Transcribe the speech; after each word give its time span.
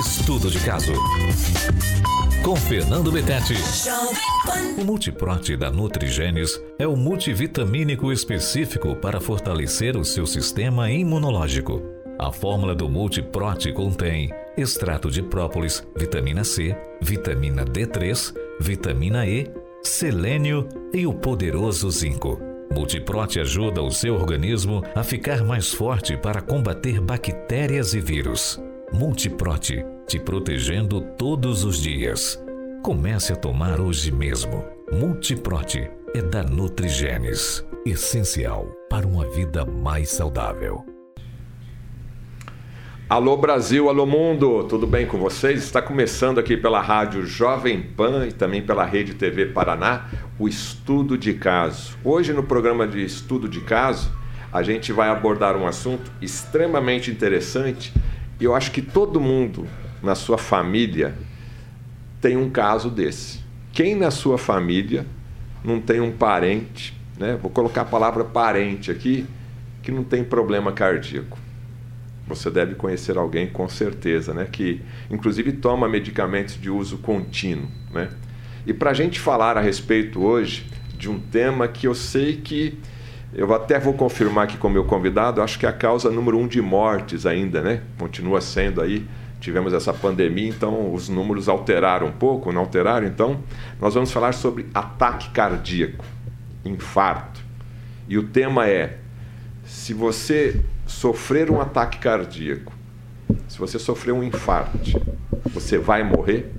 Estudo 0.00 0.50
de 0.50 0.58
caso. 0.60 0.94
Com 2.42 2.56
Fernando 2.56 3.12
Betete. 3.12 3.52
O 4.78 4.82
Multiprote 4.82 5.58
da 5.58 5.70
Nutrigenes 5.70 6.58
é 6.78 6.86
o 6.86 6.96
multivitamínico 6.96 8.10
específico 8.10 8.96
para 8.96 9.20
fortalecer 9.20 9.98
o 9.98 10.04
seu 10.04 10.26
sistema 10.26 10.90
imunológico. 10.90 11.82
A 12.18 12.32
fórmula 12.32 12.74
do 12.74 12.88
Multiprote 12.88 13.74
contém 13.74 14.32
extrato 14.56 15.10
de 15.10 15.22
própolis, 15.22 15.86
vitamina 15.94 16.44
C, 16.44 16.74
vitamina 17.02 17.66
D3, 17.66 18.34
vitamina 18.58 19.26
E, 19.26 19.52
selênio 19.82 20.66
e 20.94 21.06
o 21.06 21.12
poderoso 21.12 21.90
zinco. 21.90 22.40
Multiprote 22.72 23.38
ajuda 23.38 23.82
o 23.82 23.90
seu 23.90 24.14
organismo 24.14 24.82
a 24.94 25.02
ficar 25.02 25.44
mais 25.44 25.70
forte 25.70 26.16
para 26.16 26.40
combater 26.40 27.02
bactérias 27.02 27.92
e 27.92 28.00
vírus. 28.00 28.58
Multiprote, 28.92 29.84
te 30.04 30.18
protegendo 30.18 31.00
todos 31.16 31.62
os 31.62 31.80
dias. 31.80 32.36
Comece 32.82 33.32
a 33.32 33.36
tomar 33.36 33.80
hoje 33.80 34.10
mesmo. 34.10 34.64
Multiprote 34.90 35.88
é 36.12 36.20
da 36.20 36.42
Nutrigenes, 36.42 37.64
essencial 37.86 38.66
para 38.90 39.06
uma 39.06 39.30
vida 39.30 39.64
mais 39.64 40.10
saudável. 40.10 40.84
Alô 43.08 43.36
Brasil, 43.36 43.88
alô 43.88 44.04
mundo, 44.04 44.64
tudo 44.64 44.88
bem 44.88 45.06
com 45.06 45.18
vocês? 45.18 45.62
Está 45.62 45.80
começando 45.80 46.40
aqui 46.40 46.56
pela 46.56 46.80
rádio 46.80 47.24
Jovem 47.24 47.80
Pan 47.80 48.26
e 48.26 48.32
também 48.32 48.60
pela 48.60 48.84
Rede 48.84 49.14
TV 49.14 49.46
Paraná 49.46 50.08
o 50.36 50.48
estudo 50.48 51.16
de 51.16 51.34
caso. 51.34 51.96
Hoje 52.02 52.32
no 52.32 52.42
programa 52.42 52.88
de 52.88 53.04
estudo 53.04 53.48
de 53.48 53.60
caso, 53.60 54.10
a 54.52 54.64
gente 54.64 54.92
vai 54.92 55.08
abordar 55.08 55.56
um 55.56 55.64
assunto 55.64 56.10
extremamente 56.20 57.08
interessante 57.08 57.92
eu 58.44 58.54
acho 58.54 58.70
que 58.70 58.82
todo 58.82 59.20
mundo 59.20 59.66
na 60.02 60.14
sua 60.14 60.38
família 60.38 61.14
tem 62.20 62.36
um 62.36 62.50
caso 62.50 62.90
desse. 62.90 63.40
Quem 63.72 63.94
na 63.94 64.10
sua 64.10 64.38
família 64.38 65.06
não 65.64 65.80
tem 65.80 66.00
um 66.00 66.12
parente, 66.12 66.94
né? 67.18 67.38
Vou 67.40 67.50
colocar 67.50 67.82
a 67.82 67.84
palavra 67.84 68.24
parente 68.24 68.90
aqui, 68.90 69.26
que 69.82 69.90
não 69.90 70.02
tem 70.02 70.24
problema 70.24 70.72
cardíaco. 70.72 71.38
Você 72.26 72.50
deve 72.50 72.74
conhecer 72.74 73.16
alguém 73.16 73.46
com 73.46 73.68
certeza, 73.68 74.32
né? 74.32 74.46
Que 74.50 74.80
inclusive 75.10 75.52
toma 75.52 75.88
medicamentos 75.88 76.60
de 76.60 76.70
uso 76.70 76.98
contínuo, 76.98 77.68
né? 77.92 78.08
E 78.66 78.72
para 78.72 78.90
a 78.90 78.94
gente 78.94 79.18
falar 79.18 79.56
a 79.56 79.60
respeito 79.60 80.22
hoje 80.22 80.66
de 80.96 81.10
um 81.10 81.18
tema 81.18 81.66
que 81.66 81.86
eu 81.86 81.94
sei 81.94 82.36
que 82.36 82.78
eu 83.32 83.54
até 83.54 83.78
vou 83.78 83.94
confirmar 83.94 84.44
aqui 84.44 84.56
com 84.56 84.66
o 84.66 84.70
meu 84.70 84.84
convidado, 84.84 85.40
acho 85.40 85.58
que 85.58 85.64
é 85.64 85.68
a 85.68 85.72
causa 85.72 86.10
número 86.10 86.36
um 86.36 86.48
de 86.48 86.60
mortes 86.60 87.26
ainda, 87.26 87.62
né? 87.62 87.82
Continua 87.96 88.40
sendo 88.40 88.80
aí. 88.80 89.06
Tivemos 89.40 89.72
essa 89.72 89.94
pandemia, 89.94 90.48
então 90.48 90.92
os 90.92 91.08
números 91.08 91.48
alteraram 91.48 92.08
um 92.08 92.12
pouco, 92.12 92.52
não 92.52 92.60
alteraram? 92.62 93.06
Então, 93.06 93.40
nós 93.80 93.94
vamos 93.94 94.12
falar 94.12 94.32
sobre 94.32 94.66
ataque 94.74 95.30
cardíaco, 95.30 96.04
infarto. 96.64 97.40
E 98.08 98.18
o 98.18 98.24
tema 98.24 98.68
é: 98.68 98.98
se 99.64 99.94
você 99.94 100.60
sofrer 100.84 101.50
um 101.50 101.60
ataque 101.60 101.98
cardíaco, 101.98 102.72
se 103.48 103.58
você 103.58 103.78
sofrer 103.78 104.12
um 104.12 104.22
infarto, 104.22 105.00
você 105.54 105.78
vai 105.78 106.02
morrer? 106.02 106.52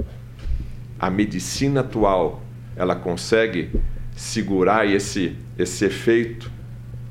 A 0.98 1.10
medicina 1.10 1.82
atual, 1.82 2.42
ela 2.76 2.96
consegue 2.96 3.70
segurar 4.16 4.88
esse 4.88 5.36
esse 5.58 5.86
efeito? 5.86 6.61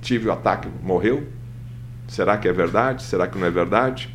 Tive 0.01 0.29
o 0.29 0.33
ataque, 0.33 0.69
morreu? 0.83 1.27
Será 2.09 2.37
que 2.37 2.49
é 2.49 2.53
verdade? 2.53 3.03
Será 3.03 3.27
que 3.27 3.39
não 3.39 3.47
é 3.47 3.51
verdade? 3.51 4.15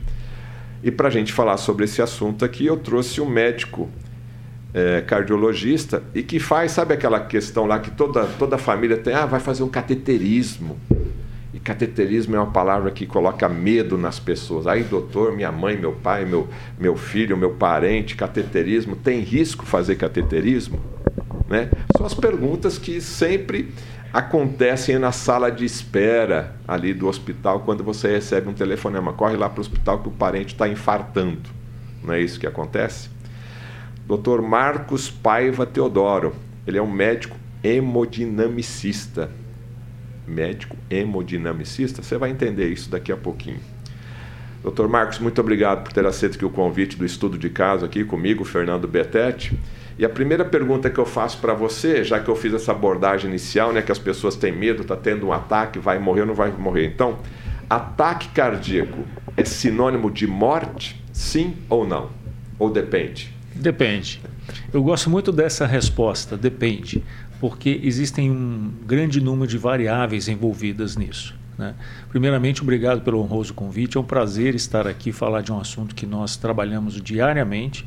E 0.84 0.92
para 0.92 1.08
a 1.08 1.12
gente 1.12 1.32
falar 1.32 1.58
sobre 1.58 1.86
esse 1.86 2.02
assunto 2.02 2.44
aqui, 2.44 2.66
eu 2.66 2.78
trouxe 2.78 3.22
um 3.22 3.28
médico 3.28 3.90
é, 4.74 5.02
cardiologista 5.02 6.04
e 6.14 6.22
que 6.22 6.38
faz, 6.38 6.74
sabe 6.74 6.94
aquela 6.94 7.22
questão 7.22 7.66
lá 7.66 7.80
que 7.80 7.90
toda, 7.90 8.26
toda 8.38 8.58
família 8.58 8.98
tem, 8.98 9.14
ah, 9.14 9.26
vai 9.26 9.40
fazer 9.40 9.64
um 9.64 9.70
cateterismo. 9.70 10.78
E 11.54 11.60
cateterismo 11.60 12.36
é 12.36 12.40
uma 12.40 12.52
palavra 12.52 12.92
que 12.92 13.06
coloca 13.06 13.48
medo 13.48 13.98
nas 13.98 14.20
pessoas. 14.20 14.68
Aí, 14.68 14.84
doutor, 14.84 15.34
minha 15.34 15.54
mãe, 15.54 15.78
meu 15.78 15.94
pai, 15.94 16.26
meu, 16.26 16.50
meu 16.78 16.98
filho, 16.98 17.38
meu 17.38 17.52
parente, 17.52 18.14
cateterismo, 18.18 18.98
tem 18.98 19.22
risco 19.22 19.66
fazer 19.66 19.96
cateterismo? 19.96 20.82
Né? 21.48 21.70
São 21.96 22.06
as 22.06 22.14
perguntas 22.14 22.78
que 22.78 23.00
sempre 23.00 23.72
acontecem 24.16 24.98
na 24.98 25.12
sala 25.12 25.52
de 25.52 25.66
espera 25.66 26.56
ali 26.66 26.94
do 26.94 27.06
hospital 27.08 27.60
quando 27.60 27.84
você 27.84 28.08
recebe 28.08 28.48
um 28.48 28.54
telefonema. 28.54 29.12
Corre 29.12 29.36
lá 29.36 29.50
para 29.50 29.58
o 29.58 29.62
hospital 29.62 30.00
que 30.00 30.08
o 30.08 30.12
parente 30.12 30.54
está 30.54 30.70
infartando. 30.70 31.50
Não 32.02 32.14
é 32.14 32.22
isso 32.22 32.40
que 32.40 32.48
acontece? 32.48 33.10
Dr. 34.08 34.42
Marcos 34.42 35.10
Paiva 35.10 35.66
Teodoro, 35.66 36.34
ele 36.66 36.78
é 36.78 36.82
um 36.82 36.90
médico 36.90 37.36
hemodinamicista 37.62 39.30
médico 40.26 40.76
hemodinamicista, 40.90 42.02
você 42.02 42.18
vai 42.18 42.32
entender 42.32 42.70
isso 42.70 42.90
daqui 42.90 43.12
a 43.12 43.18
pouquinho. 43.18 43.60
Doutor 44.64 44.88
Marcos, 44.88 45.20
muito 45.20 45.40
obrigado 45.40 45.84
por 45.84 45.94
ter 45.94 46.06
aceito 46.06 46.36
aqui 46.36 46.46
o 46.46 46.50
convite 46.50 46.98
do 46.98 47.06
estudo 47.06 47.38
de 47.38 47.50
caso 47.50 47.86
aqui 47.86 48.04
comigo, 48.04 48.44
Fernando 48.44 48.88
Betete. 48.88 49.56
E 49.98 50.04
a 50.04 50.10
primeira 50.10 50.44
pergunta 50.44 50.90
que 50.90 51.00
eu 51.00 51.06
faço 51.06 51.38
para 51.40 51.54
você, 51.54 52.04
já 52.04 52.20
que 52.20 52.30
eu 52.30 52.36
fiz 52.36 52.54
essa 52.54 52.72
abordagem 52.72 53.30
inicial, 53.30 53.72
né, 53.72 53.82
que 53.82 53.92
as 53.92 54.00
pessoas 54.00 54.36
têm 54.36 54.52
medo, 54.52 54.82
está 54.82 54.96
tendo 54.96 55.28
um 55.28 55.32
ataque, 55.32 55.80
vai 55.80 55.98
morrer 56.00 56.22
ou 56.22 56.28
não 56.28 56.36
vai 56.36 56.52
morrer. 56.52 56.86
Então, 56.86 57.18
ataque 57.70 58.28
cardíaco 58.30 59.06
é 59.38 59.46
sinônimo 59.46 60.12
de 60.12 60.28
morte, 60.28 61.02
sim 61.14 61.56
ou 61.70 61.88
não? 61.88 62.10
Ou 62.60 62.70
depende? 62.70 63.34
Depende. 63.56 64.22
Eu 64.74 64.84
gosto 64.84 65.10
muito 65.10 65.32
dessa 65.32 65.66
resposta, 65.66 66.36
depende 66.36 67.02
porque 67.40 67.80
existem 67.84 68.32
um 68.32 68.72
grande 68.86 69.22
número 69.22 69.48
de 69.48 69.58
variáveis 69.58 70.28
envolvidas 70.28 70.96
nisso. 70.96 71.36
Né? 71.58 71.76
Primeiramente, 72.10 72.62
obrigado 72.62 73.02
pelo 73.02 73.22
honroso 73.22 73.54
convite. 73.54 73.98
É 73.98 74.00
um 74.00 74.04
prazer 74.04 74.56
estar 74.56 74.88
aqui 74.88 75.12
falar 75.12 75.42
de 75.42 75.52
um 75.52 75.60
assunto 75.60 75.96
que 75.96 76.06
nós 76.06 76.36
trabalhamos 76.36 77.00
diariamente, 77.02 77.86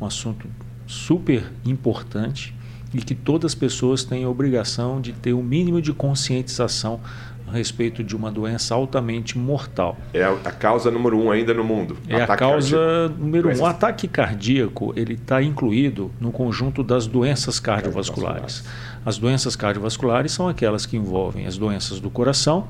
um 0.00 0.06
assunto 0.06 0.48
super 0.86 1.44
importante 1.64 2.54
e 2.92 2.98
que 2.98 3.14
todas 3.14 3.52
as 3.52 3.54
pessoas 3.54 4.04
têm 4.04 4.24
a 4.24 4.28
obrigação 4.28 5.00
de 5.00 5.12
ter 5.12 5.32
o 5.32 5.40
um 5.40 5.42
mínimo 5.42 5.82
de 5.82 5.92
conscientização 5.92 7.00
a 7.46 7.52
respeito 7.52 8.02
de 8.02 8.16
uma 8.16 8.30
doença 8.30 8.74
altamente 8.74 9.36
mortal. 9.36 9.98
É 10.12 10.24
a 10.24 10.50
causa 10.50 10.90
número 10.90 11.18
um 11.18 11.30
ainda 11.30 11.52
no 11.52 11.62
mundo. 11.62 11.96
É 12.08 12.22
a 12.22 12.26
causa 12.36 12.76
cardíaco. 12.76 13.22
número 13.22 13.48
um. 13.50 13.60
O 13.60 13.66
ataque 13.66 14.08
cardíaco 14.08 14.92
ele 14.96 15.14
está 15.14 15.42
incluído 15.42 16.10
no 16.20 16.32
conjunto 16.32 16.82
das 16.82 17.06
doenças 17.06 17.60
cardiovasculares. 17.60 18.64
As 19.04 19.18
doenças 19.18 19.54
cardiovasculares 19.56 20.32
são 20.32 20.48
aquelas 20.48 20.86
que 20.86 20.96
envolvem 20.96 21.46
as 21.46 21.58
doenças 21.58 22.00
do 22.00 22.08
coração 22.08 22.66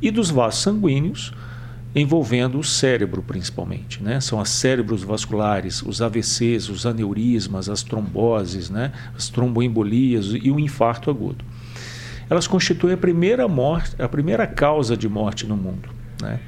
e 0.00 0.10
dos 0.10 0.30
vasos 0.30 0.62
sanguíneos, 0.62 1.32
envolvendo 1.94 2.58
o 2.58 2.64
cérebro 2.64 3.22
principalmente. 3.22 4.02
Né? 4.02 4.20
São 4.20 4.40
as 4.40 4.50
cérebros 4.50 5.02
vasculares, 5.02 5.82
os 5.82 6.02
AVCs, 6.02 6.68
os 6.68 6.86
aneurismas, 6.86 7.68
as 7.68 7.82
tromboses, 7.82 8.70
né? 8.70 8.92
as 9.16 9.28
tromboembolias 9.28 10.32
e 10.34 10.50
o 10.50 10.58
infarto 10.58 11.10
agudo 11.10 11.44
elas 12.28 12.46
constituem 12.46 12.94
a 12.94 12.96
primeira, 12.96 13.46
morte, 13.46 14.00
a 14.00 14.08
primeira 14.08 14.46
causa 14.46 14.96
de 14.96 15.08
morte 15.08 15.46
no 15.46 15.56
mundo. 15.56 15.88
Né? 16.22 16.40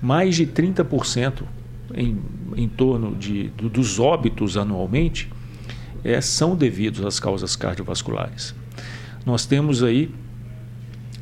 Mais 0.00 0.36
de 0.36 0.46
30% 0.46 1.42
em, 1.94 2.18
em 2.56 2.68
torno 2.68 3.14
de, 3.14 3.48
do, 3.48 3.68
dos 3.68 3.98
óbitos 3.98 4.56
anualmente 4.56 5.30
é, 6.04 6.20
são 6.20 6.54
devidos 6.54 7.04
às 7.04 7.18
causas 7.18 7.56
cardiovasculares. 7.56 8.54
Nós 9.24 9.46
temos 9.46 9.82
aí 9.82 10.14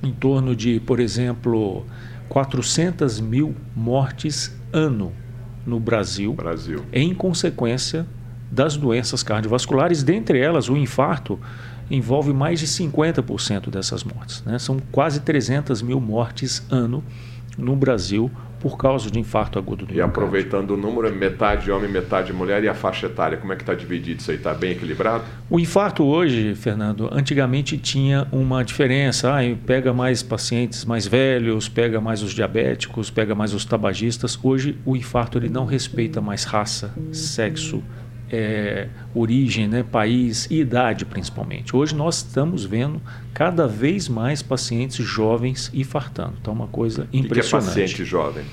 em 0.03 0.13
torno 0.13 0.55
de, 0.55 0.81
por 0.81 1.01
exemplo, 1.01 1.87
400 2.29 3.21
mil 3.21 3.55
mortes 3.75 4.55
ano 4.73 5.13
no 5.67 5.81
Brasil, 5.81 6.35
Brasil. 6.35 6.85
em 6.93 7.15
consequência 7.15 8.07
das 8.51 8.77
doenças 8.77 9.23
cardiovasculares, 9.23 10.03
dentre 10.03 10.39
elas 10.39 10.69
o 10.69 10.77
infarto 10.77 11.39
envolve 11.91 12.33
mais 12.33 12.61
de 12.61 12.67
50% 12.67 13.71
dessas 13.71 14.05
mortes. 14.05 14.43
Né? 14.45 14.59
São 14.59 14.79
quase 14.93 15.21
300 15.21 15.83
mil 15.83 16.01
mortes 16.01 16.63
ano 16.71 17.03
no 17.59 17.77
Brasil 17.77 18.31
por 18.65 18.79
causa 18.79 19.11
de 19.11 19.21
infarto 19.21 19.59
agudo 19.59 19.85
do 19.85 19.93
E 19.93 20.01
aproveitando 20.01 20.71
o 20.71 20.77
número, 20.79 21.07
é 21.07 21.11
metade 21.11 21.71
homem, 21.71 21.87
metade 21.87 22.33
mulher 22.33 22.65
e 22.65 22.69
a 22.69 22.73
faixa 22.73 23.09
etária, 23.09 23.37
como 23.37 23.53
é 23.53 23.57
que 23.57 23.63
está 23.63 23.75
dividido 23.75 24.23
isso 24.23 24.31
aí? 24.31 24.39
Está 24.39 24.55
bem 24.55 24.71
equilibrado? 24.71 25.23
O 25.51 25.61
infarto 25.61 26.03
hoje, 26.03 26.55
Fernando, 26.55 27.11
antigamente 27.13 27.77
tinha 27.77 28.27
uma 28.33 28.65
diferença. 28.65 29.31
Ah, 29.31 29.43
pega 29.67 29.93
mais 29.93 30.23
pacientes 30.23 30.87
mais 30.87 31.07
velhos, 31.07 31.69
pega 31.69 32.01
mais 32.01 32.23
os 32.23 32.33
diabéticos, 32.33 33.11
pega 33.11 33.35
mais 33.35 33.53
os 33.53 33.67
tabagistas. 33.67 34.39
Hoje 34.43 34.79
o 34.87 34.97
infarto 34.97 35.37
ele 35.37 35.51
não 35.51 35.67
respeita 35.67 36.23
mais 36.23 36.45
raça, 36.45 36.91
sexo, 37.13 37.83
é, 38.31 38.89
origem, 39.15 39.69
né, 39.69 39.83
país 39.83 40.47
e 40.51 40.61
idade 40.61 41.05
principalmente. 41.05 41.75
Hoje 41.77 41.95
nós 41.95 42.17
estamos 42.17 42.65
vendo 42.65 43.01
cada 43.33 43.67
vez 43.67 44.09
mais 44.09 44.43
pacientes 44.43 45.05
jovens 45.05 45.71
infartando. 45.75 46.35
Então, 46.41 46.53
uma 46.53 46.67
coisa 46.67 47.09
impressionante. 47.13 47.69
O 47.69 47.73
que 47.73 47.81
é 47.81 47.83
paciente 47.83 48.05
jovem? 48.05 48.45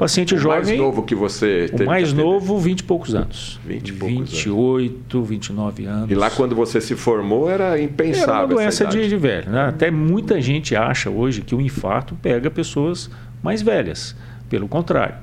Paciente 0.00 0.34
o 0.34 0.38
jovem. 0.38 0.62
Mais 0.64 0.78
novo 0.78 1.02
que 1.02 1.14
você 1.14 1.66
teve? 1.68 1.84
O 1.84 1.86
mais 1.86 2.10
novo, 2.14 2.58
20 2.58 2.80
e 2.80 2.84
poucos 2.84 3.14
anos. 3.14 3.60
20 3.66 3.88
e 3.88 3.92
poucos 3.92 4.30
28, 4.30 5.16
anos. 5.18 5.28
29 5.28 5.84
anos. 5.84 6.10
E 6.10 6.14
lá 6.14 6.30
quando 6.30 6.56
você 6.56 6.80
se 6.80 6.96
formou 6.96 7.50
era 7.50 7.78
impensável. 7.78 8.32
Era 8.32 8.46
uma 8.46 8.54
doença 8.54 8.86
de, 8.86 9.06
de, 9.06 9.16
velho. 9.18 9.50
Né? 9.50 9.60
Até 9.66 9.90
muita 9.90 10.40
gente 10.40 10.74
acha 10.74 11.10
hoje 11.10 11.42
que 11.42 11.54
o 11.54 11.60
infarto 11.60 12.14
pega 12.14 12.50
pessoas 12.50 13.10
mais 13.42 13.60
velhas. 13.60 14.16
Pelo 14.48 14.66
contrário. 14.66 15.16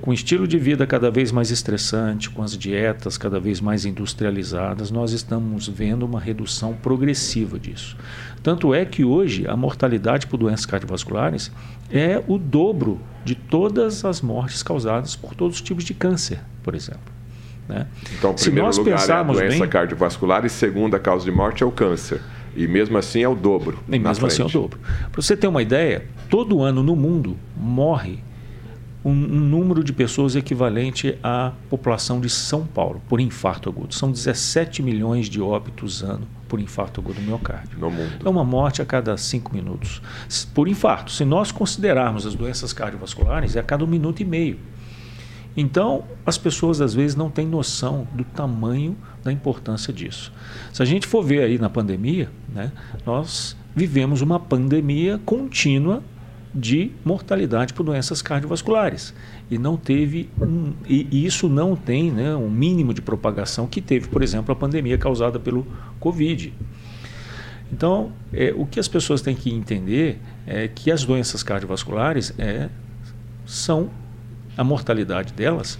Com 0.00 0.12
estilo 0.12 0.46
de 0.46 0.58
vida 0.58 0.86
cada 0.86 1.10
vez 1.10 1.32
mais 1.32 1.50
estressante, 1.50 2.30
com 2.30 2.42
as 2.42 2.56
dietas 2.56 3.18
cada 3.18 3.40
vez 3.40 3.60
mais 3.60 3.84
industrializadas, 3.84 4.90
nós 4.90 5.12
estamos 5.12 5.68
vendo 5.68 6.04
uma 6.04 6.20
redução 6.20 6.74
progressiva 6.74 7.58
disso. 7.58 7.96
Tanto 8.42 8.72
é 8.72 8.84
que 8.84 9.04
hoje 9.04 9.46
a 9.46 9.56
mortalidade 9.56 10.26
por 10.26 10.36
doenças 10.36 10.64
cardiovasculares 10.64 11.50
é 11.90 12.22
o 12.26 12.38
dobro 12.38 13.00
de 13.24 13.34
todas 13.34 14.04
as 14.04 14.20
mortes 14.20 14.62
causadas 14.62 15.16
por 15.16 15.34
todos 15.34 15.56
os 15.56 15.62
tipos 15.62 15.84
de 15.84 15.92
câncer, 15.92 16.40
por 16.62 16.74
exemplo. 16.74 17.20
Né? 17.68 17.86
Então, 18.18 18.32
em 18.32 18.34
primeiro 18.34 18.76
lugar 18.76 19.08
é 19.08 19.12
a 19.12 19.22
doença 19.22 19.58
bem, 19.58 19.68
cardiovascular 19.68 20.44
e 20.44 20.50
segunda 20.50 20.98
causa 20.98 21.24
de 21.24 21.30
morte 21.30 21.62
é 21.62 21.66
o 21.66 21.70
câncer. 21.70 22.20
E 22.56 22.66
mesmo 22.66 22.98
assim 22.98 23.22
é 23.22 23.28
o 23.28 23.34
dobro. 23.34 23.78
E 23.88 23.98
mesmo 23.98 24.14
frente. 24.14 24.32
assim 24.32 24.42
é 24.42 24.44
o 24.44 24.48
dobro. 24.48 24.78
Para 25.12 25.22
você 25.22 25.36
ter 25.36 25.46
uma 25.46 25.62
ideia, 25.62 26.04
todo 26.28 26.62
ano 26.62 26.82
no 26.82 26.96
mundo 26.96 27.36
morre 27.56 28.18
um, 29.04 29.10
um, 29.10 29.40
número 29.40 29.82
de 29.82 29.92
pessoas 29.92 30.36
equivalente 30.36 31.18
à 31.22 31.52
população 31.68 32.20
de 32.20 32.28
São 32.28 32.66
Paulo 32.66 33.00
por 33.08 33.20
infarto 33.20 33.68
agudo. 33.68 33.94
São 33.94 34.10
17 34.10 34.82
milhões 34.82 35.26
de 35.28 35.40
óbitos 35.40 36.02
ano 36.02 36.26
por 36.48 36.60
infarto 36.60 37.00
agudo 37.00 37.20
do 37.20 37.26
miocárdio. 37.26 37.78
No 37.78 37.90
mundo. 37.90 38.12
É 38.24 38.28
uma 38.28 38.44
morte 38.44 38.82
a 38.82 38.84
cada 38.84 39.16
cinco 39.16 39.54
minutos. 39.54 40.02
Por 40.52 40.68
infarto, 40.68 41.10
se 41.12 41.24
nós 41.24 41.50
considerarmos 41.52 42.26
as 42.26 42.34
doenças 42.34 42.72
cardiovasculares, 42.72 43.56
é 43.56 43.60
a 43.60 43.62
cada 43.62 43.84
um 43.84 43.88
minuto 43.88 44.20
e 44.20 44.24
meio. 44.24 44.58
Então, 45.56 46.04
as 46.24 46.38
pessoas 46.38 46.80
às 46.80 46.94
vezes 46.94 47.16
não 47.16 47.30
têm 47.30 47.46
noção 47.46 48.06
do 48.12 48.24
tamanho 48.24 48.96
da 49.22 49.32
importância 49.32 49.92
disso. 49.92 50.32
Se 50.72 50.82
a 50.82 50.84
gente 50.84 51.06
for 51.06 51.22
ver 51.22 51.42
aí 51.42 51.58
na 51.58 51.68
pandemia, 51.68 52.30
né, 52.48 52.70
nós 53.04 53.56
vivemos 53.74 54.20
uma 54.20 54.38
pandemia 54.38 55.20
contínua 55.24 56.02
de 56.54 56.90
mortalidade 57.04 57.72
por 57.72 57.84
doenças 57.84 58.20
cardiovasculares. 58.20 59.14
E 59.50 59.56
não 59.58 59.76
teve 59.76 60.28
um, 60.40 60.72
e 60.88 61.24
isso 61.24 61.48
não 61.48 61.76
tem 61.76 62.10
né, 62.10 62.34
um 62.34 62.50
mínimo 62.50 62.92
de 62.92 63.00
propagação 63.00 63.66
que 63.66 63.80
teve, 63.80 64.08
por 64.08 64.22
exemplo, 64.22 64.52
a 64.52 64.56
pandemia 64.56 64.98
causada 64.98 65.38
pelo 65.38 65.66
Covid. 65.98 66.52
Então, 67.72 68.12
é, 68.32 68.52
o 68.56 68.66
que 68.66 68.80
as 68.80 68.88
pessoas 68.88 69.22
têm 69.22 69.34
que 69.34 69.52
entender 69.52 70.20
é 70.46 70.66
que 70.66 70.90
as 70.90 71.04
doenças 71.04 71.42
cardiovasculares 71.42 72.34
é, 72.36 72.68
são 73.46 73.90
a 74.56 74.64
mortalidade 74.64 75.32
delas 75.32 75.78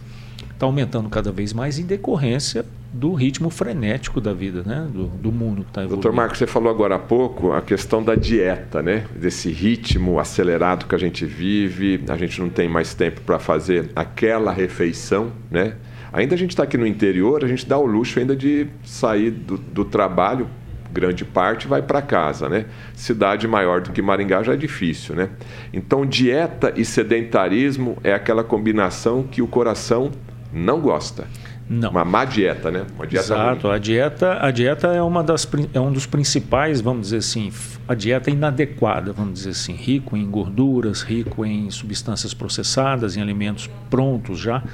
está 0.60 0.66
aumentando 0.66 1.08
cada 1.08 1.32
vez 1.32 1.52
mais 1.52 1.78
em 1.78 1.86
decorrência 1.86 2.64
do 2.92 3.14
ritmo 3.14 3.50
frenético 3.50 4.20
da 4.20 4.32
vida, 4.32 4.62
né? 4.64 4.88
do, 4.92 5.06
do 5.06 5.30
mundo 5.30 5.62
que 5.62 5.70
está 5.70 5.82
evoluindo. 5.82 6.02
Doutor 6.02 6.16
Marcos, 6.16 6.38
você 6.38 6.46
falou 6.46 6.70
agora 6.70 6.96
há 6.96 6.98
pouco 6.98 7.52
a 7.52 7.62
questão 7.62 8.02
da 8.02 8.14
dieta, 8.14 8.82
né? 8.82 9.04
desse 9.14 9.50
ritmo 9.50 10.18
acelerado 10.18 10.86
que 10.86 10.94
a 10.94 10.98
gente 10.98 11.24
vive, 11.24 12.02
a 12.08 12.16
gente 12.16 12.40
não 12.40 12.48
tem 12.48 12.68
mais 12.68 12.92
tempo 12.92 13.20
para 13.20 13.38
fazer 13.38 13.90
aquela 13.94 14.52
refeição, 14.52 15.32
né? 15.50 15.74
Ainda 16.12 16.34
a 16.34 16.38
gente 16.38 16.50
está 16.50 16.64
aqui 16.64 16.76
no 16.76 16.86
interior, 16.86 17.44
a 17.44 17.46
gente 17.46 17.64
dá 17.64 17.78
o 17.78 17.86
luxo 17.86 18.18
ainda 18.18 18.34
de 18.34 18.66
sair 18.82 19.30
do, 19.30 19.56
do 19.56 19.84
trabalho, 19.84 20.48
grande 20.92 21.24
parte 21.24 21.68
vai 21.68 21.82
para 21.82 22.02
casa, 22.02 22.48
né? 22.48 22.66
Cidade 22.94 23.46
maior 23.46 23.80
do 23.80 23.92
que 23.92 24.02
Maringá 24.02 24.42
já 24.42 24.54
é 24.54 24.56
difícil, 24.56 25.14
né? 25.14 25.30
Então 25.72 26.04
dieta 26.04 26.72
e 26.76 26.84
sedentarismo 26.84 27.96
é 28.02 28.12
aquela 28.12 28.42
combinação 28.42 29.22
que 29.22 29.40
o 29.40 29.46
coração 29.46 30.10
não 30.52 30.80
gosta. 30.80 31.28
Não. 31.72 31.90
Uma 31.92 32.04
má 32.04 32.24
dieta, 32.24 32.68
né? 32.68 32.84
Uma 32.96 33.06
dieta 33.06 33.26
Exato. 33.26 33.68
Ruim. 33.68 33.76
A 33.76 33.78
dieta, 33.78 34.44
a 34.44 34.50
dieta 34.50 34.88
é, 34.88 35.00
uma 35.00 35.22
das, 35.22 35.48
é 35.72 35.78
um 35.78 35.92
dos 35.92 36.04
principais, 36.04 36.80
vamos 36.80 37.02
dizer 37.02 37.18
assim, 37.18 37.52
a 37.86 37.94
dieta 37.94 38.28
inadequada, 38.28 39.12
vamos 39.12 39.34
dizer 39.34 39.50
assim, 39.50 39.74
rico 39.74 40.16
em 40.16 40.28
gorduras, 40.28 41.02
rico 41.02 41.46
em 41.46 41.70
substâncias 41.70 42.34
processadas, 42.34 43.16
em 43.16 43.22
alimentos 43.22 43.70
prontos 43.88 44.40
já. 44.40 44.64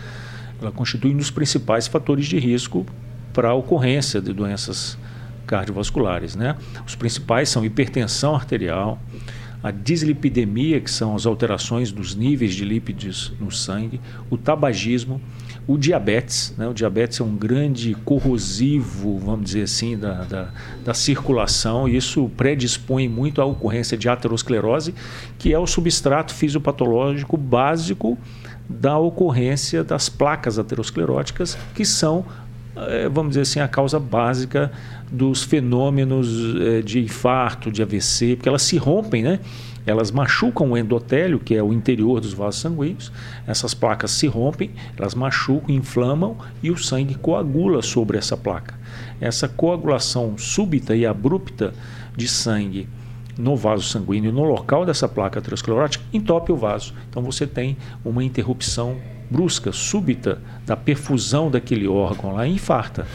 Ela 0.59 0.73
constitui 0.73 1.13
um 1.13 1.19
dos 1.19 1.31
principais 1.31 1.87
fatores 1.87 2.25
de 2.25 2.39
risco 2.39 2.87
para 3.31 3.51
a 3.51 3.55
ocorrência 3.55 4.19
de 4.19 4.33
doenças 4.33 4.97
cardiovasculares, 5.47 6.35
né? 6.35 6.57
Os 6.87 6.95
principais 6.95 7.51
são 7.51 7.63
hipertensão 7.63 8.35
arterial, 8.35 8.99
a 9.63 9.71
dislipidemia, 9.71 10.81
que 10.81 10.91
são 10.91 11.15
as 11.15 11.27
alterações 11.27 11.93
dos 11.93 12.15
níveis 12.15 12.55
de 12.55 12.65
lípidos 12.65 13.35
no 13.39 13.51
sangue, 13.51 14.01
o 14.31 14.39
tabagismo, 14.39 15.21
o 15.67 15.77
diabetes, 15.77 16.55
né? 16.57 16.69
o 16.69 16.73
diabetes 16.73 17.21
é 17.21 17.25
um 17.25 17.35
grande 17.35 17.95
corrosivo, 18.05 19.19
vamos 19.19 19.47
dizer 19.47 19.63
assim, 19.63 19.99
da, 19.99 20.23
da, 20.23 20.49
da, 20.85 20.95
circulação, 20.95 21.89
e 21.89 21.97
isso 21.97 22.31
predispõe 22.37 23.09
muito 23.09 23.43
à 23.43 23.45
ocorrência 23.45 23.99
de 23.99 24.09
aterosclerose, 24.09 24.95
que 25.39 25.53
é 25.53 25.59
o 25.59 25.67
substrato 25.67 26.33
fisiopatológico 26.33 27.37
básico 27.37 28.17
da 28.69 28.97
ocorrência 28.97 29.83
das 29.83 30.09
placas 30.09 30.57
ateroscleróticas, 30.57 31.59
que 31.75 31.85
são, 31.85 32.25
eh, 32.77 33.09
vamos 33.09 33.31
dizer 33.31 33.43
assim, 33.43 33.61
a 33.61 33.69
causa 33.69 33.99
básica 33.99 34.71
dos 35.11 35.43
fenômenos 35.43 36.29
eh, 36.61 36.83
de 36.83 37.01
infarto, 37.01 37.73
de 37.73 37.83
AVC, 37.83 38.37
porque 38.37 38.49
elas 38.49 38.63
se 38.63 38.77
rompem, 38.77 39.23
né? 39.23 39.41
Elas 39.87 40.11
machucam 40.11 40.73
o 40.73 40.77
endotélio, 40.77 41.39
que 41.39 41.55
é 41.55 41.63
o 41.63 41.73
interior 41.73 42.21
dos 42.21 42.33
vasos 42.33 42.61
sanguíneos. 42.61 43.13
Essas 43.47 43.73
placas 43.73 44.11
se 44.11 44.27
rompem, 44.27 44.73
elas 44.99 45.15
machucam, 45.15 45.75
inflamam 45.75 46.37
e 46.63 46.71
o 46.71 46.77
sangue 46.77 47.15
coagula 47.15 47.81
sobre 47.81 48.19
essa 48.19 48.37
placa. 48.37 48.75
Essa 49.21 49.49
coagulação 49.49 50.37
súbita 50.37 50.97
e 50.97 51.07
abrupta 51.07 51.73
de 52.17 52.27
sangue 52.27 52.89
no 53.39 53.55
vaso 53.55 53.85
sanguíneo, 53.85 54.33
no 54.33 54.45
local 54.45 54.85
dessa 54.85 55.09
placa 55.09 55.39
aterosclerótica, 55.39 56.05
entope 56.13 56.51
o 56.51 56.57
vaso. 56.57 56.95
Então 57.09 57.23
você 57.23 57.47
tem 57.47 57.77
uma 58.05 58.25
interrupção 58.25 58.97
brusca, 59.31 59.73
súbita 59.73 60.41
da 60.65 60.77
perfusão 60.77 61.51
daquele 61.51 61.87
órgão 61.87 62.33
lá 62.33 62.47
infarta. 62.47 63.07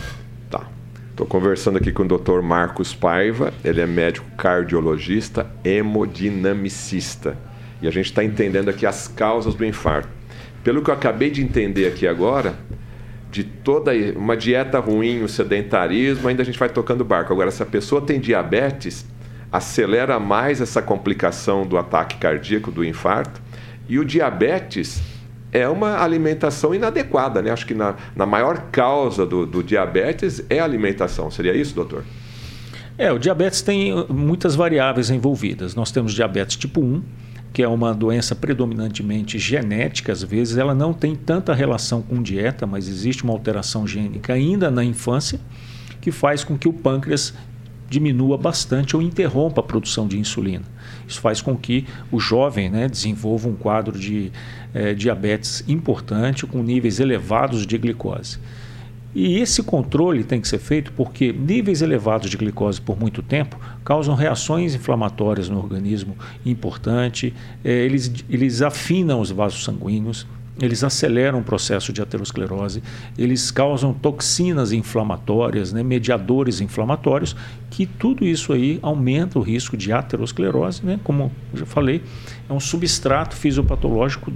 Estou 1.11 1.27
conversando 1.27 1.77
aqui 1.77 1.91
com 1.91 2.03
o 2.03 2.07
Dr. 2.07 2.41
Marcos 2.41 2.95
Paiva, 2.95 3.53
ele 3.65 3.81
é 3.81 3.85
médico 3.85 4.25
cardiologista, 4.37 5.45
hemodinamicista. 5.63 7.37
E 7.81 7.87
a 7.87 7.91
gente 7.91 8.05
está 8.05 8.23
entendendo 8.23 8.69
aqui 8.69 8.85
as 8.85 9.09
causas 9.09 9.53
do 9.53 9.65
infarto. 9.65 10.07
Pelo 10.63 10.81
que 10.81 10.89
eu 10.89 10.93
acabei 10.93 11.29
de 11.29 11.43
entender 11.43 11.85
aqui 11.85 12.07
agora, 12.07 12.55
de 13.29 13.43
toda 13.43 13.91
uma 14.15 14.37
dieta 14.37 14.79
ruim, 14.79 15.21
o 15.21 15.27
sedentarismo, 15.27 16.29
ainda 16.29 16.43
a 16.43 16.45
gente 16.45 16.57
vai 16.57 16.69
tocando 16.69 17.03
barco. 17.03 17.33
Agora, 17.33 17.51
se 17.51 17.61
a 17.61 17.65
pessoa 17.65 18.01
tem 18.01 18.17
diabetes, 18.17 19.05
acelera 19.51 20.17
mais 20.17 20.61
essa 20.61 20.81
complicação 20.81 21.67
do 21.67 21.77
ataque 21.77 22.17
cardíaco, 22.19 22.71
do 22.71 22.85
infarto. 22.85 23.41
E 23.87 23.99
o 23.99 24.05
diabetes 24.05 25.01
é 25.51 25.67
uma 25.67 26.01
alimentação 26.01 26.73
inadequada, 26.73 27.41
né? 27.41 27.51
Acho 27.51 27.65
que 27.65 27.73
na, 27.73 27.95
na 28.15 28.25
maior 28.25 28.69
causa 28.71 29.25
do, 29.25 29.45
do 29.45 29.61
diabetes 29.63 30.43
é 30.49 30.59
a 30.59 30.63
alimentação. 30.63 31.29
Seria 31.29 31.53
isso, 31.53 31.75
doutor? 31.75 32.03
É, 32.97 33.11
o 33.11 33.17
diabetes 33.17 33.61
tem 33.61 33.93
uh, 33.93 34.05
muitas 34.13 34.55
variáveis 34.55 35.09
envolvidas. 35.09 35.75
Nós 35.75 35.91
temos 35.91 36.13
diabetes 36.13 36.55
tipo 36.55 36.81
1, 36.81 37.01
que 37.51 37.61
é 37.61 37.67
uma 37.67 37.93
doença 37.93 38.33
predominantemente 38.33 39.37
genética, 39.37 40.11
às 40.11 40.23
vezes 40.23 40.57
ela 40.57 40.73
não 40.73 40.93
tem 40.93 41.15
tanta 41.15 41.53
relação 41.53 42.01
com 42.01 42.21
dieta, 42.21 42.65
mas 42.65 42.87
existe 42.87 43.23
uma 43.23 43.33
alteração 43.33 43.85
gênica 43.85 44.33
ainda 44.33 44.71
na 44.71 44.83
infância 44.83 45.39
que 45.99 46.11
faz 46.11 46.43
com 46.43 46.57
que 46.57 46.67
o 46.67 46.73
pâncreas 46.73 47.33
diminua 47.89 48.37
bastante 48.37 48.95
ou 48.95 49.01
interrompa 49.01 49.59
a 49.59 49.63
produção 49.63 50.07
de 50.07 50.17
insulina. 50.17 50.63
Isso 51.11 51.19
faz 51.19 51.41
com 51.41 51.57
que 51.57 51.85
o 52.09 52.19
jovem 52.19 52.69
né, 52.69 52.87
desenvolva 52.87 53.49
um 53.49 53.55
quadro 53.55 53.99
de 53.99 54.31
é, 54.73 54.93
diabetes 54.93 55.63
importante 55.67 56.47
com 56.47 56.63
níveis 56.63 56.99
elevados 56.99 57.67
de 57.67 57.77
glicose. 57.77 58.39
E 59.13 59.39
esse 59.39 59.61
controle 59.61 60.23
tem 60.23 60.39
que 60.39 60.47
ser 60.47 60.59
feito 60.59 60.93
porque 60.93 61.33
níveis 61.33 61.81
elevados 61.81 62.29
de 62.29 62.37
glicose 62.37 62.79
por 62.79 62.97
muito 62.97 63.21
tempo 63.21 63.59
causam 63.83 64.15
reações 64.15 64.73
inflamatórias 64.73 65.49
no 65.49 65.57
organismo 65.57 66.15
importante, 66.45 67.33
é, 67.61 67.71
eles, 67.71 68.09
eles 68.29 68.61
afinam 68.61 69.19
os 69.19 69.29
vasos 69.29 69.65
sanguíneos, 69.65 70.25
eles 70.61 70.83
aceleram 70.83 71.39
o 71.39 71.43
processo 71.43 71.91
de 71.91 72.01
aterosclerose, 72.01 72.83
eles 73.17 73.51
causam 73.51 73.93
toxinas 73.93 74.71
inflamatórias, 74.71 75.73
né, 75.73 75.83
mediadores 75.83 76.61
inflamatórios, 76.61 77.35
que 77.69 77.85
tudo 77.85 78.25
isso 78.25 78.53
aí 78.53 78.79
aumenta 78.81 79.39
o 79.39 79.41
risco 79.41 79.75
de 79.75 79.91
aterosclerose, 79.91 80.85
né, 80.85 80.99
como 81.03 81.31
já 81.53 81.65
falei, 81.65 82.03
é 82.49 82.53
um 82.53 82.59
substrato 82.59 83.35
fisiopatológico 83.35 84.31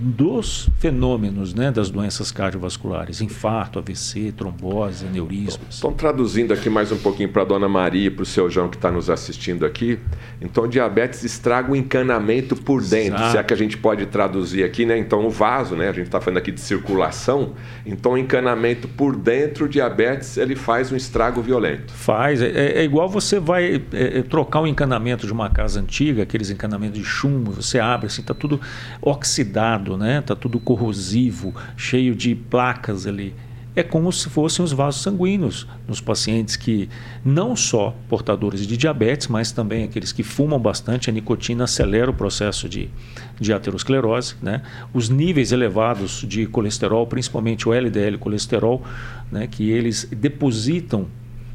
dos 0.00 0.68
fenômenos 0.78 1.52
né, 1.52 1.72
das 1.72 1.90
doenças 1.90 2.30
cardiovasculares, 2.30 3.20
infarto, 3.20 3.78
AVC, 3.78 4.32
trombose, 4.36 5.06
aneurismas. 5.06 5.78
Então, 5.78 5.92
traduzindo 5.92 6.52
aqui 6.52 6.70
mais 6.70 6.92
um 6.92 6.98
pouquinho 6.98 7.28
para 7.28 7.42
a 7.42 7.44
dona 7.44 7.68
Maria 7.68 8.06
e 8.06 8.10
para 8.10 8.22
o 8.22 8.26
seu 8.26 8.48
João 8.48 8.68
que 8.68 8.76
está 8.76 8.90
nos 8.90 9.10
assistindo 9.10 9.66
aqui, 9.66 9.98
então 10.40 10.68
diabetes 10.68 11.24
estraga 11.24 11.72
o 11.72 11.76
encanamento 11.76 12.54
por 12.54 12.80
dentro, 12.82 13.16
Exato. 13.16 13.32
se 13.32 13.38
é 13.38 13.42
que 13.42 13.52
a 13.52 13.56
gente 13.56 13.76
pode 13.76 14.06
traduzir 14.06 14.62
aqui, 14.62 14.86
né? 14.86 14.96
Então 14.96 15.26
o 15.26 15.30
vaso, 15.30 15.74
né? 15.74 15.88
A 15.88 15.92
gente 15.92 16.06
está 16.06 16.20
falando 16.20 16.38
aqui 16.38 16.52
de 16.52 16.60
circulação, 16.60 17.54
então 17.84 18.12
o 18.12 18.18
encanamento 18.18 18.86
por 18.86 19.16
dentro, 19.16 19.64
o 19.64 19.68
diabetes, 19.68 20.36
ele 20.36 20.54
faz 20.54 20.92
um 20.92 20.96
estrago 20.96 21.42
violento. 21.42 21.92
Faz, 21.92 22.40
é, 22.40 22.48
é 22.48 22.84
igual 22.84 23.08
você 23.08 23.40
vai 23.40 23.82
é, 23.92 24.18
é 24.18 24.22
trocar 24.22 24.60
um 24.60 24.66
encanamento 24.66 25.26
de 25.26 25.32
uma 25.32 25.50
casa 25.50 25.80
antiga, 25.80 26.22
aqueles 26.22 26.50
encanamentos 26.50 26.98
de 26.98 27.04
chumbo, 27.04 27.50
você 27.50 27.80
abre 27.80 28.06
assim, 28.06 28.20
está 28.20 28.34
tudo 28.34 28.60
oxidado, 29.00 29.87
né? 29.96 30.20
Tá 30.20 30.34
tudo 30.34 30.58
corrosivo, 30.58 31.54
cheio 31.76 32.14
de 32.14 32.34
placas 32.34 33.06
ali. 33.06 33.34
É 33.76 33.82
como 33.84 34.12
se 34.12 34.28
fossem 34.28 34.64
os 34.64 34.72
vasos 34.72 35.02
sanguíneos 35.02 35.64
nos 35.86 36.00
pacientes 36.00 36.56
que 36.56 36.88
não 37.24 37.54
só 37.54 37.94
portadores 38.08 38.66
de 38.66 38.76
diabetes, 38.76 39.28
mas 39.28 39.52
também 39.52 39.84
aqueles 39.84 40.10
que 40.10 40.24
fumam 40.24 40.58
bastante, 40.58 41.08
a 41.08 41.12
nicotina 41.12 41.62
acelera 41.62 42.10
o 42.10 42.14
processo 42.14 42.68
de, 42.68 42.90
de 43.38 43.52
aterosclerose, 43.52 44.34
né? 44.42 44.62
Os 44.92 45.08
níveis 45.08 45.52
elevados 45.52 46.24
de 46.26 46.44
colesterol, 46.46 47.06
principalmente 47.06 47.68
o 47.68 47.72
LDL 47.72 48.18
colesterol, 48.18 48.82
né, 49.30 49.46
que 49.46 49.70
eles 49.70 50.08
depositam 50.10 51.06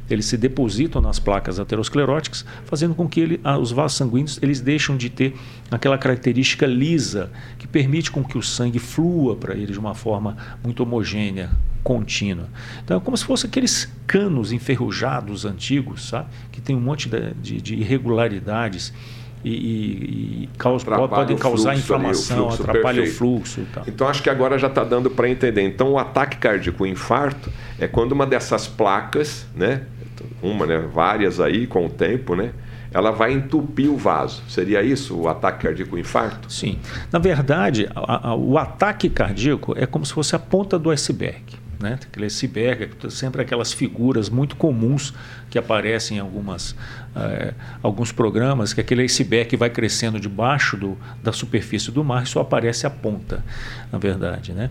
eles 0.08 0.26
se 0.26 0.36
depositam 0.36 1.00
nas 1.00 1.18
placas 1.18 1.58
ateroscleróticas, 1.58 2.44
fazendo 2.64 2.94
com 2.94 3.08
que 3.08 3.20
ele, 3.20 3.40
os 3.60 3.72
vasos 3.72 3.96
sanguíneos 3.96 4.38
eles 4.42 4.60
deixam 4.60 4.96
de 4.96 5.08
ter 5.08 5.34
aquela 5.70 5.96
característica 5.96 6.66
lisa 6.66 7.30
que 7.58 7.66
permite 7.66 8.10
com 8.10 8.22
que 8.22 8.36
o 8.36 8.42
sangue 8.42 8.78
flua 8.78 9.36
para 9.36 9.54
ele 9.54 9.72
de 9.72 9.78
uma 9.78 9.94
forma 9.94 10.36
muito 10.62 10.82
homogênea, 10.82 11.50
contínua. 11.82 12.48
Então 12.82 12.96
é 12.96 13.00
como 13.00 13.16
se 13.16 13.24
fosse 13.24 13.46
aqueles 13.46 13.92
canos 14.06 14.52
enferrujados 14.52 15.44
antigos, 15.44 16.08
sabe? 16.08 16.28
que 16.50 16.60
tem 16.60 16.74
um 16.74 16.80
monte 16.80 17.08
de, 17.08 17.34
de, 17.34 17.60
de 17.60 17.74
irregularidades 17.74 18.92
e, 19.44 20.48
e, 20.48 20.48
podem 21.08 21.36
causar 21.36 21.76
inflamação, 21.76 22.36
ali, 22.36 22.46
o 22.46 22.48
atrapalha 22.48 23.02
perfeito. 23.02 23.14
o 23.14 23.18
fluxo. 23.18 23.60
E 23.60 23.64
tal. 23.66 23.84
Então 23.86 24.08
acho 24.08 24.22
que 24.22 24.30
agora 24.30 24.58
já 24.58 24.68
está 24.68 24.82
dando 24.82 25.10
para 25.10 25.28
entender. 25.28 25.62
Então 25.62 25.92
o 25.92 25.98
ataque 25.98 26.38
cardíaco, 26.38 26.84
o 26.84 26.86
infarto, 26.86 27.52
é 27.78 27.86
quando 27.86 28.12
uma 28.12 28.26
dessas 28.26 28.66
placas, 28.66 29.46
né, 29.54 29.82
uma, 30.42 30.64
né, 30.66 30.78
várias 30.78 31.40
aí 31.40 31.66
com 31.66 31.84
o 31.84 31.90
tempo, 31.90 32.34
né, 32.34 32.52
ela 32.90 33.10
vai 33.10 33.32
entupir 33.32 33.90
o 33.90 33.96
vaso. 33.96 34.42
Seria 34.48 34.82
isso 34.82 35.14
o 35.14 35.28
ataque 35.28 35.64
cardíaco, 35.66 35.96
o 35.96 35.98
infarto? 35.98 36.50
Sim. 36.50 36.78
Na 37.12 37.18
verdade, 37.18 37.88
a, 37.94 38.28
a, 38.28 38.34
o 38.34 38.56
ataque 38.56 39.10
cardíaco 39.10 39.74
é 39.76 39.84
como 39.84 40.06
se 40.06 40.12
fosse 40.14 40.34
a 40.34 40.38
ponta 40.38 40.78
do 40.78 40.90
iceberg 40.90 41.63
né? 41.84 41.98
Aquele 42.02 42.26
iceberg, 42.26 42.90
sempre 43.10 43.42
aquelas 43.42 43.72
figuras 43.72 44.30
muito 44.30 44.56
comuns 44.56 45.12
que 45.50 45.58
aparecem 45.58 46.16
em 46.16 46.20
algumas, 46.20 46.74
é, 47.14 47.52
alguns 47.82 48.10
programas, 48.10 48.72
que 48.72 48.80
aquele 48.80 49.02
iceberg 49.02 49.54
vai 49.56 49.68
crescendo 49.68 50.18
debaixo 50.18 50.76
do, 50.76 50.98
da 51.22 51.30
superfície 51.30 51.92
do 51.92 52.02
mar 52.02 52.24
e 52.24 52.26
só 52.26 52.40
aparece 52.40 52.86
a 52.86 52.90
ponta, 52.90 53.44
na 53.92 53.98
verdade, 53.98 54.52
né? 54.52 54.70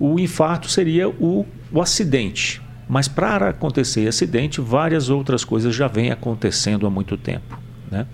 O 0.00 0.18
infarto 0.18 0.68
seria 0.68 1.08
o, 1.08 1.46
o 1.72 1.80
acidente, 1.80 2.60
mas 2.88 3.06
para 3.06 3.50
acontecer 3.50 4.08
acidente, 4.08 4.60
várias 4.60 5.08
outras 5.08 5.44
coisas 5.44 5.74
já 5.74 5.86
vêm 5.86 6.10
acontecendo 6.10 6.86
há 6.86 6.90
muito 6.90 7.16
tempo, 7.16 7.58
né? 7.90 8.06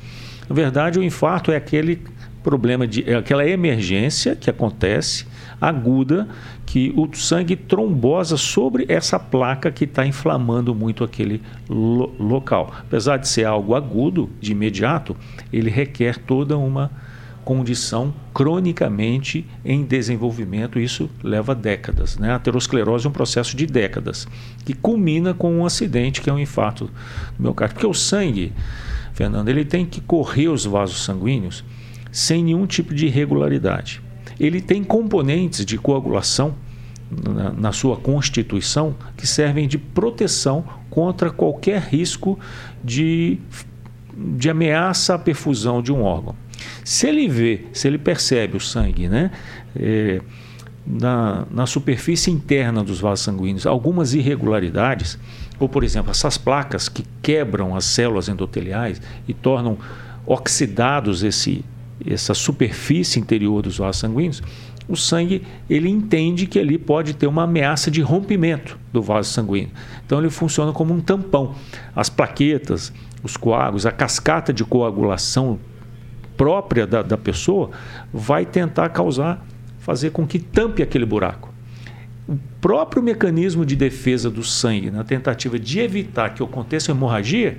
Na 0.48 0.54
verdade, 0.54 0.98
o 0.98 1.02
infarto 1.02 1.50
é 1.50 1.56
aquele 1.56 2.02
problema 2.42 2.86
de 2.86 3.10
é 3.10 3.16
aquela 3.16 3.48
emergência 3.48 4.36
que 4.36 4.50
acontece 4.50 5.26
aguda 5.60 6.28
que 6.66 6.92
o 6.96 7.08
sangue 7.14 7.56
trombosa 7.56 8.36
sobre 8.36 8.84
essa 8.88 9.18
placa 9.18 9.70
que 9.70 9.84
está 9.84 10.06
inflamando 10.06 10.74
muito 10.74 11.04
aquele 11.04 11.42
lo 11.68 12.12
local. 12.18 12.72
Apesar 12.80 13.16
de 13.16 13.28
ser 13.28 13.44
algo 13.44 13.74
agudo 13.74 14.30
de 14.40 14.52
imediato, 14.52 15.16
ele 15.52 15.70
requer 15.70 16.18
toda 16.18 16.56
uma 16.56 16.90
condição 17.44 18.12
cronicamente 18.32 19.46
em 19.64 19.84
desenvolvimento, 19.84 20.78
isso 20.78 21.10
leva 21.22 21.54
décadas. 21.54 22.16
Né? 22.16 22.30
A 22.30 22.36
aterosclerose 22.36 23.06
é 23.06 23.10
um 23.10 23.12
processo 23.12 23.56
de 23.56 23.66
décadas, 23.66 24.26
que 24.64 24.72
culmina 24.72 25.34
com 25.34 25.52
um 25.52 25.66
acidente, 25.66 26.22
que 26.22 26.30
é 26.30 26.32
um 26.32 26.38
infarto 26.38 26.86
do 27.36 27.42
miocárdio. 27.42 27.74
Porque 27.74 27.86
o 27.86 27.94
sangue, 27.94 28.52
Fernando, 29.12 29.48
ele 29.48 29.64
tem 29.64 29.84
que 29.84 30.00
correr 30.00 30.48
os 30.48 30.64
vasos 30.64 31.04
sanguíneos 31.04 31.62
sem 32.10 32.42
nenhum 32.42 32.66
tipo 32.66 32.94
de 32.94 33.06
irregularidade 33.06 34.00
ele 34.38 34.60
tem 34.60 34.82
componentes 34.82 35.64
de 35.64 35.78
coagulação 35.78 36.54
na, 37.10 37.52
na, 37.52 37.72
sua 37.72 37.96
constituição 37.96 38.94
que 39.16 39.26
servem 39.26 39.68
de 39.68 39.78
proteção 39.78 40.64
contra 40.90 41.30
qualquer 41.30 41.80
risco 41.82 42.38
de, 42.82 43.38
de 44.16 44.50
ameaça 44.50 45.14
à 45.14 45.18
perfusão 45.18 45.82
de 45.82 45.92
um 45.92 46.02
órgão. 46.02 46.34
Se 46.84 47.06
ele 47.06 47.28
vê, 47.28 47.66
se 47.72 47.86
ele 47.86 47.98
percebe 47.98 48.56
o 48.56 48.60
sangue, 48.60 49.08
né, 49.08 49.30
é, 49.76 50.20
na, 50.86 51.46
na 51.50 51.66
superfície 51.66 52.30
interna 52.30 52.82
dos 52.82 53.00
vasos 53.00 53.24
sanguíneos 53.24 53.66
algumas 53.66 54.14
irregularidades, 54.14 55.18
ou 55.58 55.68
por 55.68 55.84
exemplo, 55.84 56.10
essas 56.10 56.36
placas 56.36 56.88
que 56.88 57.04
quebram 57.22 57.74
as 57.74 57.84
células 57.84 58.28
endoteliais 58.28 59.00
e 59.26 59.32
tornam 59.32 59.78
oxidados 60.26 61.22
esse, 61.22 61.64
essa 62.06 62.34
superfície 62.34 63.18
interior 63.18 63.62
dos 63.62 63.78
vasos 63.78 64.00
sanguíneos, 64.00 64.42
o 64.88 64.96
sangue 64.96 65.42
ele 65.68 65.88
entende 65.88 66.46
que 66.46 66.58
ali 66.58 66.76
pode 66.76 67.14
ter 67.14 67.26
uma 67.26 67.44
ameaça 67.44 67.90
de 67.90 68.02
rompimento 68.02 68.78
do 68.92 69.00
vaso 69.00 69.30
sanguíneo. 69.30 69.70
Então 70.04 70.18
ele 70.18 70.30
funciona 70.30 70.72
como 70.72 70.92
um 70.92 71.00
tampão. 71.00 71.54
As 71.96 72.10
plaquetas, 72.10 72.92
os 73.22 73.36
coágulos, 73.36 73.86
a 73.86 73.90
cascata 73.90 74.52
de 74.52 74.64
coagulação 74.64 75.58
própria 76.36 76.86
da, 76.86 77.00
da 77.00 77.16
pessoa 77.16 77.70
vai 78.12 78.44
tentar 78.44 78.90
causar, 78.90 79.44
fazer 79.78 80.10
com 80.10 80.26
que 80.26 80.38
tampe 80.38 80.82
aquele 80.82 81.06
buraco. 81.06 81.52
O 82.28 82.36
próprio 82.60 83.02
mecanismo 83.02 83.64
de 83.64 83.76
defesa 83.76 84.30
do 84.30 84.42
sangue, 84.42 84.90
na 84.90 85.04
tentativa 85.04 85.58
de 85.58 85.80
evitar 85.80 86.34
que 86.34 86.42
aconteça 86.42 86.90
hemorragia, 86.90 87.58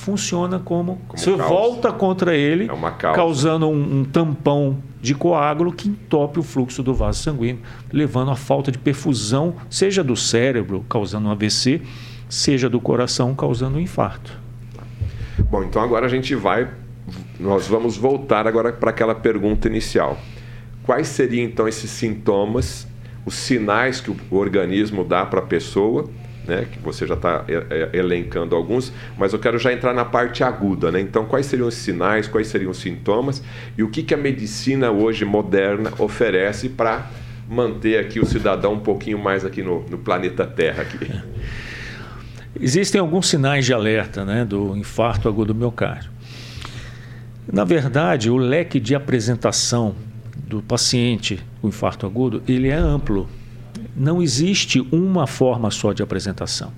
funciona 0.00 0.58
como, 0.58 0.96
como 1.06 1.18
se 1.18 1.26
causa. 1.26 1.42
volta 1.44 1.92
contra 1.92 2.34
ele, 2.34 2.64
é 2.64 3.12
causando 3.12 3.68
um, 3.68 4.00
um, 4.00 4.04
tampão 4.04 4.78
de 5.00 5.14
coágulo 5.14 5.72
que 5.72 5.88
entope 5.88 6.40
o 6.40 6.42
fluxo 6.42 6.82
do 6.82 6.94
vaso 6.94 7.22
sanguíneo, 7.22 7.60
levando 7.92 8.30
a 8.30 8.36
falta 8.36 8.72
de 8.72 8.78
perfusão, 8.78 9.54
seja 9.68 10.02
do 10.02 10.16
cérebro, 10.16 10.84
causando 10.88 11.28
um 11.28 11.30
AVC, 11.30 11.82
seja 12.28 12.68
do 12.68 12.80
coração, 12.80 13.34
causando 13.34 13.78
um 13.78 13.80
infarto. 13.80 14.38
Bom, 15.50 15.62
então 15.62 15.82
agora 15.82 16.06
a 16.06 16.08
gente 16.08 16.34
vai, 16.34 16.70
nós 17.38 17.66
vamos 17.66 17.96
voltar 17.96 18.46
agora 18.46 18.72
para 18.72 18.90
aquela 18.90 19.14
pergunta 19.14 19.68
inicial. 19.68 20.18
Quais 20.82 21.08
seriam 21.08 21.44
então 21.44 21.68
esses 21.68 21.90
sintomas, 21.90 22.86
os 23.24 23.34
sinais 23.34 24.00
que 24.00 24.10
o 24.10 24.36
organismo 24.36 25.04
dá 25.04 25.26
para 25.26 25.40
a 25.40 25.44
pessoa 25.44 26.08
né, 26.50 26.66
que 26.70 26.80
você 26.80 27.06
já 27.06 27.14
está 27.14 27.44
elencando 27.92 28.56
alguns, 28.56 28.92
mas 29.16 29.32
eu 29.32 29.38
quero 29.38 29.56
já 29.56 29.72
entrar 29.72 29.94
na 29.94 30.04
parte 30.04 30.42
aguda. 30.42 30.90
Né? 30.90 31.00
Então, 31.00 31.24
quais 31.24 31.46
seriam 31.46 31.68
os 31.68 31.74
sinais, 31.74 32.26
quais 32.26 32.48
seriam 32.48 32.72
os 32.72 32.78
sintomas 32.78 33.40
e 33.78 33.84
o 33.84 33.88
que, 33.88 34.02
que 34.02 34.12
a 34.12 34.16
medicina 34.16 34.90
hoje 34.90 35.24
moderna 35.24 35.92
oferece 35.96 36.68
para 36.68 37.08
manter 37.48 38.00
aqui 38.00 38.18
o 38.18 38.26
cidadão 38.26 38.74
um 38.74 38.80
pouquinho 38.80 39.18
mais 39.18 39.44
aqui 39.44 39.62
no, 39.62 39.82
no 39.88 39.98
planeta 39.98 40.44
Terra? 40.44 40.82
Aqui. 40.82 40.98
Existem 42.60 43.00
alguns 43.00 43.28
sinais 43.28 43.64
de 43.64 43.72
alerta 43.72 44.24
né, 44.24 44.44
do 44.44 44.76
infarto 44.76 45.28
agudo 45.28 45.54
do 45.54 45.58
miocárdio. 45.58 46.10
Na 47.50 47.62
verdade, 47.62 48.28
o 48.28 48.36
leque 48.36 48.80
de 48.80 48.94
apresentação 48.96 49.94
do 50.36 50.60
paciente 50.60 51.38
com 51.62 51.68
infarto 51.68 52.06
agudo 52.06 52.42
ele 52.48 52.68
é 52.68 52.74
amplo 52.74 53.28
não 53.96 54.22
existe 54.22 54.80
uma 54.92 55.26
forma 55.26 55.70
só 55.70 55.92
de 55.92 56.02
apresentação. 56.02 56.72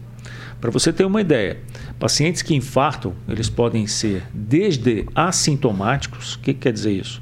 Para 0.61 0.71
você 0.71 0.93
ter 0.93 1.05
uma 1.05 1.21
ideia, 1.21 1.59
pacientes 1.99 2.41
que 2.41 2.55
infartam, 2.55 3.15
eles 3.29 3.49
podem 3.49 3.87
ser 3.87 4.23
desde 4.33 5.05
assintomáticos, 5.15 6.35
o 6.35 6.39
que, 6.39 6.55
que 6.55 6.61
quer 6.61 6.73
dizer 6.73 6.93
isso? 6.93 7.21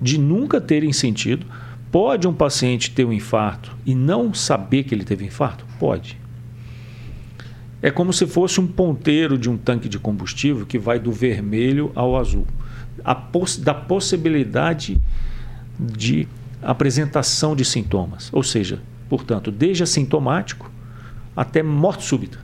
De 0.00 0.18
nunca 0.18 0.60
terem 0.60 0.92
sentido. 0.92 1.46
Pode 1.90 2.28
um 2.28 2.34
paciente 2.34 2.90
ter 2.90 3.04
um 3.04 3.12
infarto 3.12 3.74
e 3.86 3.94
não 3.94 4.34
saber 4.34 4.82
que 4.84 4.94
ele 4.94 5.04
teve 5.04 5.24
infarto? 5.24 5.64
Pode. 5.78 6.20
É 7.80 7.90
como 7.90 8.12
se 8.12 8.26
fosse 8.26 8.60
um 8.60 8.66
ponteiro 8.66 9.38
de 9.38 9.48
um 9.48 9.56
tanque 9.56 9.88
de 9.88 9.98
combustível 9.98 10.66
que 10.66 10.78
vai 10.78 10.98
do 10.98 11.12
vermelho 11.12 11.90
ao 11.94 12.16
azul. 12.16 12.46
Poss 13.32 13.56
da 13.56 13.72
possibilidade 13.72 15.00
de 15.78 16.28
apresentação 16.62 17.54
de 17.54 17.64
sintomas. 17.64 18.28
Ou 18.32 18.42
seja, 18.42 18.80
portanto, 19.08 19.50
desde 19.50 19.82
assintomático 19.82 20.70
até 21.36 21.62
morte 21.62 22.04
súbita, 22.04 22.38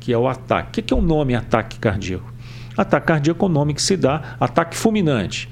que 0.00 0.12
é 0.12 0.18
o 0.18 0.28
ataque. 0.28 0.80
O 0.80 0.82
que 0.84 0.92
é 0.92 0.96
o 0.96 1.02
nome 1.02 1.34
ataque 1.34 1.78
cardíaco? 1.78 2.32
Ataque 2.76 3.06
cardíaco 3.06 3.44
é 3.44 3.48
o 3.48 3.52
nome 3.52 3.74
que 3.74 3.82
se 3.82 3.96
dá 3.96 4.36
ataque 4.40 4.76
fulminante. 4.76 5.48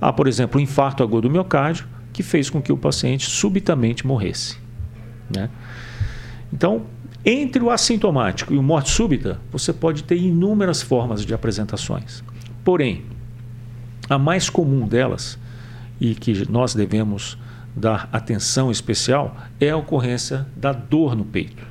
Há, 0.00 0.12
por 0.12 0.26
exemplo, 0.26 0.58
o 0.58 0.62
infarto 0.62 1.02
agudo 1.02 1.28
do 1.28 1.30
miocárdio, 1.30 1.86
que 2.12 2.22
fez 2.22 2.50
com 2.50 2.60
que 2.60 2.72
o 2.72 2.76
paciente 2.76 3.28
subitamente 3.28 4.06
morresse. 4.06 4.58
Né? 5.34 5.48
Então, 6.52 6.82
entre 7.24 7.62
o 7.62 7.70
assintomático 7.70 8.52
e 8.52 8.58
o 8.58 8.62
morte 8.62 8.90
súbita, 8.90 9.40
você 9.50 9.72
pode 9.72 10.04
ter 10.04 10.16
inúmeras 10.16 10.82
formas 10.82 11.24
de 11.24 11.32
apresentações. 11.32 12.22
Porém, 12.62 13.04
a 14.08 14.18
mais 14.18 14.50
comum 14.50 14.86
delas, 14.86 15.38
e 16.00 16.14
que 16.14 16.50
nós 16.50 16.74
devemos 16.74 17.38
dar 17.76 18.08
atenção 18.12 18.70
especial, 18.70 19.36
é 19.60 19.70
a 19.70 19.76
ocorrência 19.76 20.46
da 20.56 20.72
dor 20.72 21.16
no 21.16 21.24
peito. 21.24 21.66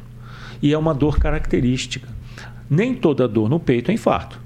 E 0.61 0.73
é 0.73 0.77
uma 0.77 0.93
dor 0.93 1.19
característica. 1.19 2.07
Nem 2.69 2.95
toda 2.95 3.27
dor 3.27 3.49
no 3.49 3.59
peito 3.59 3.91
é 3.91 3.93
infarto, 3.93 4.39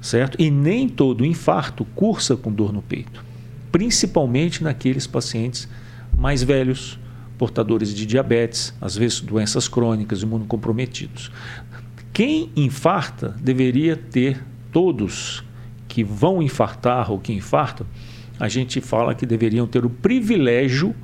certo? 0.00 0.40
E 0.40 0.50
nem 0.50 0.88
todo 0.88 1.24
infarto 1.24 1.84
cursa 1.84 2.36
com 2.36 2.52
dor 2.52 2.72
no 2.72 2.82
peito, 2.82 3.24
principalmente 3.72 4.62
naqueles 4.62 5.06
pacientes 5.06 5.68
mais 6.16 6.42
velhos, 6.42 6.98
portadores 7.36 7.94
de 7.94 8.04
diabetes, 8.04 8.74
às 8.80 8.96
vezes 8.96 9.20
doenças 9.20 9.68
crônicas, 9.68 10.22
imunocomprometidos. 10.22 11.30
Quem 12.12 12.50
infarta 12.56 13.36
deveria 13.40 13.96
ter 13.96 14.44
todos 14.72 15.44
que 15.86 16.02
vão 16.04 16.42
infartar 16.42 17.10
ou 17.10 17.18
que 17.18 17.32
infartam, 17.32 17.86
a 18.38 18.48
gente 18.48 18.80
fala 18.80 19.14
que 19.14 19.26
deveriam 19.26 19.66
ter 19.66 19.84
o 19.84 19.90
privilégio 19.90 20.94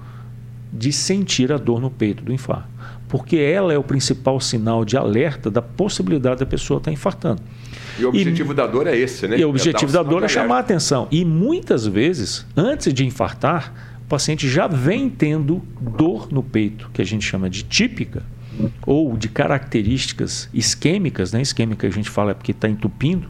de 0.73 0.93
sentir 0.93 1.53
a 1.53 1.57
dor 1.57 1.81
no 1.81 1.91
peito 1.91 2.25
do 2.25 2.33
infarto, 2.33 2.69
porque 3.09 3.37
ela 3.37 3.73
é 3.73 3.79
o 3.79 3.83
principal 3.83 4.41
sinal 4.41 4.85
de 4.85 4.97
alerta 4.97 5.51
da 5.51 5.63
possibilidade 5.63 6.41
da 6.41 6.47
pessoa 6.47 6.79
estar 6.79 6.91
infartando. 6.91 7.43
E 7.99 8.05
o 8.05 8.09
objetivo 8.09 8.53
e, 8.53 8.57
da 8.57 8.67
dor 8.67 8.87
é 8.89 8.97
esse, 8.97 9.29
né? 9.29 9.39
E 9.39 9.45
o 9.45 9.51
objetivo 9.51 9.91
é 9.91 9.95
da 9.95 10.03
dor 10.03 10.25
é 10.25 10.29
chamar 10.29 10.57
a 10.57 10.61
atenção. 10.61 11.07
E 11.13 11.25
muitas 11.25 11.87
vezes, 11.87 12.45
antes 12.57 12.93
de 12.93 13.07
infartar, 13.07 13.73
o 14.05 14.09
paciente 14.09 14.49
já 14.49 14.67
vem 14.67 15.09
tendo 15.09 15.63
dor 15.81 16.29
no 16.33 16.43
peito, 16.43 16.91
que 16.93 17.01
a 17.01 17.05
gente 17.05 17.25
chama 17.25 17.49
de 17.49 17.63
típica, 17.63 18.23
ou 18.87 19.17
de 19.17 19.29
características 19.29 20.49
isquêmicas, 20.53 21.33
né? 21.33 21.43
Isquêmica 21.43 21.87
a 21.87 21.91
gente 21.91 22.11
fala 22.11 22.33
é 22.33 22.35
porque 22.35 22.53
está 22.53 22.69
entupindo, 22.69 23.29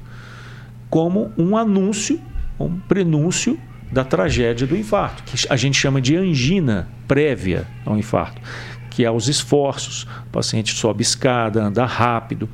como 0.89 1.33
um 1.37 1.57
anúncio, 1.57 2.21
um 2.59 2.79
prenúncio 2.79 3.59
da 3.95 4.05
tragédia 4.05 4.67
do 4.67 4.77
infarto, 4.77 5.23
que 5.23 5.47
a 5.49 5.57
gente 5.57 5.79
chama 5.79 6.01
de 6.01 6.17
angina 6.17 6.89
prévia 7.07 7.65
ao 7.87 7.97
infarto, 7.97 8.43
que 8.91 9.05
é 9.05 9.11
os 9.11 9.29
esforços, 9.29 10.03
o 10.27 10.31
paciente 10.33 10.75
sobe 10.75 11.03
escada, 11.03 11.63
anda 11.63 11.87
rápido, 11.87 12.49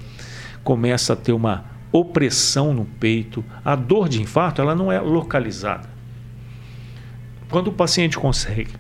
começa 0.63 1.15
a 1.15 1.17
ter 1.17 1.33
uma 1.33 1.65
opressão 1.91 2.75
no 2.75 2.85
peito. 2.85 3.43
A 3.65 3.75
dor 3.75 4.07
de 4.07 4.21
infarto 4.21 4.61
ela 4.61 4.75
não 4.75 4.93
é 4.93 5.01
localizada. 5.01 5.89
Quando 7.49 7.69
o 7.69 7.73
paciente 7.73 8.19
consegue 8.19 8.73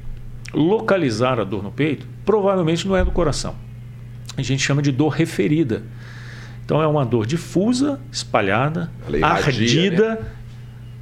localizar 0.52 1.40
a 1.40 1.45
dor 1.45 1.62
no 1.62 1.73
peito, 1.73 2.07
provavelmente 2.26 2.87
não 2.87 2.95
é 2.95 3.02
do 3.02 3.11
coração. 3.11 3.55
A 4.37 4.43
gente 4.43 4.62
chama 4.62 4.83
de 4.83 4.93
dor 4.93 5.09
referida. 5.09 5.83
Então 6.62 6.83
é 6.83 6.87
uma 6.87 7.07
dor 7.07 7.25
difusa, 7.25 7.99
espalhada, 8.12 8.90
ardida, 9.23 10.17
né? 10.17 10.26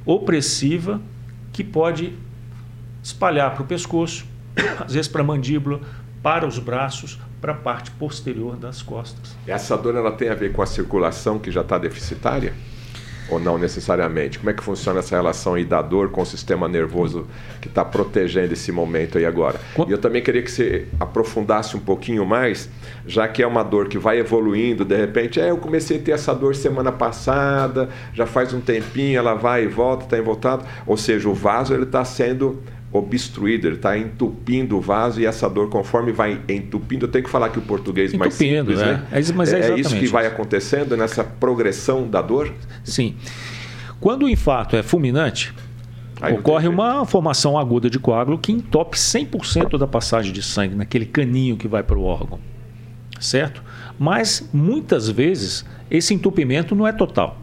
opressiva, 0.05 1.01
que 1.59 1.63
pode 1.65 2.17
espalhar 3.03 3.53
para 3.53 3.63
o 3.63 3.65
pescoço, 3.65 4.25
às 4.79 4.93
vezes 4.93 5.09
para 5.09 5.19
a 5.19 5.25
mandíbula, 5.25 5.81
para 6.23 6.47
os 6.47 6.57
braços, 6.57 7.19
para 7.41 7.51
a 7.51 7.55
parte 7.55 7.91
posterior 7.91 8.55
das 8.55 8.81
costas. 8.81 9.35
Essa 9.45 9.77
dor 9.77 9.93
ela 9.93 10.13
tem 10.13 10.29
a 10.29 10.35
ver 10.35 10.53
com 10.53 10.61
a 10.61 10.65
circulação 10.65 11.37
que 11.37 11.51
já 11.51 11.59
está 11.59 11.77
deficitária? 11.77 12.53
Ou 13.29 13.39
não 13.39 13.57
necessariamente? 13.57 14.39
Como 14.39 14.49
é 14.49 14.53
que 14.53 14.63
funciona 14.63 14.99
essa 14.99 15.15
relação 15.15 15.53
aí 15.53 15.65
da 15.65 15.81
dor 15.81 16.09
com 16.09 16.21
o 16.21 16.25
sistema 16.25 16.67
nervoso 16.67 17.27
que 17.61 17.67
está 17.67 17.83
protegendo 17.83 18.53
esse 18.53 18.71
momento 18.71 19.17
aí 19.17 19.25
agora? 19.25 19.59
E 19.87 19.91
eu 19.91 19.97
também 19.97 20.21
queria 20.21 20.41
que 20.41 20.51
você 20.51 20.87
aprofundasse 20.99 21.75
um 21.75 21.79
pouquinho 21.79 22.25
mais, 22.25 22.69
já 23.05 23.27
que 23.27 23.43
é 23.43 23.47
uma 23.47 23.63
dor 23.63 23.87
que 23.87 23.97
vai 23.97 24.19
evoluindo, 24.19 24.83
de 24.83 24.95
repente, 24.95 25.39
é, 25.39 25.51
eu 25.51 25.57
comecei 25.57 25.97
a 25.97 26.01
ter 26.01 26.11
essa 26.11 26.33
dor 26.33 26.55
semana 26.55 26.91
passada, 26.91 27.89
já 28.13 28.25
faz 28.25 28.53
um 28.53 28.61
tempinho, 28.61 29.17
ela 29.17 29.33
vai 29.33 29.63
e 29.63 29.67
volta, 29.67 30.05
está 30.05 30.17
envoltado, 30.17 30.65
ou 30.85 30.97
seja, 30.97 31.29
o 31.29 31.33
vaso 31.33 31.73
ele 31.73 31.83
está 31.83 32.03
sendo 32.05 32.61
obstruído, 32.91 33.67
ele 33.67 33.75
está 33.75 33.97
entupindo 33.97 34.77
o 34.77 34.81
vaso 34.81 35.21
e 35.21 35.25
essa 35.25 35.47
dor, 35.47 35.69
conforme 35.69 36.11
vai 36.11 36.41
entupindo, 36.49 37.05
eu 37.05 37.11
tenho 37.11 37.23
que 37.23 37.29
falar 37.29 37.49
que 37.49 37.59
o 37.59 37.61
português 37.61 38.13
entupindo, 38.13 38.19
mais 38.19 38.79
simples, 38.79 38.79
né? 38.79 39.07
É, 39.11 39.33
mas 39.33 39.53
é, 39.53 39.71
é 39.71 39.79
isso 39.79 39.95
que 39.95 40.07
vai 40.07 40.25
acontecendo 40.25 40.97
nessa 40.97 41.23
progressão 41.23 42.07
da 42.07 42.21
dor? 42.21 42.51
Sim. 42.83 43.15
Quando 43.99 44.23
o 44.23 44.29
infarto 44.29 44.75
é 44.75 44.81
fulminante, 44.81 45.53
Aí 46.21 46.33
ocorre 46.33 46.67
uma 46.67 47.05
formação 47.05 47.57
aguda 47.57 47.89
de 47.89 47.97
coágulo 47.97 48.37
que 48.37 48.51
entope 48.51 48.97
100% 48.97 49.77
da 49.77 49.87
passagem 49.87 50.33
de 50.33 50.41
sangue 50.41 50.75
naquele 50.75 51.05
caninho 51.05 51.55
que 51.55 51.67
vai 51.67 51.81
para 51.81 51.97
o 51.97 52.03
órgão, 52.03 52.39
certo? 53.19 53.63
Mas 53.97 54.49
muitas 54.51 55.09
vezes 55.09 55.65
esse 55.89 56.13
entupimento 56.13 56.75
não 56.75 56.85
é 56.85 56.91
total. 56.91 57.37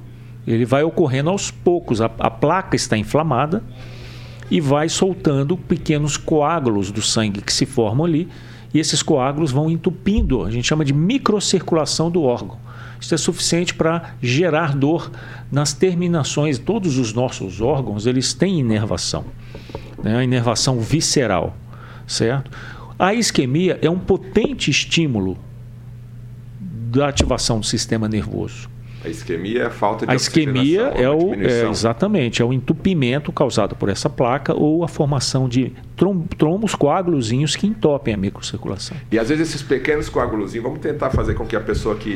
Ele 0.46 0.64
vai 0.64 0.82
ocorrendo 0.82 1.30
aos 1.30 1.50
poucos. 1.50 2.00
A, 2.00 2.10
a 2.18 2.30
placa 2.30 2.76
está 2.76 2.96
inflamada, 2.96 3.64
e 4.50 4.60
vai 4.60 4.88
soltando 4.88 5.56
pequenos 5.56 6.16
coágulos 6.16 6.90
do 6.90 7.02
sangue 7.02 7.40
que 7.40 7.52
se 7.52 7.66
formam 7.66 8.04
ali. 8.04 8.28
E 8.72 8.78
esses 8.78 9.02
coágulos 9.02 9.50
vão 9.50 9.70
entupindo, 9.70 10.44
a 10.44 10.50
gente 10.50 10.66
chama 10.66 10.84
de 10.84 10.92
microcirculação 10.92 12.10
do 12.10 12.22
órgão. 12.22 12.58
Isso 13.00 13.14
é 13.14 13.18
suficiente 13.18 13.74
para 13.74 14.14
gerar 14.20 14.74
dor 14.74 15.10
nas 15.50 15.72
terminações. 15.72 16.58
Todos 16.58 16.98
os 16.98 17.12
nossos 17.12 17.60
órgãos 17.60 18.06
eles 18.06 18.34
têm 18.34 18.60
inervação, 18.60 19.24
né? 20.02 20.24
inervação 20.24 20.80
visceral, 20.80 21.56
certo? 22.06 22.50
A 22.98 23.14
isquemia 23.14 23.78
é 23.82 23.90
um 23.90 23.98
potente 23.98 24.70
estímulo 24.70 25.36
da 26.58 27.08
ativação 27.08 27.60
do 27.60 27.66
sistema 27.66 28.08
nervoso. 28.08 28.68
A 29.04 29.08
isquemia 29.08 29.62
é 29.62 29.66
a 29.66 29.70
falta 29.70 30.06
de 30.06 30.12
A 30.12 30.14
isquemia 30.14 30.92
é 30.94 31.08
o 31.08 31.34
é, 31.34 31.68
exatamente 31.68 32.42
é 32.42 32.44
o 32.44 32.52
entupimento 32.52 33.30
causado 33.32 33.76
por 33.76 33.88
essa 33.88 34.08
placa 34.08 34.54
ou 34.54 34.82
a 34.82 34.88
formação 34.88 35.48
de 35.48 35.72
trom 35.96 36.22
trombos 36.36 36.74
coágulozinhos 36.74 37.54
que 37.54 37.66
entopem 37.66 38.14
a 38.14 38.16
microcirculação. 38.16 38.96
E 39.10 39.18
às 39.18 39.28
vezes 39.28 39.48
esses 39.48 39.62
pequenos 39.62 40.08
coágulozinhos, 40.08 40.64
vamos 40.64 40.80
tentar 40.80 41.10
fazer 41.10 41.34
com 41.34 41.46
que 41.46 41.54
a 41.54 41.60
pessoa 41.60 41.96
que 41.96 42.10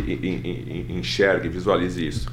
enxergue, 0.88 1.48
visualize 1.48 2.06
isso. 2.06 2.30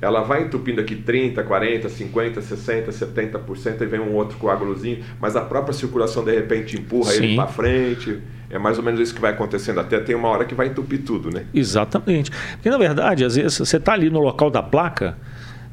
Ela 0.00 0.22
vai 0.22 0.44
entupindo 0.44 0.80
aqui 0.80 0.96
30, 0.96 1.42
40, 1.42 1.88
50, 1.88 2.40
60, 2.40 2.90
70% 2.90 3.82
e 3.82 3.86
vem 3.86 4.00
um 4.00 4.14
outro 4.14 4.38
coágulozinho, 4.38 5.04
mas 5.20 5.36
a 5.36 5.42
própria 5.42 5.74
circulação 5.74 6.24
de 6.24 6.34
repente 6.34 6.78
empurra 6.78 7.12
Sim. 7.12 7.24
ele 7.24 7.36
para 7.36 7.46
frente. 7.46 8.18
É 8.48 8.58
mais 8.58 8.78
ou 8.78 8.84
menos 8.84 8.98
isso 8.98 9.14
que 9.14 9.20
vai 9.20 9.32
acontecendo. 9.32 9.78
Até 9.78 10.00
tem 10.00 10.14
uma 10.16 10.28
hora 10.28 10.44
que 10.44 10.54
vai 10.54 10.68
entupir 10.68 11.04
tudo, 11.04 11.30
né? 11.30 11.44
Exatamente. 11.54 12.30
Porque, 12.52 12.68
na 12.68 12.78
verdade, 12.78 13.24
às 13.24 13.36
vezes 13.36 13.58
você 13.58 13.76
está 13.76 13.92
ali 13.92 14.10
no 14.10 14.18
local 14.18 14.50
da 14.50 14.62
placa, 14.62 15.16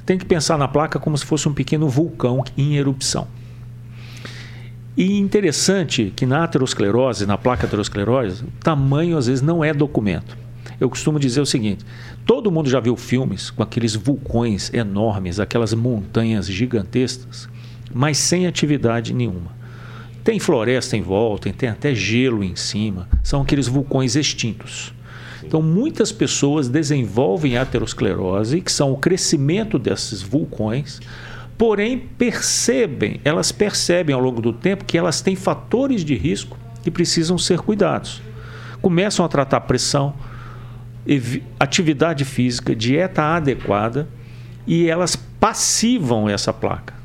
tem 0.06 0.18
que 0.18 0.26
pensar 0.26 0.58
na 0.58 0.68
placa 0.68 1.00
como 1.00 1.18
se 1.18 1.26
fosse 1.26 1.50
um 1.50 1.54
pequeno 1.54 1.90
vulcão 1.90 2.44
em 2.56 2.76
erupção. 2.76 3.28
E 4.96 5.20
interessante 5.20 6.12
que 6.16 6.26
na 6.26 6.44
aterosclerose, 6.44 7.26
na 7.26 7.38
placa 7.38 7.66
aterosclerose, 7.66 8.44
o 8.44 8.52
tamanho 8.64 9.18
às 9.18 9.28
vezes 9.28 9.42
não 9.42 9.64
é 9.64 9.74
documento. 9.74 10.38
Eu 10.80 10.90
costumo 10.90 11.20
dizer 11.20 11.42
o 11.42 11.46
seguinte: 11.46 11.86
todo 12.28 12.52
mundo 12.52 12.70
já 12.70 12.82
viu 12.82 12.98
filmes 12.98 13.50
com 13.50 13.64
aqueles 13.64 13.96
vulcões 13.96 14.72
enormes, 14.74 15.40
aquelas 15.40 15.74
montanhas 15.74 16.46
gigantescas, 16.46 17.48
mas 17.94 18.18
sem 18.18 18.46
atividade 18.46 19.14
nenhuma. 19.14 19.56
Tem 20.26 20.38
floresta 20.38 20.98
em 20.98 21.02
volta, 21.02 21.52
tem 21.54 21.70
até 21.70 21.96
gelo 21.96 22.44
em 22.44 22.54
cima. 22.54 23.08
São 23.24 23.42
aqueles 23.42 23.66
vulcões 23.66 24.18
extintos. 24.18 24.94
Então, 25.42 25.62
muitas 25.62 26.12
pessoas 26.12 26.68
desenvolvem 26.68 27.58
aterosclerose, 27.58 28.60
que 28.60 28.72
são 28.72 28.92
o 28.92 28.98
crescimento 28.98 29.80
desses 29.80 30.22
vulcões, 30.22 31.00
porém 31.58 31.98
percebem, 31.98 33.22
elas 33.24 33.54
percebem 33.54 34.14
ao 34.14 34.20
longo 34.20 34.42
do 34.42 34.52
tempo 34.52 34.84
que 34.84 34.98
elas 34.98 35.22
têm 35.22 35.38
fatores 35.38 36.04
de 36.04 36.16
risco 36.16 36.58
que 36.84 36.92
precisam 36.92 37.38
ser 37.38 37.60
cuidados. 37.60 38.22
Começam 38.82 39.26
a 39.26 39.30
tratar 39.30 39.62
pressão, 39.62 40.14
atividade 41.60 42.26
física, 42.26 42.76
dieta 42.76 43.24
adequada 43.24 44.08
e 44.66 44.90
elas 44.90 45.16
passivam 45.16 46.28
essa 46.28 46.52
placa. 46.52 46.98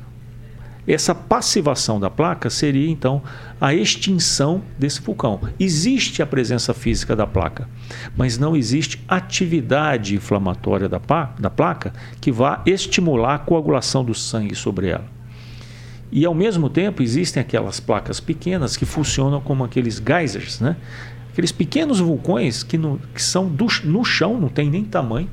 Essa 0.85 1.15
passivação 1.15 1.97
da 1.97 2.09
placa 2.09 2.49
seria 2.49 2.89
então 2.89 3.21
a 3.59 3.73
extinção 3.73 4.61
desse 4.77 5.01
vulcão. 5.01 5.39
Existe 5.57 6.21
a 6.21 6.25
presença 6.25 6.73
física 6.73 7.15
da 7.15 7.25
placa, 7.25 7.69
mas 8.17 8.37
não 8.37 8.53
existe 8.53 9.01
atividade 9.07 10.15
inflamatória 10.15 10.89
da, 10.89 10.99
da 11.39 11.49
placa 11.49 11.93
que 12.19 12.31
vá 12.31 12.61
estimular 12.65 13.35
a 13.35 13.39
coagulação 13.39 14.03
do 14.03 14.13
sangue 14.13 14.55
sobre 14.55 14.87
ela. 14.87 15.05
E 16.11 16.25
ao 16.25 16.35
mesmo 16.35 16.69
tempo 16.69 17.01
existem 17.01 17.41
aquelas 17.41 17.79
placas 17.79 18.19
pequenas 18.19 18.75
que 18.77 18.85
funcionam 18.85 19.41
como 19.41 19.63
aqueles 19.63 19.99
geysers, 20.05 20.59
né? 20.59 20.75
Aqueles 21.33 21.51
pequenos 21.51 21.99
vulcões 21.99 22.61
que, 22.61 22.77
no, 22.77 23.01
que 23.13 23.21
são 23.21 23.47
do, 23.47 23.65
no 23.83 24.05
chão, 24.05 24.39
não 24.39 24.49
tem 24.49 24.69
nem 24.69 24.85
tamanho, 24.85 25.27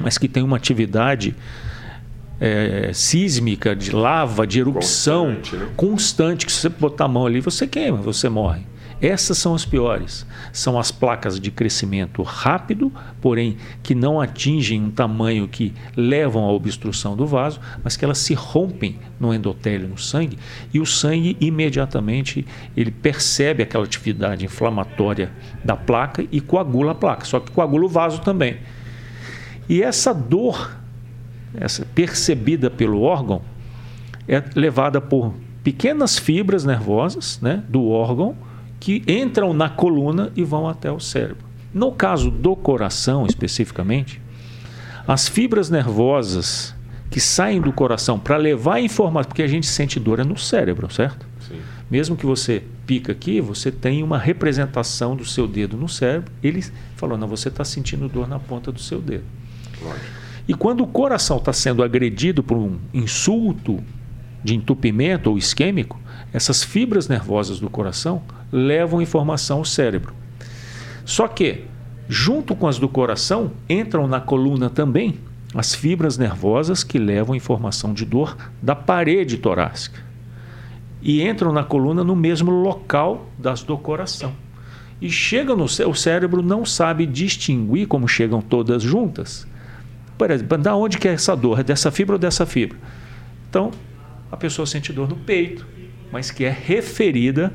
mas 0.00 0.16
que 0.16 0.26
têm 0.26 0.42
uma 0.42 0.56
atividade 0.56 1.36
é, 2.40 2.90
sísmica, 2.94 3.76
de 3.76 3.94
lava, 3.94 4.46
de 4.46 4.60
erupção 4.60 5.34
constante, 5.36 5.56
né? 5.56 5.68
constante, 5.76 6.46
que 6.46 6.52
se 6.52 6.60
você 6.62 6.68
botar 6.70 7.04
a 7.04 7.08
mão 7.08 7.26
ali, 7.26 7.38
você 7.38 7.66
queima, 7.66 7.98
você 7.98 8.30
morre. 8.30 8.62
Essas 9.00 9.38
são 9.38 9.54
as 9.54 9.64
piores. 9.64 10.26
São 10.52 10.78
as 10.78 10.90
placas 10.90 11.40
de 11.40 11.50
crescimento 11.50 12.22
rápido, 12.22 12.92
porém 13.20 13.56
que 13.82 13.94
não 13.94 14.20
atingem 14.20 14.82
um 14.82 14.90
tamanho 14.90 15.48
que 15.48 15.72
levam 15.96 16.44
à 16.44 16.52
obstrução 16.52 17.16
do 17.16 17.26
vaso, 17.26 17.60
mas 17.82 17.96
que 17.96 18.04
elas 18.04 18.18
se 18.18 18.34
rompem 18.34 18.98
no 19.18 19.32
endotélio, 19.32 19.88
no 19.88 19.96
sangue, 19.96 20.38
e 20.72 20.80
o 20.80 20.86
sangue 20.86 21.36
imediatamente 21.40 22.46
ele 22.76 22.90
percebe 22.90 23.62
aquela 23.62 23.84
atividade 23.84 24.44
inflamatória 24.44 25.30
da 25.64 25.76
placa 25.76 26.26
e 26.30 26.40
coagula 26.40 26.92
a 26.92 26.94
placa, 26.94 27.24
só 27.24 27.40
que 27.40 27.50
coagula 27.50 27.86
o 27.86 27.88
vaso 27.88 28.20
também. 28.20 28.58
E 29.66 29.82
essa 29.82 30.12
dor, 30.12 30.76
essa 31.54 31.86
percebida 31.86 32.68
pelo 32.68 33.00
órgão, 33.00 33.40
é 34.28 34.42
levada 34.54 35.00
por 35.00 35.32
pequenas 35.64 36.18
fibras 36.18 36.64
nervosas 36.64 37.40
né, 37.40 37.62
do 37.68 37.88
órgão 37.88 38.36
que 38.80 39.04
entram 39.06 39.52
na 39.52 39.68
coluna 39.68 40.32
e 40.34 40.42
vão 40.42 40.66
até 40.66 40.90
o 40.90 40.98
cérebro. 40.98 41.44
No 41.72 41.92
caso 41.92 42.30
do 42.30 42.56
coração, 42.56 43.26
especificamente, 43.26 44.20
as 45.06 45.28
fibras 45.28 45.70
nervosas 45.70 46.74
que 47.10 47.20
saem 47.20 47.60
do 47.60 47.72
coração 47.72 48.18
para 48.18 48.36
levar 48.36 48.76
a 48.76 48.80
informação, 48.80 49.28
porque 49.28 49.42
a 49.42 49.46
gente 49.46 49.66
sente 49.66 50.00
dor 50.00 50.18
é 50.18 50.24
no 50.24 50.38
cérebro, 50.38 50.90
certo? 50.92 51.26
Sim. 51.46 51.60
Mesmo 51.90 52.16
que 52.16 52.24
você 52.24 52.62
pica 52.86 53.12
aqui, 53.12 53.40
você 53.40 53.70
tem 53.70 54.02
uma 54.02 54.18
representação 54.18 55.14
do 55.14 55.24
seu 55.24 55.46
dedo 55.46 55.76
no 55.76 55.88
cérebro. 55.88 56.32
Ele 56.42 56.64
falou: 56.96 57.18
não, 57.18 57.28
você 57.28 57.48
está 57.48 57.64
sentindo 57.64 58.08
dor 58.08 58.28
na 58.28 58.38
ponta 58.38 58.72
do 58.72 58.80
seu 58.80 59.00
dedo. 59.00 59.24
Lógico. 59.82 60.20
E 60.48 60.54
quando 60.54 60.82
o 60.82 60.86
coração 60.86 61.36
está 61.36 61.52
sendo 61.52 61.82
agredido 61.82 62.42
por 62.42 62.56
um 62.56 62.78
insulto 62.94 63.82
de 64.42 64.54
entupimento 64.54 65.30
ou 65.30 65.36
isquêmico, 65.36 66.00
essas 66.32 66.62
fibras 66.64 67.08
nervosas 67.08 67.60
do 67.60 67.68
coração 67.68 68.22
levam 68.52 69.00
informação 69.00 69.58
ao 69.58 69.64
cérebro. 69.64 70.14
Só 71.04 71.26
que, 71.28 71.64
junto 72.08 72.54
com 72.54 72.66
as 72.66 72.78
do 72.78 72.88
coração, 72.88 73.52
entram 73.68 74.06
na 74.06 74.20
coluna 74.20 74.70
também 74.70 75.18
as 75.54 75.74
fibras 75.74 76.16
nervosas 76.16 76.84
que 76.84 76.98
levam 76.98 77.34
informação 77.34 77.92
de 77.92 78.04
dor 78.04 78.36
da 78.62 78.74
parede 78.74 79.36
torácica. 79.36 80.00
E 81.02 81.22
entram 81.22 81.52
na 81.52 81.64
coluna 81.64 82.04
no 82.04 82.14
mesmo 82.14 82.50
local 82.50 83.26
das 83.38 83.62
do 83.62 83.76
coração. 83.76 84.32
E 85.00 85.10
chegam 85.10 85.56
no 85.56 85.64
o 85.64 85.94
cérebro 85.94 86.42
não 86.42 86.64
sabe 86.64 87.06
distinguir 87.06 87.88
como 87.88 88.06
chegam 88.06 88.42
todas 88.42 88.82
juntas. 88.82 89.46
Por 90.18 90.30
exemplo, 90.30 90.58
da 90.58 90.76
onde 90.76 90.98
que 90.98 91.08
é 91.08 91.12
essa 91.12 91.34
dor? 91.34 91.60
É 91.60 91.62
dessa 91.62 91.90
fibra 91.90 92.16
ou 92.16 92.18
dessa 92.18 92.44
fibra? 92.44 92.76
Então, 93.48 93.70
a 94.30 94.36
pessoa 94.36 94.66
sente 94.66 94.92
dor 94.92 95.08
no 95.08 95.16
peito, 95.16 95.66
mas 96.12 96.30
que 96.30 96.44
é 96.44 96.50
referida 96.50 97.50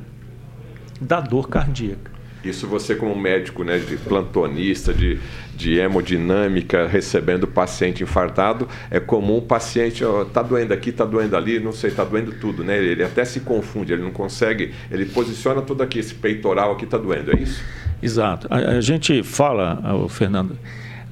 da 1.00 1.20
dor 1.20 1.50
cardíaca. 1.50 2.16
Isso 2.46 2.68
você 2.68 2.94
como 2.94 3.16
médico, 3.16 3.64
né, 3.64 3.80
de 3.80 3.98
plantonista, 3.98 4.94
de, 4.94 5.18
de 5.56 5.80
hemodinâmica, 5.80 6.86
recebendo 6.86 7.48
paciente 7.48 8.04
infartado, 8.04 8.68
é 8.92 9.00
comum 9.00 9.38
o 9.38 9.42
paciente, 9.42 10.06
ó, 10.06 10.24
tá 10.24 10.44
doendo 10.44 10.72
aqui, 10.72 10.92
tá 10.92 11.04
doendo 11.04 11.36
ali, 11.36 11.60
não 11.60 11.72
sei, 11.72 11.90
tá 11.90 12.04
doendo 12.04 12.34
tudo, 12.34 12.64
né? 12.64 12.78
Ele 12.78 13.04
até 13.04 13.26
se 13.26 13.40
confunde, 13.40 13.94
ele 13.94 14.04
não 14.04 14.12
consegue, 14.12 14.74
ele 14.92 15.08
posiciona 15.08 15.60
tudo 15.62 15.82
aqui, 15.82 15.98
esse 15.98 16.14
peitoral 16.14 16.74
aqui 16.74 16.86
tá 16.86 17.00
doendo, 17.00 17.32
é 17.32 17.42
isso? 17.42 17.64
Exato. 18.02 18.48
A, 18.52 18.58
a 18.58 18.82
gente 18.82 19.24
fala, 19.24 20.08
Fernando, 20.08 20.56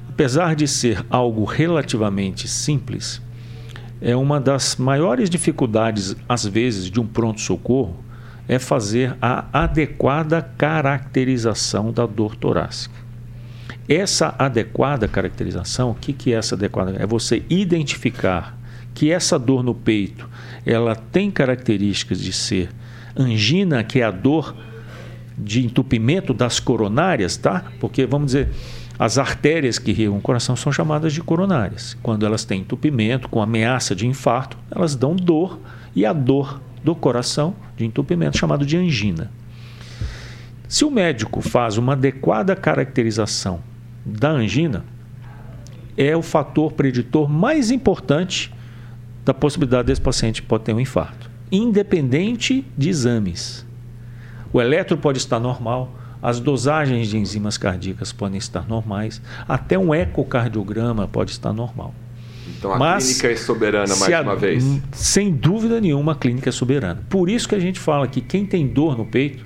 apesar 0.08 0.54
de 0.54 0.68
ser 0.68 1.04
algo 1.10 1.42
relativamente 1.42 2.46
simples, 2.46 3.20
é 4.00 4.14
uma 4.14 4.38
das 4.38 4.76
maiores 4.76 5.28
dificuldades, 5.28 6.14
às 6.28 6.46
vezes, 6.46 6.88
de 6.88 7.00
um 7.00 7.06
pronto-socorro 7.06 8.03
é 8.48 8.58
fazer 8.58 9.16
a 9.20 9.44
adequada 9.52 10.42
caracterização 10.42 11.92
da 11.92 12.06
dor 12.06 12.36
torácica. 12.36 12.94
Essa 13.88 14.34
adequada 14.38 15.06
caracterização, 15.06 15.90
o 15.90 15.94
que, 15.94 16.12
que 16.12 16.32
é 16.32 16.36
essa 16.36 16.54
adequada? 16.54 16.96
É 16.98 17.06
você 17.06 17.42
identificar 17.50 18.56
que 18.94 19.10
essa 19.10 19.38
dor 19.38 19.62
no 19.62 19.74
peito 19.74 20.28
ela 20.64 20.94
tem 20.94 21.30
características 21.30 22.20
de 22.20 22.32
ser 22.32 22.70
angina, 23.16 23.84
que 23.84 24.00
é 24.00 24.04
a 24.04 24.10
dor 24.10 24.54
de 25.36 25.64
entupimento 25.64 26.32
das 26.32 26.60
coronárias, 26.60 27.36
tá? 27.36 27.64
Porque 27.80 28.06
vamos 28.06 28.26
dizer, 28.26 28.48
as 28.98 29.18
artérias 29.18 29.78
que 29.78 29.90
irrigam 29.90 30.16
o 30.16 30.20
coração 30.20 30.54
são 30.54 30.72
chamadas 30.72 31.12
de 31.12 31.20
coronárias. 31.20 31.96
Quando 32.02 32.24
elas 32.24 32.44
têm 32.44 32.60
entupimento, 32.60 33.28
com 33.28 33.42
ameaça 33.42 33.94
de 33.94 34.06
infarto, 34.06 34.56
elas 34.70 34.94
dão 34.94 35.16
dor 35.16 35.58
e 35.94 36.06
a 36.06 36.12
dor 36.12 36.60
do 36.84 36.94
coração 36.94 37.56
de 37.76 37.84
entupimento 37.84 38.38
chamado 38.38 38.66
de 38.66 38.76
angina. 38.76 39.30
Se 40.68 40.84
o 40.84 40.90
médico 40.90 41.40
faz 41.40 41.78
uma 41.78 41.94
adequada 41.94 42.54
caracterização 42.54 43.60
da 44.04 44.30
angina, 44.30 44.84
é 45.96 46.16
o 46.16 46.22
fator 46.22 46.72
preditor 46.72 47.28
mais 47.28 47.70
importante 47.70 48.52
da 49.24 49.32
possibilidade 49.32 49.86
desse 49.86 50.00
paciente 50.00 50.42
pode 50.42 50.64
ter 50.64 50.74
um 50.74 50.80
infarto, 50.80 51.30
independente 51.50 52.66
de 52.76 52.90
exames. 52.90 53.64
O 54.52 54.60
eletro 54.60 54.98
pode 54.98 55.18
estar 55.18 55.40
normal, 55.40 55.90
as 56.20 56.40
dosagens 56.40 57.08
de 57.08 57.16
enzimas 57.16 57.56
cardíacas 57.56 58.12
podem 58.12 58.38
estar 58.38 58.68
normais, 58.68 59.22
até 59.48 59.78
um 59.78 59.94
ecocardiograma 59.94 61.08
pode 61.08 61.30
estar 61.30 61.52
normal. 61.52 61.94
Então 62.64 62.72
a 62.72 62.78
Mas, 62.78 63.04
clínica 63.04 63.28
é 63.28 63.36
soberana 63.36 63.94
mais 63.94 64.12
a, 64.14 64.22
uma 64.22 64.34
vez. 64.34 64.64
Sem 64.92 65.30
dúvida 65.30 65.82
nenhuma, 65.82 66.12
a 66.12 66.14
clínica 66.14 66.48
é 66.48 66.52
soberana. 66.52 67.02
Por 67.10 67.28
isso 67.28 67.46
que 67.46 67.54
a 67.54 67.58
gente 67.58 67.78
fala 67.78 68.08
que 68.08 68.22
quem 68.22 68.46
tem 68.46 68.66
dor 68.66 68.96
no 68.96 69.04
peito 69.04 69.44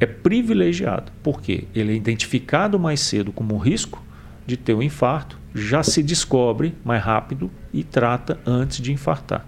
é 0.00 0.06
privilegiado. 0.06 1.12
porque 1.22 1.68
Ele 1.72 1.92
é 1.92 1.94
identificado 1.94 2.80
mais 2.80 2.98
cedo 2.98 3.30
como 3.30 3.54
um 3.54 3.58
risco 3.58 4.02
de 4.44 4.56
ter 4.56 4.74
um 4.74 4.82
infarto, 4.82 5.38
já 5.54 5.84
se 5.84 6.02
descobre 6.02 6.74
mais 6.84 7.00
rápido 7.00 7.48
e 7.72 7.84
trata 7.84 8.40
antes 8.44 8.80
de 8.80 8.92
infartar. 8.92 9.46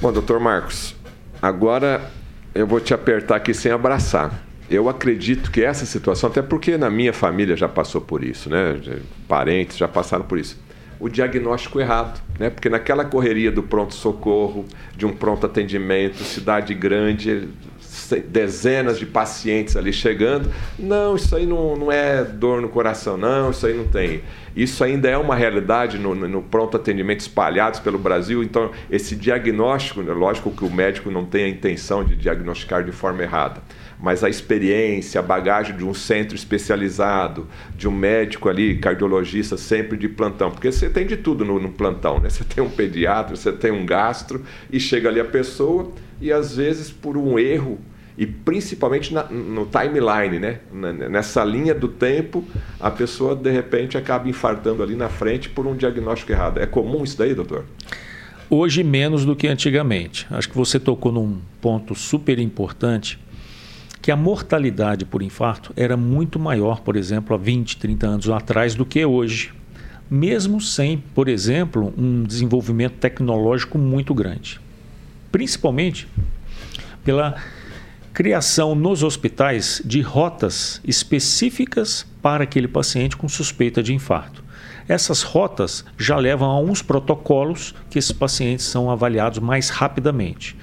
Bom, 0.00 0.10
doutor 0.10 0.40
Marcos, 0.40 0.96
agora 1.42 2.10
eu 2.54 2.66
vou 2.66 2.80
te 2.80 2.94
apertar 2.94 3.36
aqui 3.36 3.52
sem 3.52 3.70
abraçar. 3.70 4.42
Eu 4.70 4.88
acredito 4.88 5.50
que 5.50 5.62
essa 5.62 5.84
situação, 5.84 6.30
até 6.30 6.40
porque 6.40 6.78
na 6.78 6.88
minha 6.88 7.12
família 7.12 7.54
já 7.54 7.68
passou 7.68 8.00
por 8.00 8.24
isso, 8.24 8.48
né? 8.48 8.80
Parentes 9.28 9.76
já 9.76 9.86
passaram 9.86 10.24
por 10.24 10.38
isso 10.38 10.63
o 11.04 11.08
diagnóstico 11.10 11.78
errado, 11.78 12.18
né? 12.38 12.48
Porque 12.48 12.70
naquela 12.70 13.04
correria 13.04 13.52
do 13.52 13.62
pronto 13.62 13.92
socorro, 13.92 14.64
de 14.96 15.04
um 15.04 15.12
pronto 15.12 15.44
atendimento, 15.44 16.16
cidade 16.24 16.72
grande, 16.72 17.46
dezenas 18.26 18.98
de 18.98 19.04
pacientes 19.04 19.76
ali 19.76 19.92
chegando, 19.92 20.50
não, 20.78 21.14
isso 21.14 21.36
aí 21.36 21.44
não, 21.44 21.76
não 21.76 21.92
é 21.92 22.24
dor 22.24 22.62
no 22.62 22.70
coração, 22.70 23.18
não, 23.18 23.50
isso 23.50 23.66
aí 23.66 23.74
não 23.74 23.86
tem. 23.86 24.22
Isso 24.56 24.82
ainda 24.82 25.06
é 25.06 25.18
uma 25.18 25.34
realidade 25.36 25.98
no, 25.98 26.14
no 26.14 26.40
pronto 26.40 26.74
atendimento 26.78 27.20
espalhados 27.20 27.80
pelo 27.80 27.98
Brasil. 27.98 28.42
Então, 28.42 28.70
esse 28.90 29.14
diagnóstico, 29.14 30.00
né? 30.00 30.10
lógico 30.14 30.50
que 30.52 30.64
o 30.64 30.70
médico 30.70 31.10
não 31.10 31.26
tem 31.26 31.44
a 31.44 31.48
intenção 31.48 32.02
de 32.02 32.16
diagnosticar 32.16 32.82
de 32.82 32.92
forma 32.92 33.22
errada 33.22 33.60
mas 34.04 34.22
a 34.22 34.28
experiência, 34.28 35.18
a 35.18 35.22
bagagem 35.22 35.74
de 35.74 35.82
um 35.82 35.94
centro 35.94 36.36
especializado, 36.36 37.48
de 37.74 37.88
um 37.88 37.90
médico 37.90 38.50
ali, 38.50 38.76
cardiologista, 38.76 39.56
sempre 39.56 39.96
de 39.96 40.10
plantão, 40.10 40.50
porque 40.50 40.70
você 40.70 40.90
tem 40.90 41.06
de 41.06 41.16
tudo 41.16 41.42
no, 41.42 41.58
no 41.58 41.70
plantão, 41.70 42.20
né? 42.20 42.28
Você 42.34 42.44
tem 42.44 42.62
um 42.62 42.68
pediatra, 42.68 43.34
você 43.34 43.50
tem 43.50 43.70
um 43.70 43.86
gastro, 43.86 44.44
e 44.70 44.78
chega 44.78 45.08
ali 45.08 45.20
a 45.20 45.24
pessoa, 45.24 45.90
e 46.20 46.30
às 46.30 46.54
vezes 46.54 46.90
por 46.90 47.16
um 47.16 47.38
erro, 47.38 47.78
e 48.18 48.26
principalmente 48.26 49.14
na, 49.14 49.22
no 49.24 49.64
timeline, 49.64 50.38
né? 50.38 50.58
Nessa 51.08 51.42
linha 51.42 51.74
do 51.74 51.88
tempo, 51.88 52.44
a 52.78 52.90
pessoa 52.90 53.34
de 53.34 53.50
repente 53.50 53.96
acaba 53.96 54.28
infartando 54.28 54.82
ali 54.82 54.96
na 54.96 55.08
frente 55.08 55.48
por 55.48 55.66
um 55.66 55.74
diagnóstico 55.74 56.30
errado. 56.30 56.60
É 56.60 56.66
comum 56.66 57.04
isso 57.04 57.16
daí, 57.16 57.34
doutor? 57.34 57.64
Hoje 58.50 58.84
menos 58.84 59.24
do 59.24 59.34
que 59.34 59.48
antigamente. 59.48 60.26
Acho 60.30 60.50
que 60.50 60.56
você 60.56 60.78
tocou 60.78 61.10
num 61.10 61.38
ponto 61.62 61.94
super 61.94 62.38
importante 62.38 63.23
que 64.04 64.12
a 64.12 64.16
mortalidade 64.16 65.06
por 65.06 65.22
infarto 65.22 65.72
era 65.74 65.96
muito 65.96 66.38
maior, 66.38 66.80
por 66.80 66.94
exemplo, 66.94 67.34
há 67.34 67.38
20, 67.38 67.78
30 67.78 68.06
anos 68.06 68.28
atrás 68.28 68.74
do 68.74 68.84
que 68.84 69.02
hoje, 69.02 69.50
mesmo 70.10 70.60
sem, 70.60 70.98
por 70.98 71.26
exemplo, 71.26 71.90
um 71.96 72.22
desenvolvimento 72.22 72.96
tecnológico 72.98 73.78
muito 73.78 74.12
grande. 74.12 74.60
Principalmente 75.32 76.06
pela 77.02 77.36
criação 78.12 78.74
nos 78.74 79.02
hospitais 79.02 79.80
de 79.82 80.02
rotas 80.02 80.82
específicas 80.84 82.06
para 82.20 82.44
aquele 82.44 82.68
paciente 82.68 83.16
com 83.16 83.26
suspeita 83.26 83.82
de 83.82 83.94
infarto. 83.94 84.44
Essas 84.86 85.22
rotas 85.22 85.82
já 85.96 86.18
levam 86.18 86.50
a 86.50 86.60
uns 86.60 86.82
protocolos 86.82 87.74
que 87.88 87.98
esses 87.98 88.12
pacientes 88.12 88.66
são 88.66 88.90
avaliados 88.90 89.38
mais 89.38 89.70
rapidamente 89.70 90.54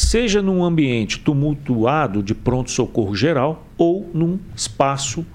seja 0.00 0.40
num 0.40 0.64
ambiente 0.64 1.18
tumultuado 1.18 2.22
de 2.22 2.34
pronto-socorro 2.34 3.14
geral 3.14 3.66
ou 3.76 4.08
num 4.14 4.38
espaço 4.56 5.26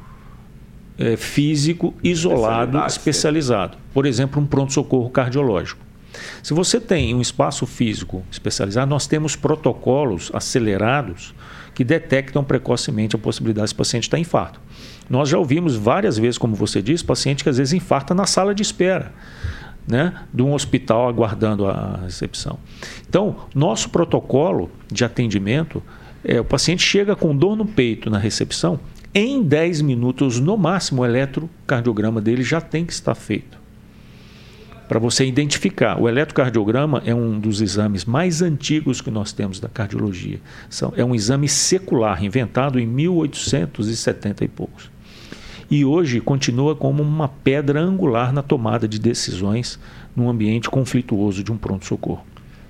é, 0.98 1.16
físico 1.16 1.94
isolado, 2.04 2.78
especializado. 2.80 3.78
Por 3.94 4.06
exemplo, 4.06 4.42
um 4.42 4.46
pronto-socorro 4.46 5.10
cardiológico. 5.10 5.86
Se 6.42 6.54
você 6.54 6.80
tem 6.80 7.14
um 7.14 7.22
espaço 7.22 7.66
físico 7.66 8.24
especializado, 8.32 8.90
nós 8.90 9.06
temos 9.06 9.36
protocolos 9.36 10.32
acelerados 10.34 11.36
que 11.74 11.84
detectam 11.84 12.44
precocemente 12.44 13.16
a 13.16 13.20
possibilidade 13.20 13.66
desse 13.66 13.76
paciente 13.76 14.04
estar 14.04 14.18
infarto. 14.18 14.60
Nós 15.10 15.30
já 15.30 15.38
ouvimos 15.38 15.76
várias 15.76 16.18
vezes, 16.18 16.38
como 16.38 16.56
você 16.56 16.82
disse, 16.82 17.04
paciente 17.04 17.44
que 17.44 17.50
às 17.50 17.58
vezes 17.58 17.74
infarta 17.74 18.16
na 18.16 18.26
sala 18.26 18.56
de 18.56 18.64
espera. 18.64 19.14
Né, 19.88 20.16
de 20.34 20.42
um 20.42 20.52
hospital 20.52 21.08
aguardando 21.08 21.68
a 21.68 22.00
recepção. 22.06 22.58
Então, 23.08 23.36
nosso 23.54 23.92
protocolo 23.92 24.72
de 24.92 25.06
atendimento 25.06 25.80
é 26.24 26.42
o 26.42 26.44
paciente 26.44 26.82
chega 26.82 27.16
com 27.16 27.38
dor 27.38 27.56
no 27.56 27.68
peito 27.68 28.10
na 28.10 28.18
recepção, 28.18 28.80
em 29.14 29.44
10 29.44 29.82
minutos 29.82 30.40
no 30.40 30.58
máximo 30.58 31.04
o 31.04 31.06
eletrocardiograma 31.06 32.20
dele 32.20 32.42
já 32.42 32.60
tem 32.60 32.84
que 32.84 32.94
estar 32.94 33.14
feito 33.14 33.60
para 34.88 35.00
você 35.00 35.26
identificar. 35.26 36.02
O 36.02 36.08
eletrocardiograma 36.08 37.02
é 37.06 37.14
um 37.14 37.40
dos 37.40 37.62
exames 37.62 38.06
mais 38.06 38.42
antigos 38.42 39.02
que 39.02 39.10
nós 39.10 39.32
temos 39.32 39.60
da 39.60 39.68
cardiologia. 39.68 40.40
São, 40.70 40.94
é 40.96 41.04
um 41.04 41.16
exame 41.16 41.48
secular, 41.48 42.24
inventado 42.24 42.80
em 42.80 42.86
1870 42.86 44.46
e 44.46 44.48
poucos. 44.48 44.92
E 45.70 45.84
hoje 45.84 46.20
continua 46.20 46.76
como 46.76 47.02
uma 47.02 47.28
pedra 47.28 47.80
angular 47.80 48.32
na 48.32 48.42
tomada 48.42 48.88
de 48.88 49.00
decisões 49.00 49.80
num 50.16 50.30
ambiente 50.30 50.70
conflituoso 50.70 51.44
de 51.44 51.52
um 51.52 51.58
pronto-socorro. 51.58 52.24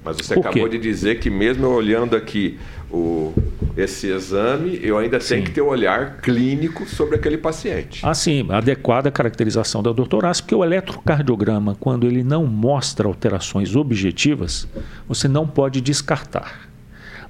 Mas 0.05 0.17
você 0.17 0.35
acabou 0.35 0.69
de 0.69 0.77
dizer 0.77 1.19
que 1.19 1.31
mesmo 1.31 1.67
olhando 1.67 2.15
aqui 2.15 2.59
o, 2.91 3.33
esse 3.75 4.07
exame, 4.07 4.79
eu 4.83 4.99
ainda 4.99 5.19
sim. 5.19 5.35
tenho 5.35 5.45
que 5.45 5.51
ter 5.51 5.61
um 5.61 5.67
olhar 5.67 6.17
clínico 6.17 6.85
sobre 6.85 7.15
aquele 7.15 7.39
paciente. 7.39 8.01
Ah, 8.03 8.13
sim, 8.13 8.45
adequada 8.49 9.09
caracterização 9.09 9.81
da 9.81 9.91
doutoraça, 9.91 10.43
porque 10.43 10.53
o 10.53 10.63
eletrocardiograma, 10.63 11.75
quando 11.79 12.05
ele 12.05 12.23
não 12.23 12.45
mostra 12.45 13.07
alterações 13.07 13.75
objetivas, 13.75 14.67
você 15.07 15.27
não 15.27 15.47
pode 15.47 15.81
descartar. 15.81 16.69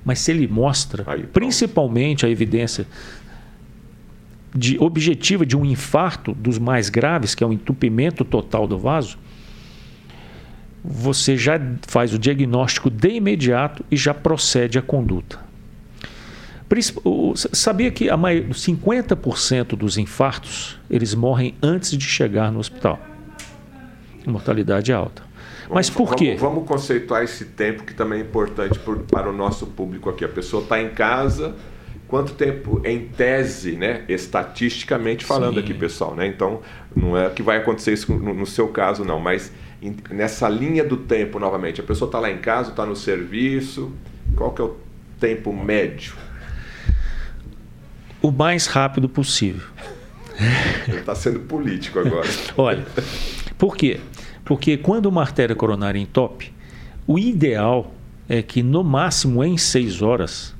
Mas 0.03 0.19
se 0.19 0.31
ele 0.31 0.47
mostra, 0.47 1.03
Aí, 1.07 1.23
principalmente 1.23 2.25
a 2.25 2.29
evidência 2.29 2.85
de, 4.55 4.77
objetiva 4.79 5.45
de 5.45 5.57
um 5.57 5.65
infarto 5.65 6.33
dos 6.33 6.57
mais 6.57 6.89
graves, 6.89 7.35
que 7.35 7.43
é 7.43 7.47
o 7.47 7.51
entupimento 7.51 8.23
total 8.23 8.65
do 8.65 8.79
vaso, 8.79 9.17
você 10.83 11.35
já 11.35 11.59
faz 11.87 12.13
o 12.13 12.19
diagnóstico 12.19 12.89
de 12.89 13.09
imediato 13.09 13.83
e 13.91 13.97
já 13.97 14.13
procede 14.13 14.77
à 14.77 14.81
conduta. 14.81 15.43
Sabia 17.35 17.91
que 17.91 18.09
a 18.09 18.17
50% 18.17 19.75
dos 19.75 19.97
infartos 19.97 20.79
eles 20.89 21.13
morrem 21.13 21.53
antes 21.61 21.91
de 21.91 22.05
chegar 22.05 22.51
no 22.51 22.59
hospital. 22.59 22.99
Mortalidade 24.25 24.91
é 24.91 24.95
alta. 24.95 25.23
Mas 25.69 25.89
por 25.89 26.05
vamos, 26.05 26.19
quê? 26.19 26.35
Vamos 26.39 26.67
conceituar 26.67 27.23
esse 27.23 27.45
tempo 27.45 27.83
que 27.83 27.93
também 27.93 28.19
é 28.19 28.21
importante 28.23 28.77
por, 28.79 28.99
para 28.99 29.29
o 29.29 29.33
nosso 29.33 29.67
público 29.67 30.09
aqui. 30.09 30.25
A 30.25 30.29
pessoa 30.29 30.63
está 30.63 30.81
em 30.81 30.89
casa, 30.89 31.55
quanto 32.07 32.33
tempo, 32.33 32.81
em 32.85 33.07
tese, 33.07 33.73
né, 33.73 34.03
estatisticamente 34.07 35.25
falando 35.25 35.55
Sim. 35.55 35.59
aqui, 35.59 35.73
pessoal, 35.73 36.15
né? 36.15 36.27
Então, 36.27 36.61
não 36.95 37.17
é 37.17 37.29
que 37.29 37.41
vai 37.41 37.57
acontecer 37.57 37.93
isso 37.93 38.13
no, 38.13 38.33
no 38.33 38.45
seu 38.45 38.67
caso, 38.67 39.03
não, 39.03 39.19
mas 39.19 39.51
nessa 40.09 40.47
linha 40.47 40.83
do 40.83 40.97
tempo 40.97 41.39
novamente? 41.39 41.81
A 41.81 41.83
pessoa 41.83 42.07
está 42.07 42.19
lá 42.19 42.29
em 42.29 42.37
casa, 42.37 42.71
está 42.71 42.85
no 42.85 42.95
serviço, 42.95 43.91
qual 44.35 44.51
que 44.51 44.61
é 44.61 44.65
o 44.65 44.77
tempo 45.19 45.53
médio? 45.53 46.13
O 48.21 48.31
mais 48.31 48.67
rápido 48.67 49.07
possível. 49.07 49.67
Está 50.87 51.15
sendo 51.15 51.41
político 51.41 51.99
agora. 51.99 52.27
Olha, 52.57 52.85
por 53.57 53.75
quê? 53.77 53.99
Porque 54.43 54.77
quando 54.77 55.07
uma 55.07 55.21
artéria 55.21 55.55
coronária 55.55 55.99
entope, 55.99 56.53
o 57.07 57.17
ideal 57.19 57.93
é 58.27 58.41
que 58.41 58.63
no 58.63 58.83
máximo 58.83 59.43
em 59.43 59.57
seis 59.57 60.01
horas 60.01 60.54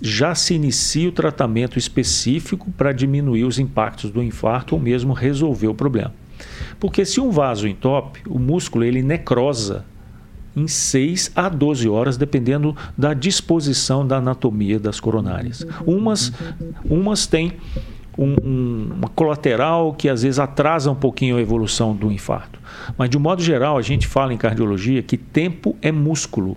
já 0.00 0.34
se 0.34 0.54
inicie 0.54 1.08
o 1.08 1.12
tratamento 1.12 1.78
específico 1.78 2.70
para 2.70 2.92
diminuir 2.92 3.44
os 3.44 3.58
impactos 3.58 4.10
do 4.10 4.22
infarto 4.22 4.74
ou 4.74 4.80
mesmo 4.80 5.12
resolver 5.12 5.68
o 5.68 5.74
problema. 5.74 6.14
Porque 6.78 7.04
se 7.04 7.20
um 7.20 7.30
vaso 7.30 7.68
entope, 7.68 8.22
o 8.26 8.38
músculo 8.38 8.84
ele 8.84 9.02
necrosa 9.02 9.84
em 10.56 10.66
6 10.66 11.32
a 11.36 11.48
12 11.48 11.88
horas, 11.88 12.16
dependendo 12.16 12.74
da 12.96 13.14
disposição 13.14 14.06
da 14.06 14.16
anatomia 14.16 14.78
das 14.78 14.98
coronárias. 14.98 15.64
Umas, 15.86 16.32
umas 16.84 17.26
têm 17.26 17.52
um, 18.18 18.34
um, 18.42 18.90
uma 18.96 19.08
colateral 19.08 19.94
que 19.94 20.08
às 20.08 20.22
vezes 20.22 20.38
atrasa 20.38 20.90
um 20.90 20.94
pouquinho 20.94 21.36
a 21.36 21.40
evolução 21.40 21.94
do 21.94 22.10
infarto. 22.10 22.58
Mas 22.98 23.08
de 23.08 23.16
um 23.16 23.20
modo 23.20 23.42
geral, 23.42 23.78
a 23.78 23.82
gente 23.82 24.06
fala 24.06 24.34
em 24.34 24.36
cardiologia 24.36 25.02
que 25.02 25.16
tempo 25.16 25.76
é 25.80 25.92
músculo. 25.92 26.56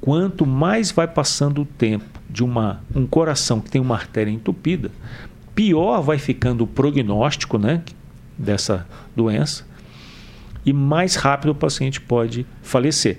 Quanto 0.00 0.46
mais 0.46 0.90
vai 0.90 1.06
passando 1.06 1.62
o 1.62 1.64
tempo 1.64 2.20
de 2.28 2.42
uma, 2.42 2.82
um 2.94 3.06
coração 3.06 3.60
que 3.60 3.70
tem 3.70 3.80
uma 3.80 3.94
artéria 3.94 4.30
entupida, 4.30 4.90
pior 5.54 6.00
vai 6.00 6.18
ficando 6.18 6.64
o 6.64 6.66
prognóstico, 6.66 7.58
né? 7.58 7.82
dessa 8.40 8.86
doença 9.14 9.68
e 10.64 10.72
mais 10.72 11.14
rápido 11.14 11.50
o 11.50 11.54
paciente 11.54 12.00
pode 12.00 12.46
falecer. 12.62 13.18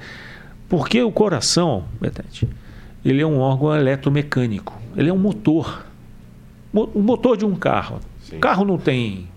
Porque 0.67 1.01
o 1.01 1.11
coração, 1.11 1.85
Betete, 1.99 2.47
ele 3.03 3.21
é 3.21 3.25
um 3.25 3.39
órgão 3.39 3.75
eletromecânico, 3.75 4.79
ele 4.95 5.09
é 5.09 5.13
um 5.13 5.17
motor. 5.17 5.85
O 6.73 7.01
motor 7.01 7.35
de 7.35 7.45
um 7.45 7.55
carro. 7.55 7.99
Sim. 8.21 8.37
O 8.37 8.39
carro 8.39 8.63
não 8.63 8.77
tem 8.77 9.27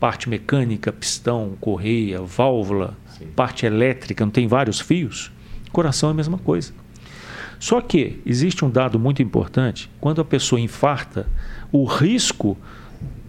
parte 0.00 0.28
mecânica, 0.28 0.90
pistão, 0.90 1.52
correia, 1.60 2.22
válvula, 2.22 2.96
Sim. 3.10 3.26
parte 3.36 3.66
elétrica, 3.66 4.24
não 4.24 4.32
tem 4.32 4.46
vários 4.46 4.80
fios. 4.80 5.30
O 5.68 5.70
coração 5.72 6.08
é 6.08 6.12
a 6.12 6.14
mesma 6.14 6.38
coisa. 6.38 6.72
Só 7.58 7.80
que 7.80 8.20
existe 8.24 8.64
um 8.64 8.70
dado 8.70 8.98
muito 8.98 9.22
importante: 9.22 9.90
quando 10.00 10.20
a 10.20 10.24
pessoa 10.24 10.60
infarta, 10.60 11.26
o 11.72 11.84
risco 11.84 12.56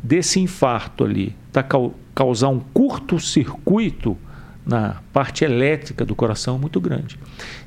desse 0.02 0.40
infarto 0.40 1.04
ali 1.04 1.36
tá, 1.52 1.66
causar 2.14 2.50
um 2.50 2.60
curto-circuito 2.60 4.18
na 4.66 5.02
parte 5.12 5.44
elétrica 5.44 6.06
do 6.06 6.16
coração 6.16 6.56
é 6.56 6.60
muito 6.60 6.80
grande. 6.80 7.20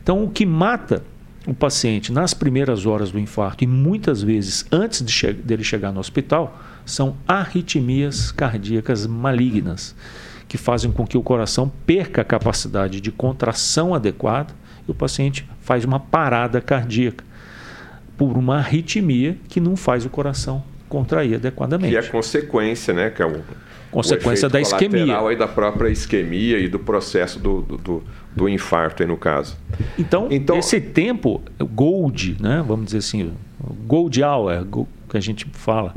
Então, 0.03 0.23
o 0.23 0.31
que 0.31 0.47
mata 0.47 1.03
o 1.47 1.53
paciente 1.53 2.13
nas 2.13 2.33
primeiras 2.33 2.87
horas 2.87 3.11
do 3.11 3.19
infarto 3.19 3.65
e 3.65 3.67
muitas 3.67 4.23
vezes 4.23 4.65
antes 4.71 5.05
de 5.05 5.13
che 5.13 5.33
dele 5.33 5.65
chegar 5.65 5.93
no 5.93 5.99
hospital 5.99 6.61
são 6.87 7.17
arritmias 7.27 8.31
cardíacas 8.31 9.07
malignas, 9.07 9.95
que 10.49 10.57
fazem 10.57 10.93
com 10.93 11.05
que 11.05 11.19
o 11.19 11.23
coração 11.23 11.71
perca 11.85 12.23
a 12.23 12.25
capacidade 12.25 13.01
de 13.01 13.11
contração 13.11 13.95
adequada 13.95 14.55
e 14.87 14.91
o 14.91 14.95
paciente 14.95 15.47
faz 15.61 15.85
uma 15.85 16.01
parada 16.01 16.61
cardíaca 16.61 17.25
por 18.17 18.37
uma 18.37 18.59
arritmia 18.59 19.37
que 19.49 19.61
não 19.61 19.77
faz 19.77 20.05
o 20.05 20.11
coração 20.11 20.63
contrair 20.89 21.37
adequadamente. 21.37 21.91
Que 21.91 21.97
é 21.97 22.03
consequência, 22.03 22.93
né? 22.93 23.09
Que 23.09 23.23
é 23.23 23.27
o, 23.27 23.41
consequência 23.91 24.47
o 24.47 24.51
da 24.51 24.61
isquemia. 24.61 25.19
aí 25.21 25.37
da 25.37 25.49
própria 25.49 25.89
isquemia 25.89 26.59
e 26.59 26.69
do 26.69 26.79
processo 26.79 27.39
do, 27.39 27.63
do, 27.63 27.79
do, 27.79 28.03
do 28.37 28.49
infarto, 28.49 29.03
aí 29.03 29.09
no 29.09 29.17
caso. 29.17 29.57
Então, 29.99 30.29
então, 30.31 30.59
esse 30.59 30.81
tempo, 30.81 31.41
gold, 31.59 32.37
né? 32.41 32.63
vamos 32.67 32.87
dizer 32.87 32.99
assim, 32.99 33.33
gold 33.87 34.23
hour, 34.23 34.67
que 35.09 35.17
a 35.17 35.21
gente 35.21 35.47
fala, 35.53 35.95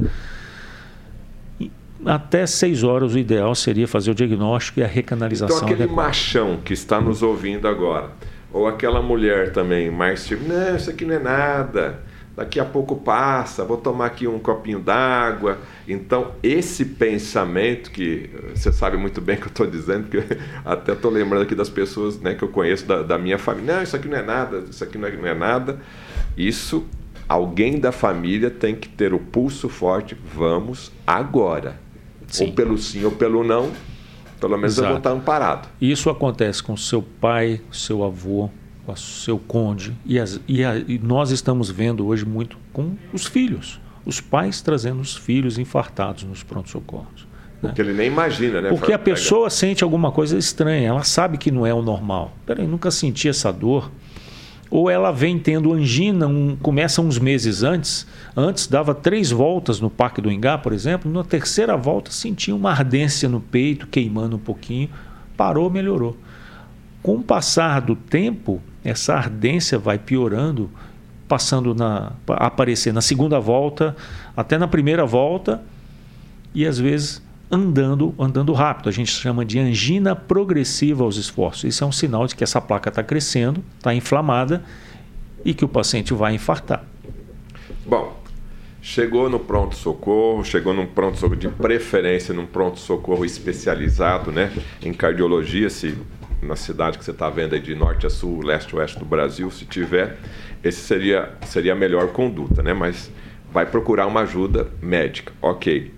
até 2.05 2.45
seis 2.45 2.83
horas 2.83 3.13
o 3.13 3.19
ideal 3.19 3.53
seria 3.55 3.87
fazer 3.87 4.11
o 4.11 4.15
diagnóstico 4.15 4.79
e 4.79 4.83
a 4.83 4.87
recanalização. 4.87 5.57
Então, 5.57 5.67
aquele 5.67 5.83
adequada. 5.83 6.07
machão 6.07 6.59
que 6.63 6.73
está 6.73 7.01
nos 7.01 7.21
ouvindo 7.21 7.67
agora, 7.67 8.11
ou 8.55 8.67
aquela 8.67 9.01
mulher 9.01 9.51
também, 9.51 9.91
mais 9.91 10.25
tipo, 10.25 10.47
não, 10.47 10.77
isso 10.77 10.89
aqui 10.89 11.03
não 11.03 11.15
é 11.15 11.19
nada 11.19 11.99
daqui 12.35 12.59
a 12.59 12.65
pouco 12.65 12.97
passa, 12.97 13.63
vou 13.63 13.77
tomar 13.77 14.07
aqui 14.07 14.27
um 14.27 14.37
copinho 14.37 14.79
d'água. 14.79 15.57
Então, 15.87 16.33
esse 16.43 16.83
pensamento, 16.83 17.89
que 17.91 18.29
você 18.53 18.71
sabe 18.71 18.97
muito 18.97 19.21
bem 19.21 19.37
que 19.37 19.43
eu 19.43 19.47
estou 19.47 19.65
dizendo, 19.65 20.09
que 20.09 20.17
até 20.65 20.91
estou 20.91 21.09
lembrando 21.09 21.43
aqui 21.43 21.55
das 21.55 21.69
pessoas 21.69 22.19
né, 22.19 22.35
que 22.35 22.43
eu 22.43 22.49
conheço 22.49 22.85
da, 22.85 23.01
da, 23.01 23.17
minha 23.17 23.37
família, 23.37 23.75
não, 23.75 23.83
isso 23.83 23.95
aqui 23.95 24.07
não 24.07 24.17
é 24.17 24.21
nada, 24.21 24.63
isso 24.69 24.83
aqui 24.83 24.97
não 24.97 25.07
é, 25.07 25.15
não 25.15 25.27
é 25.27 25.33
nada. 25.33 25.79
Isso, 26.37 26.85
alguém 27.29 27.79
da 27.79 27.93
família 27.93 28.49
tem 28.49 28.75
que 28.75 28.89
ter 28.89 29.13
o 29.13 29.19
pulso 29.19 29.69
forte, 29.69 30.17
vamos 30.33 30.91
agora. 31.07 31.79
Sim. 32.27 32.47
Ou 32.47 32.53
pelo 32.53 32.77
sim 32.77 33.05
ou 33.05 33.11
pelo 33.11 33.43
não, 33.43 33.71
pelo 34.45 34.57
menos 34.57 34.73
Exato. 34.73 34.85
eu 34.85 34.89
vou 34.89 34.97
estar 34.99 35.09
amparado. 35.09 35.67
Isso 35.81 36.07
acontece 36.07 36.61
com 36.61 36.77
seu 36.77 37.01
pai, 37.01 37.59
seu 37.71 38.03
avô, 38.03 38.47
com 38.85 38.91
o 38.91 38.95
seu 38.95 39.39
cônjuge. 39.39 39.95
E, 40.05 40.19
as, 40.19 40.39
e, 40.47 40.63
a, 40.63 40.77
e 40.77 40.99
nós 40.99 41.31
estamos 41.31 41.71
vendo 41.71 42.05
hoje 42.05 42.23
muito 42.23 42.55
com 42.71 42.95
os 43.11 43.25
filhos. 43.25 43.81
Os 44.05 44.21
pais 44.21 44.61
trazendo 44.61 45.01
os 45.01 45.15
filhos 45.15 45.57
infartados 45.57 46.23
nos 46.25 46.43
pronto-socorros. 46.43 47.27
Né? 47.59 47.69
Porque 47.69 47.81
ele 47.81 47.93
nem 47.93 48.05
imagina, 48.05 48.61
né? 48.61 48.69
Porque 48.69 48.93
a 48.93 48.99
pessoa 48.99 49.49
sente 49.49 49.83
alguma 49.83 50.11
coisa 50.11 50.37
estranha, 50.37 50.89
ela 50.89 51.03
sabe 51.03 51.39
que 51.39 51.49
não 51.49 51.65
é 51.65 51.73
o 51.73 51.81
normal. 51.81 52.31
Peraí, 52.45 52.67
nunca 52.67 52.91
senti 52.91 53.27
essa 53.27 53.51
dor. 53.51 53.91
Ou 54.69 54.89
ela 54.89 55.11
vem 55.11 55.37
tendo 55.37 55.71
angina, 55.71 56.27
um, 56.27 56.55
começa 56.55 57.01
uns 57.01 57.19
meses 57.19 57.63
antes, 57.63 58.07
antes 58.35 58.67
dava 58.67 58.95
três 58.95 59.31
voltas 59.31 59.79
no 59.79 59.89
Parque 59.89 60.19
do 60.21 60.31
Ingá, 60.31 60.57
por 60.57 60.73
exemplo, 60.73 61.11
na 61.11 61.23
terceira 61.23 61.77
volta 61.77 62.11
sentia 62.11 62.55
uma 62.55 62.71
ardência 62.71 63.29
no 63.29 63.39
peito, 63.39 63.87
queimando 63.87 64.35
um 64.35 64.39
pouquinho, 64.39 64.89
parou, 65.37 65.69
melhorou. 65.69 66.17
Com 67.03 67.17
o 67.17 67.23
passar 67.23 67.81
do 67.81 67.95
tempo, 67.95 68.59
essa 68.83 69.13
ardência 69.13 69.77
vai 69.77 69.99
piorando, 69.99 70.69
passando 71.27 71.73
na, 71.75 72.13
aparecer 72.27 72.93
na 72.93 73.01
segunda 73.01 73.39
volta, 73.39 73.95
até 74.35 74.57
na 74.57 74.67
primeira 74.67 75.05
volta, 75.05 75.61
e 76.53 76.65
às 76.65 76.79
vezes 76.79 77.21
andando, 77.49 78.13
andando 78.17 78.53
rápido. 78.53 78.89
A 78.89 78.91
gente 78.91 79.11
chama 79.11 79.45
de 79.45 79.59
angina 79.59 80.15
progressiva 80.15 81.03
aos 81.03 81.17
esforços. 81.17 81.63
Isso 81.63 81.83
é 81.83 81.87
um 81.87 81.91
sinal 81.91 82.27
de 82.27 82.35
que 82.35 82.43
essa 82.43 82.59
placa 82.59 82.89
está 82.89 83.03
crescendo, 83.03 83.63
está 83.77 83.93
inflamada 83.93 84.63
e 85.43 85.53
que 85.53 85.63
o 85.63 85.67
paciente 85.67 86.13
vai 86.13 86.33
infartar. 86.33 86.83
Bom, 87.85 88.19
chegou 88.81 89.29
no 89.29 89.39
pronto-socorro, 89.39 90.43
chegou 90.43 90.73
num 90.73 90.87
pronto-socorro 90.87 91.39
de 91.39 91.47
preferência, 91.47 92.33
num 92.33 92.45
pronto-socorro 92.45 93.23
especializado 93.23 94.31
né, 94.31 94.51
em 94.81 94.93
cardiologia, 94.93 95.69
se 95.69 95.95
na 96.41 96.55
cidade 96.55 96.97
que 96.97 97.03
você 97.03 97.11
está 97.11 97.29
vendo 97.29 97.53
aí 97.53 97.59
de 97.59 97.73
norte 97.73 98.05
a 98.05 98.09
sul, 98.09 98.43
leste 98.43 98.75
a 98.75 98.79
oeste 98.79 98.99
do 98.99 99.05
Brasil, 99.05 99.49
se 99.49 99.65
tiver, 99.65 100.17
esse 100.63 100.79
seria, 100.81 101.31
seria 101.45 101.73
a 101.73 101.75
melhor 101.75 102.09
conduta, 102.09 102.61
né? 102.61 102.73
Mas 102.73 103.11
vai 103.51 103.65
procurar 103.65 104.05
uma 104.05 104.21
ajuda 104.21 104.69
médica, 104.81 105.33
ok. 105.41 105.94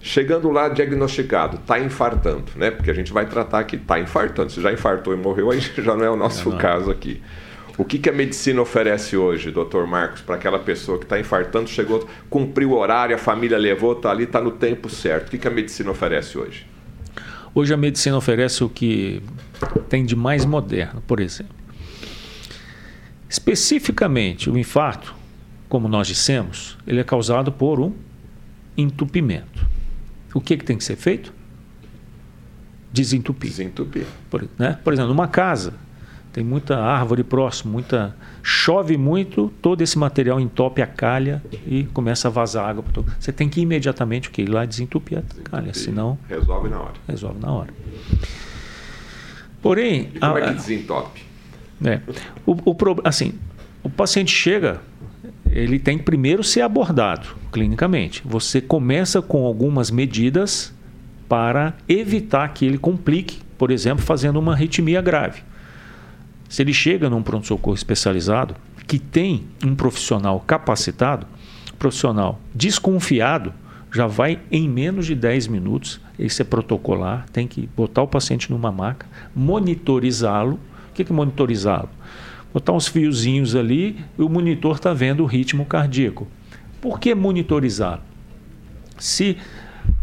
Chegando 0.00 0.50
lá, 0.50 0.68
diagnosticado, 0.68 1.56
está 1.56 1.78
infartando, 1.78 2.52
né? 2.56 2.70
Porque 2.70 2.90
a 2.90 2.94
gente 2.94 3.12
vai 3.12 3.26
tratar 3.26 3.64
que 3.64 3.76
está 3.76 3.98
infartando. 3.98 4.52
Se 4.52 4.60
já 4.60 4.72
infartou 4.72 5.12
e 5.12 5.16
morreu, 5.16 5.50
aí 5.50 5.60
já 5.78 5.96
não 5.96 6.04
é 6.04 6.10
o 6.10 6.16
nosso 6.16 6.52
é 6.52 6.56
caso 6.56 6.90
aqui. 6.90 7.20
O 7.78 7.84
que, 7.84 7.96
que 7.96 8.10
a 8.10 8.12
medicina 8.12 8.60
oferece 8.60 9.16
hoje, 9.16 9.52
doutor 9.52 9.86
Marcos, 9.86 10.20
para 10.20 10.34
aquela 10.34 10.58
pessoa 10.58 10.98
que 10.98 11.04
está 11.04 11.18
infartando, 11.18 11.70
chegou, 11.70 12.08
cumpriu 12.28 12.72
o 12.72 12.76
horário, 12.76 13.14
a 13.14 13.18
família 13.18 13.56
levou, 13.56 13.92
está 13.92 14.10
ali, 14.10 14.24
está 14.24 14.40
no 14.40 14.50
tempo 14.50 14.90
certo. 14.90 15.28
O 15.28 15.30
que, 15.30 15.38
que 15.38 15.46
a 15.46 15.50
medicina 15.50 15.90
oferece 15.90 16.36
hoje? 16.36 16.66
Hoje 17.54 17.72
a 17.72 17.76
medicina 17.76 18.16
oferece 18.16 18.64
o 18.64 18.68
que 18.68 19.22
tem 19.88 20.04
de 20.04 20.16
mais 20.16 20.44
moderno, 20.44 21.00
por 21.06 21.20
exemplo. 21.20 21.54
Especificamente, 23.28 24.50
o 24.50 24.58
infarto, 24.58 25.14
como 25.68 25.86
nós 25.86 26.08
dissemos, 26.08 26.76
ele 26.86 26.98
é 26.98 27.04
causado 27.04 27.52
por 27.52 27.78
um 27.78 27.92
entupimento. 28.76 29.66
O 30.38 30.40
que, 30.40 30.56
que 30.56 30.64
tem 30.64 30.78
que 30.78 30.84
ser 30.84 30.94
feito? 30.94 31.34
Desentupir. 32.92 33.50
Desentupir. 33.50 34.06
Por, 34.30 34.48
né? 34.56 34.78
por 34.84 34.92
exemplo, 34.92 35.08
numa 35.08 35.26
casa, 35.26 35.74
tem 36.32 36.44
muita 36.44 36.78
árvore 36.78 37.24
próximo, 37.24 37.72
muita 37.72 38.14
chove 38.40 38.96
muito, 38.96 39.52
todo 39.60 39.82
esse 39.82 39.98
material 39.98 40.38
entope 40.38 40.80
a 40.80 40.86
calha 40.86 41.42
e 41.66 41.82
começa 41.92 42.28
a 42.28 42.30
vazar 42.30 42.70
água. 42.70 42.84
Você 43.18 43.32
tem 43.32 43.48
que 43.48 43.60
imediatamente 43.60 44.28
o 44.28 44.30
que 44.30 44.42
ir 44.42 44.48
lá 44.48 44.64
desentupir 44.64 45.18
a 45.18 45.22
calha, 45.42 45.74
senão 45.74 46.16
resolve 46.28 46.68
na 46.68 46.82
hora. 46.82 46.94
Resolve 47.08 47.40
na 47.40 47.50
hora. 47.50 47.74
Porém, 49.60 50.12
e 50.14 50.20
como 50.20 50.36
a, 50.36 50.38
é 50.38 50.46
que 50.46 50.54
desentope? 50.54 51.24
É, 51.84 52.00
o, 52.46 52.52
o, 52.52 52.76
assim, 53.02 53.34
o 53.82 53.90
paciente 53.90 54.30
chega, 54.30 54.80
ele 55.50 55.78
tem 55.78 55.98
primeiro 55.98 56.44
ser 56.44 56.62
abordado 56.62 57.28
clinicamente. 57.52 58.22
Você 58.24 58.60
começa 58.60 59.20
com 59.22 59.44
algumas 59.44 59.90
medidas 59.90 60.72
para 61.28 61.74
evitar 61.88 62.48
que 62.48 62.64
ele 62.64 62.78
complique, 62.78 63.40
por 63.56 63.70
exemplo, 63.70 64.04
fazendo 64.04 64.38
uma 64.38 64.52
arritmia 64.52 65.00
grave. 65.00 65.42
Se 66.48 66.62
ele 66.62 66.72
chega 66.72 67.10
num 67.10 67.22
pronto-socorro 67.22 67.76
especializado, 67.76 68.54
que 68.86 68.98
tem 68.98 69.44
um 69.64 69.74
profissional 69.74 70.40
capacitado, 70.40 71.26
profissional 71.78 72.40
desconfiado, 72.54 73.52
já 73.92 74.06
vai 74.06 74.40
em 74.50 74.68
menos 74.68 75.06
de 75.06 75.14
10 75.14 75.46
minutos. 75.48 76.00
Isso 76.18 76.40
é 76.42 76.44
protocolar, 76.44 77.26
tem 77.32 77.46
que 77.46 77.68
botar 77.76 78.02
o 78.02 78.08
paciente 78.08 78.50
numa 78.50 78.72
maca, 78.72 79.06
monitorizá-lo. 79.34 80.58
O 80.90 80.94
que 80.94 81.02
é 81.02 81.14
monitorizá-lo? 81.14 81.90
Botar 82.52 82.72
uns 82.72 82.88
fiozinhos 82.88 83.54
ali 83.54 83.96
e 84.18 84.22
o 84.22 84.28
monitor 84.28 84.76
está 84.76 84.92
vendo 84.92 85.22
o 85.22 85.26
ritmo 85.26 85.64
cardíaco. 85.64 86.26
Por 86.80 86.98
que 86.98 87.14
monitorizá-lo? 87.14 88.02
Se 88.98 89.36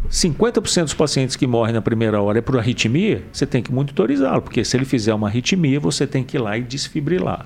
50% 0.10 0.84
dos 0.84 0.94
pacientes 0.94 1.36
que 1.36 1.48
morrem 1.48 1.74
na 1.74 1.82
primeira 1.82 2.22
hora 2.22 2.40
é 2.40 2.42
por 2.42 2.58
arritmia, 2.58 3.24
você 3.32 3.46
tem 3.46 3.62
que 3.62 3.74
monitorizá-lo, 3.74 4.42
porque 4.42 4.64
se 4.64 4.78
ele 4.78 4.86
fizer 4.86 5.14
uma 5.14 5.28
arritmia, 5.28 5.80
você 5.80 6.06
tem 6.06 6.24
que 6.24 6.38
ir 6.38 6.40
lá 6.40 6.58
e 6.58 6.62
desfibrilar. 6.62 7.46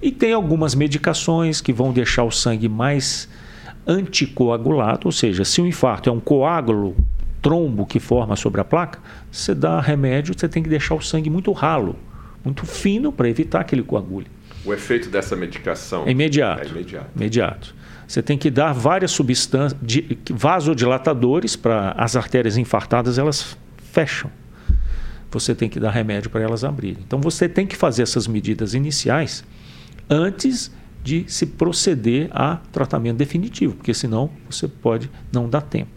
E 0.00 0.12
tem 0.12 0.32
algumas 0.32 0.74
medicações 0.74 1.60
que 1.60 1.72
vão 1.72 1.92
deixar 1.92 2.24
o 2.24 2.30
sangue 2.30 2.68
mais 2.68 3.28
anticoagulado, 3.86 5.06
ou 5.06 5.12
seja, 5.12 5.44
se 5.44 5.60
o 5.60 5.66
infarto 5.66 6.10
é 6.10 6.12
um 6.12 6.20
coágulo, 6.20 6.94
trombo 7.40 7.86
que 7.86 7.98
forma 7.98 8.36
sobre 8.36 8.60
a 8.60 8.64
placa, 8.64 9.00
você 9.30 9.54
dá 9.54 9.80
remédio, 9.80 10.34
você 10.36 10.48
tem 10.48 10.62
que 10.62 10.68
deixar 10.68 10.94
o 10.94 11.00
sangue 11.00 11.30
muito 11.30 11.50
ralo, 11.52 11.96
muito 12.44 12.66
fino 12.66 13.12
para 13.12 13.28
evitar 13.28 13.64
que 13.64 13.74
ele 13.74 13.82
coagule. 13.82 14.26
O 14.64 14.72
efeito 14.72 15.08
dessa 15.08 15.36
medicação 15.36 16.06
é 16.06 16.10
imediato. 16.10 16.62
É 16.62 16.66
imediato. 16.66 17.10
imediato. 17.16 17.74
Você 18.06 18.22
tem 18.22 18.38
que 18.38 18.50
dar 18.50 18.72
várias 18.72 19.10
substâncias, 19.10 19.78
vasodilatadores 20.30 21.56
para 21.56 21.92
as 21.92 22.16
artérias 22.16 22.56
infartadas, 22.56 23.18
elas 23.18 23.56
fecham. 23.92 24.30
Você 25.30 25.54
tem 25.54 25.68
que 25.68 25.78
dar 25.78 25.90
remédio 25.90 26.30
para 26.30 26.40
elas 26.40 26.64
abrirem. 26.64 27.02
Então 27.06 27.20
você 27.20 27.48
tem 27.48 27.66
que 27.66 27.76
fazer 27.76 28.02
essas 28.02 28.26
medidas 28.26 28.72
iniciais 28.72 29.44
antes 30.08 30.70
de 31.04 31.24
se 31.28 31.46
proceder 31.46 32.28
a 32.32 32.56
tratamento 32.72 33.18
definitivo, 33.18 33.74
porque 33.74 33.92
senão 33.92 34.30
você 34.48 34.66
pode 34.66 35.10
não 35.32 35.48
dar 35.48 35.60
tempo. 35.60 35.90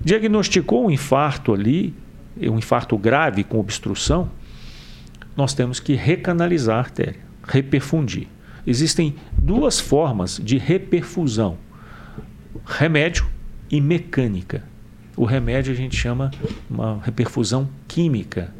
Diagnosticou 0.00 0.86
um 0.86 0.90
infarto 0.90 1.52
ali, 1.52 1.94
um 2.40 2.58
infarto 2.58 2.96
grave 2.98 3.42
com 3.42 3.58
obstrução, 3.58 4.30
nós 5.36 5.52
temos 5.52 5.78
que 5.78 5.94
recanalizar 5.94 6.76
a 6.76 6.80
artéria, 6.80 7.20
reperfundir. 7.46 8.26
Existem 8.66 9.14
duas 9.36 9.78
formas 9.78 10.40
de 10.42 10.58
reperfusão: 10.58 11.58
remédio 12.64 13.26
e 13.70 13.80
mecânica. 13.80 14.64
O 15.16 15.24
remédio 15.24 15.72
a 15.72 15.76
gente 15.76 15.96
chama 15.96 16.30
uma 16.68 17.00
reperfusão 17.02 17.68
química, 17.86 18.52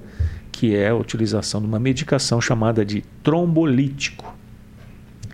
que 0.50 0.74
é 0.74 0.88
a 0.88 0.94
utilização 0.94 1.60
de 1.60 1.66
uma 1.66 1.78
medicação 1.78 2.40
chamada 2.40 2.84
de 2.84 3.02
trombolítico, 3.22 4.34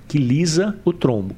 que 0.08 0.18
lisa 0.18 0.76
o 0.84 0.92
trombo. 0.92 1.36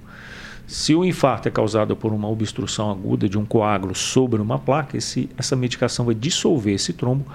Se 0.66 0.94
o 0.94 1.04
infarto 1.04 1.48
é 1.48 1.50
causado 1.50 1.94
por 1.94 2.12
uma 2.12 2.28
obstrução 2.28 2.90
aguda 2.90 3.28
de 3.28 3.36
um 3.36 3.44
coágulo 3.44 3.94
sobre 3.94 4.40
uma 4.40 4.58
placa, 4.58 4.96
esse, 4.96 5.28
essa 5.36 5.54
medicação 5.54 6.06
vai 6.06 6.14
dissolver 6.14 6.74
esse 6.74 6.94
trombo, 6.94 7.26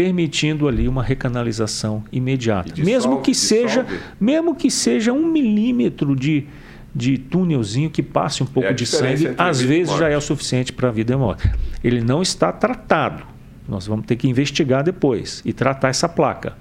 permitindo 0.00 0.66
ali 0.66 0.88
uma 0.88 1.02
recanalização 1.02 2.02
imediata. 2.10 2.70
Dissolve, 2.70 2.90
mesmo 2.90 3.20
que 3.20 3.32
dissolve. 3.32 3.68
seja, 3.68 3.86
mesmo 4.18 4.54
que 4.54 4.70
seja 4.70 5.12
um 5.12 5.26
milímetro 5.26 6.16
de, 6.16 6.46
de 6.94 7.18
túnelzinho 7.18 7.90
que 7.90 8.02
passe 8.02 8.42
um 8.42 8.46
pouco 8.46 8.70
é 8.70 8.72
de 8.72 8.86
sangue, 8.86 9.34
às 9.36 9.60
vezes 9.60 9.94
já 9.98 10.08
é 10.08 10.16
o 10.16 10.20
suficiente 10.22 10.72
para 10.72 10.88
a 10.88 10.90
vida 10.90 11.12
e 11.12 11.16
morte. 11.16 11.50
Ele 11.84 12.00
não 12.00 12.22
está 12.22 12.50
tratado. 12.50 13.24
Nós 13.68 13.86
vamos 13.86 14.06
ter 14.06 14.16
que 14.16 14.26
investigar 14.26 14.82
depois 14.82 15.42
e 15.44 15.52
tratar 15.52 15.90
essa 15.90 16.08
placa, 16.08 16.54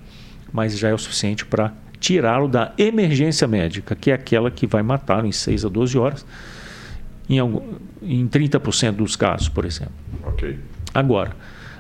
mas 0.52 0.78
já 0.78 0.90
é 0.90 0.94
o 0.94 0.98
suficiente 0.98 1.46
para 1.46 1.74
tirá-lo 1.98 2.50
da 2.50 2.74
emergência 2.78 3.48
médica, 3.48 3.96
que 3.96 4.12
é 4.12 4.16
aquela 4.16 4.52
que 4.52 4.68
vai 4.68 4.84
matá-lo 4.84 5.26
em 5.26 5.32
6 5.32 5.64
a 5.64 5.70
12 5.70 5.98
horas, 5.98 6.26
em, 7.30 7.40
algum, 7.40 7.62
em 8.02 8.28
30% 8.28 8.98
dos 8.98 9.16
casos, 9.16 9.48
por 9.48 9.64
exemplo. 9.64 9.94
Ok. 10.26 10.60
Agora, 10.94 11.32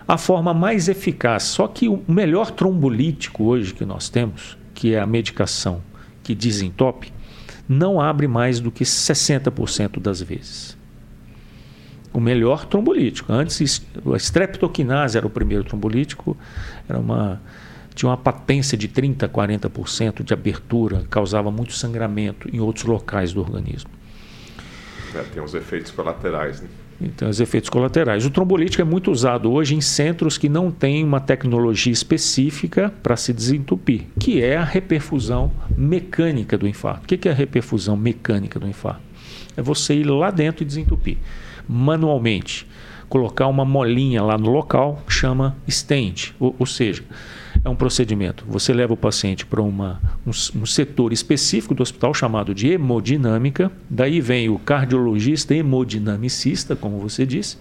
a 0.10 0.18
forma 0.18 0.56
mais 0.56 0.90
eficaz. 0.90 1.44
Só 1.44 1.68
que 1.68 1.88
o 1.88 2.04
melhor 2.08 2.50
trombolítico 2.50 3.44
hoje 3.44 3.76
que 3.76 3.86
nós 3.86 4.10
temos, 4.10 4.58
que 4.74 4.96
é 4.96 5.00
a 5.00 5.06
medicação 5.06 5.84
que 6.24 6.34
desentope, 6.34 7.14
não 7.68 8.02
abre 8.02 8.28
mais 8.28 8.60
do 8.60 8.72
que 8.72 8.84
60% 8.84 10.00
das 10.00 10.20
vezes. 10.20 10.76
O 12.12 12.20
melhor 12.20 12.66
trombolítico. 12.66 13.32
Antes, 13.32 13.86
a 14.12 14.18
streptokinase 14.18 15.16
era 15.16 15.28
o 15.28 15.30
primeiro 15.30 15.64
trombolítico, 15.64 16.36
era 16.90 16.98
uma, 16.98 17.40
tinha 17.94 18.10
uma 18.10 18.18
patência 18.18 18.76
de 18.76 18.88
30%, 18.90 19.30
40% 19.30 20.24
de 20.24 20.34
abertura, 20.34 21.06
causava 21.08 21.52
muito 21.52 21.74
sangramento 21.74 22.50
em 22.52 22.60
outros 22.60 22.86
locais 22.86 23.32
do 23.32 23.42
organismo. 23.42 23.92
É, 25.14 25.22
tem 25.22 25.44
os 25.44 25.54
efeitos 25.54 25.92
colaterais, 25.92 26.62
né? 26.62 26.68
Então, 27.02 27.30
os 27.30 27.40
efeitos 27.40 27.70
colaterais. 27.70 28.26
O 28.26 28.30
trombolítico 28.30 28.82
é 28.82 28.86
muito 28.86 29.10
usado 29.10 29.52
hoje 29.52 29.74
em 29.74 29.82
centros 29.82 30.38
que 30.38 30.50
não 30.50 30.70
têm 30.70 31.04
uma 31.04 31.20
tecnologia 31.20 31.94
específica 31.94 32.94
para 33.02 33.16
se 33.16 33.32
desentupir, 33.32 34.02
que 34.20 34.42
é 34.42 34.58
a 34.58 34.64
reperfusão 34.64 35.52
mecânica 35.78 36.58
do 36.58 36.68
infarto. 36.68 37.06
O 37.06 37.08
que 37.08 37.28
é 37.28 37.32
a 37.32 37.36
reperfusão 37.36 37.96
mecânica 37.96 38.60
do 38.60 38.68
infarto? 38.68 39.02
É 39.56 39.62
você 39.62 39.94
ir 39.94 40.04
lá 40.04 40.30
dentro 40.30 40.64
e 40.64 40.66
desentupir 40.66 41.18
manualmente. 41.70 42.68
Colocar 43.08 43.48
uma 43.48 43.64
molinha 43.64 44.24
lá 44.24 44.38
no 44.38 44.50
local, 44.50 45.04
chama 45.08 45.56
stent, 45.68 46.32
ou, 46.40 46.56
ou 46.58 46.66
seja, 46.66 47.04
é 47.64 47.70
um 47.70 47.76
procedimento. 47.76 48.46
Você 48.48 48.74
leva 48.74 48.94
o 48.94 48.98
paciente 48.98 49.46
para 49.46 49.62
uma, 49.62 50.02
um, 50.26 50.30
um, 50.30 50.66
setor 50.66 51.12
específico 51.14 51.74
do 51.74 51.84
hospital 51.84 52.14
chamado 52.14 52.54
de 52.54 52.70
hemodinâmica. 52.70 53.72
Daí 53.90 54.22
vem 54.22 54.50
o 54.50 54.60
cardiologista 54.60 55.54
hemodinamicista, 55.54 56.76
como 56.76 57.00
você 57.00 57.26
disse, 57.26 57.58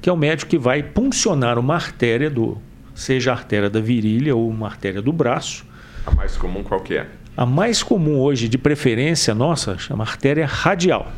que 0.00 0.08
é 0.08 0.12
o 0.12 0.16
médico 0.16 0.50
que 0.50 0.58
vai 0.58 0.82
puncionar 0.82 1.58
uma 1.58 1.74
artéria 1.74 2.30
do 2.30 2.58
seja 2.94 3.30
a 3.30 3.34
artéria 3.34 3.70
da 3.70 3.80
virilha 3.80 4.34
ou 4.34 4.48
uma 4.48 4.66
artéria 4.66 5.00
do 5.00 5.12
braço. 5.12 5.64
A 6.04 6.10
mais 6.10 6.36
comum 6.36 6.64
qual 6.64 6.80
que 6.80 6.94
é? 6.94 7.06
A 7.36 7.46
mais 7.46 7.80
comum 7.80 8.18
hoje, 8.18 8.48
de 8.48 8.58
preferência 8.58 9.32
nossa, 9.32 9.78
chama 9.78 10.02
artéria 10.02 10.44
radial. 10.44 11.12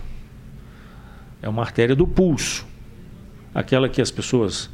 É 1.40 1.48
uma 1.48 1.62
artéria 1.62 1.96
do 1.96 2.06
pulso. 2.06 2.66
Aquela 3.54 3.88
que 3.88 4.02
as 4.02 4.10
pessoas. 4.10 4.68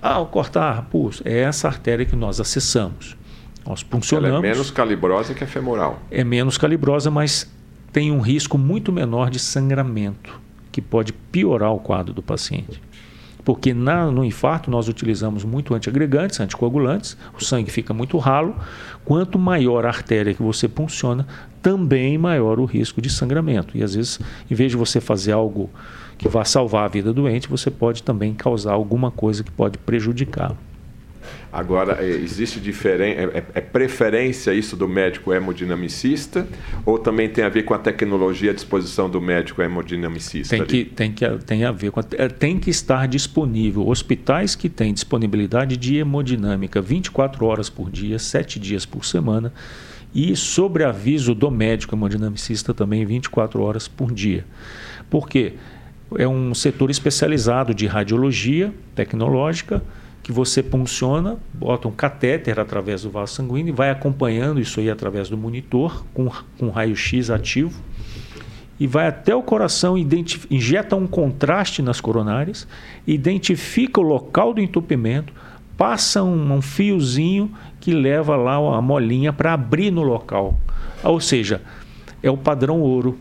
Ah, 0.00 0.24
cortar 0.24 0.82
pulso. 0.90 1.22
É 1.24 1.40
essa 1.40 1.68
artéria 1.68 2.04
que 2.04 2.16
nós 2.16 2.40
acessamos. 2.40 3.16
Nós 3.66 3.80
funcionamos. 3.82 4.38
Ela 4.38 4.46
é 4.46 4.50
menos 4.50 4.70
calibrosa 4.70 5.34
que 5.34 5.42
a 5.42 5.46
femoral. 5.46 6.00
É 6.10 6.22
menos 6.22 6.56
calibrosa, 6.56 7.10
mas 7.10 7.50
tem 7.92 8.12
um 8.12 8.20
risco 8.20 8.56
muito 8.56 8.92
menor 8.92 9.30
de 9.30 9.38
sangramento, 9.38 10.38
que 10.70 10.80
pode 10.80 11.12
piorar 11.12 11.72
o 11.72 11.78
quadro 11.78 12.12
do 12.12 12.22
paciente. 12.22 12.80
Porque 13.44 13.72
na, 13.72 14.10
no 14.10 14.24
infarto 14.24 14.70
nós 14.70 14.88
utilizamos 14.88 15.44
muito 15.44 15.72
antiagregantes, 15.72 16.40
anticoagulantes, 16.40 17.16
o 17.32 17.44
sangue 17.44 17.70
fica 17.70 17.94
muito 17.94 18.18
ralo. 18.18 18.56
Quanto 19.04 19.38
maior 19.38 19.86
a 19.86 19.88
artéria 19.88 20.34
que 20.34 20.42
você 20.42 20.66
punciona, 20.66 21.26
também 21.62 22.18
maior 22.18 22.58
o 22.58 22.64
risco 22.64 23.00
de 23.00 23.08
sangramento. 23.08 23.76
E 23.76 23.84
às 23.84 23.94
vezes, 23.94 24.18
em 24.50 24.54
vez 24.54 24.72
de 24.72 24.76
você 24.76 25.00
fazer 25.00 25.30
algo 25.30 25.70
que 26.18 26.28
vá 26.28 26.44
salvar 26.44 26.84
a 26.84 26.88
vida 26.88 27.12
do 27.12 27.22
doente, 27.22 27.48
você 27.48 27.70
pode 27.70 28.02
também 28.02 28.34
causar 28.34 28.72
alguma 28.72 29.10
coisa 29.10 29.42
que 29.44 29.50
pode 29.50 29.78
prejudicá-lo. 29.78 30.56
Agora, 31.52 32.04
é, 32.04 32.08
existe 32.08 32.60
diferença, 32.60 33.20
é, 33.20 33.44
é, 33.54 33.60
preferência 33.60 34.52
isso 34.52 34.76
do 34.76 34.86
médico 34.86 35.32
hemodinamicista 35.32 36.46
ou 36.84 36.98
também 36.98 37.28
tem 37.28 37.44
a 37.44 37.48
ver 37.48 37.62
com 37.62 37.72
a 37.72 37.78
tecnologia 37.78 38.50
à 38.50 38.54
disposição 38.54 39.08
do 39.08 39.20
médico 39.20 39.62
hemodinamicista? 39.62 40.56
Tem 40.56 40.66
que, 40.66 40.84
tem 40.84 41.12
que 41.12 41.26
tem 41.46 41.64
a 41.64 41.72
ver 41.72 41.90
com 41.90 42.00
a, 42.00 42.04
é, 42.12 42.28
tem 42.28 42.58
que 42.58 42.68
estar 42.68 43.08
disponível. 43.08 43.88
Hospitais 43.88 44.54
que 44.54 44.68
têm 44.68 44.92
disponibilidade 44.92 45.76
de 45.76 45.96
hemodinâmica 45.96 46.80
24 46.80 47.46
horas 47.46 47.70
por 47.70 47.90
dia, 47.90 48.18
7 48.18 48.60
dias 48.60 48.84
por 48.84 49.04
semana 49.04 49.52
e 50.14 50.36
sobre 50.36 50.84
aviso 50.84 51.34
do 51.34 51.50
médico 51.50 51.94
hemodinamicista 51.94 52.74
também 52.74 53.04
24 53.04 53.62
horas 53.62 53.88
por 53.88 54.12
dia. 54.12 54.44
Por 55.08 55.28
quê? 55.28 55.54
É 56.16 56.26
um 56.26 56.54
setor 56.54 56.90
especializado 56.90 57.74
de 57.74 57.86
radiologia 57.86 58.72
tecnológica 58.94 59.82
que 60.22 60.30
você 60.30 60.62
punciona, 60.62 61.38
bota 61.52 61.88
um 61.88 61.92
catéter 61.92 62.60
através 62.60 63.02
do 63.02 63.10
vaso 63.10 63.34
sanguíneo 63.34 63.72
e 63.72 63.76
vai 63.76 63.90
acompanhando 63.90 64.60
isso 64.60 64.80
aí 64.80 64.90
através 64.90 65.28
do 65.28 65.36
monitor 65.36 66.04
com, 66.12 66.30
com 66.58 66.68
raio-x 66.68 67.30
ativo 67.30 67.80
e 68.78 68.86
vai 68.86 69.06
até 69.06 69.34
o 69.34 69.42
coração, 69.42 69.96
injeta 70.50 70.96
um 70.96 71.06
contraste 71.06 71.80
nas 71.80 72.00
coronárias, 72.00 72.68
identifica 73.06 74.00
o 74.00 74.04
local 74.04 74.52
do 74.52 74.60
entupimento, 74.60 75.32
passa 75.76 76.22
um, 76.22 76.52
um 76.52 76.62
fiozinho 76.62 77.50
que 77.80 77.92
leva 77.92 78.36
lá 78.36 78.56
a 78.76 78.82
molinha 78.82 79.32
para 79.32 79.54
abrir 79.54 79.90
no 79.90 80.02
local. 80.02 80.58
Ou 81.02 81.20
seja, 81.20 81.62
é 82.22 82.30
o 82.30 82.36
padrão 82.36 82.80
ouro 82.80 83.18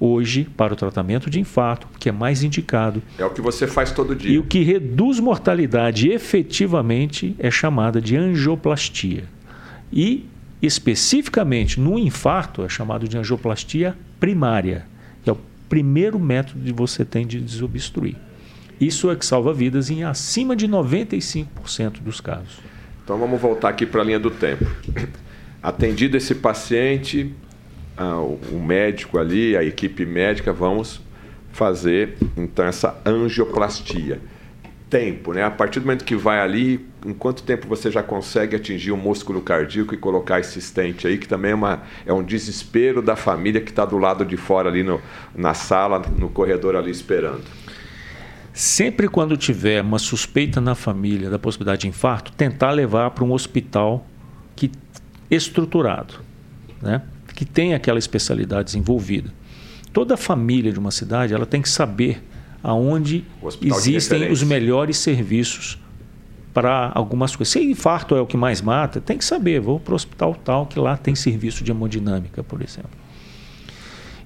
hoje 0.00 0.46
para 0.56 0.72
o 0.72 0.76
tratamento 0.76 1.30
de 1.30 1.40
infarto, 1.40 1.88
que 1.98 2.08
é 2.08 2.12
mais 2.12 2.42
indicado. 2.42 3.02
É 3.18 3.24
o 3.24 3.30
que 3.30 3.40
você 3.40 3.66
faz 3.66 3.92
todo 3.92 4.14
dia. 4.14 4.30
E 4.30 4.38
o 4.38 4.42
que 4.42 4.62
reduz 4.62 5.20
mortalidade 5.20 6.08
efetivamente 6.10 7.34
é 7.38 7.50
chamada 7.50 8.00
de 8.00 8.16
angioplastia. 8.16 9.24
E 9.92 10.26
especificamente 10.60 11.80
no 11.80 11.98
infarto 11.98 12.64
é 12.64 12.68
chamado 12.68 13.08
de 13.08 13.16
angioplastia 13.16 13.96
primária, 14.18 14.86
que 15.22 15.30
é 15.30 15.32
o 15.32 15.38
primeiro 15.68 16.18
método 16.18 16.64
que 16.64 16.72
você 16.72 17.04
tem 17.04 17.26
de 17.26 17.40
desobstruir. 17.40 18.16
Isso 18.80 19.10
é 19.10 19.16
que 19.16 19.24
salva 19.24 19.54
vidas 19.54 19.90
em 19.90 20.04
acima 20.04 20.54
de 20.54 20.68
95% 20.68 22.02
dos 22.02 22.20
casos. 22.20 22.58
Então 23.02 23.18
vamos 23.18 23.40
voltar 23.40 23.70
aqui 23.70 23.86
para 23.86 24.02
a 24.02 24.04
linha 24.04 24.18
do 24.18 24.30
tempo. 24.30 24.66
Atendido 25.62 26.16
esse 26.16 26.34
paciente, 26.34 27.32
o 28.04 28.58
médico 28.58 29.18
ali, 29.18 29.56
a 29.56 29.64
equipe 29.64 30.04
médica, 30.04 30.52
vamos 30.52 31.00
fazer 31.52 32.16
então 32.36 32.64
essa 32.64 33.00
angioplastia. 33.04 34.20
Tempo, 34.88 35.32
né? 35.32 35.42
A 35.42 35.50
partir 35.50 35.80
do 35.80 35.86
momento 35.86 36.04
que 36.04 36.14
vai 36.14 36.38
ali, 36.38 36.86
em 37.04 37.12
quanto 37.12 37.42
tempo 37.42 37.66
você 37.66 37.90
já 37.90 38.04
consegue 38.04 38.54
atingir 38.54 38.92
o 38.92 38.96
músculo 38.96 39.40
cardíaco 39.40 39.92
e 39.92 39.96
colocar 39.96 40.38
esse 40.38 40.60
estente 40.60 41.08
aí, 41.08 41.18
que 41.18 41.26
também 41.26 41.50
é, 41.50 41.54
uma, 41.54 41.82
é 42.06 42.12
um 42.12 42.22
desespero 42.22 43.02
da 43.02 43.16
família 43.16 43.60
que 43.60 43.70
está 43.70 43.84
do 43.84 43.98
lado 43.98 44.24
de 44.24 44.36
fora 44.36 44.68
ali 44.68 44.84
no, 44.84 45.00
na 45.34 45.54
sala, 45.54 46.00
no 46.16 46.28
corredor 46.28 46.76
ali 46.76 46.92
esperando. 46.92 47.42
Sempre 48.52 49.08
quando 49.08 49.36
tiver 49.36 49.82
uma 49.82 49.98
suspeita 49.98 50.60
na 50.60 50.76
família 50.76 51.28
da 51.28 51.38
possibilidade 51.38 51.80
de 51.80 51.88
infarto, 51.88 52.30
tentar 52.32 52.70
levar 52.70 53.10
para 53.10 53.24
um 53.24 53.32
hospital 53.32 54.06
que 54.54 54.70
estruturado, 55.28 56.14
né? 56.80 57.02
Que 57.36 57.44
tem 57.44 57.74
aquela 57.74 57.98
especialidade 57.98 58.64
desenvolvida. 58.64 59.32
Toda 59.92 60.16
família 60.16 60.72
de 60.72 60.78
uma 60.78 60.90
cidade 60.90 61.34
ela 61.34 61.44
tem 61.44 61.60
que 61.60 61.68
saber 61.68 62.24
aonde 62.62 63.24
existem 63.60 64.32
os 64.32 64.42
melhores 64.42 64.96
serviços 64.96 65.78
para 66.54 66.90
algumas 66.94 67.36
coisas. 67.36 67.52
Se 67.52 67.62
infarto 67.62 68.16
é 68.16 68.20
o 68.20 68.26
que 68.26 68.38
mais 68.38 68.62
mata, 68.62 69.02
tem 69.02 69.18
que 69.18 69.24
saber, 69.24 69.60
vou 69.60 69.78
para 69.78 69.92
o 69.92 69.94
hospital 69.94 70.34
tal 70.34 70.64
que 70.64 70.78
lá 70.78 70.96
tem 70.96 71.14
serviço 71.14 71.62
de 71.62 71.70
hemodinâmica, 71.70 72.42
por 72.42 72.62
exemplo. 72.62 72.90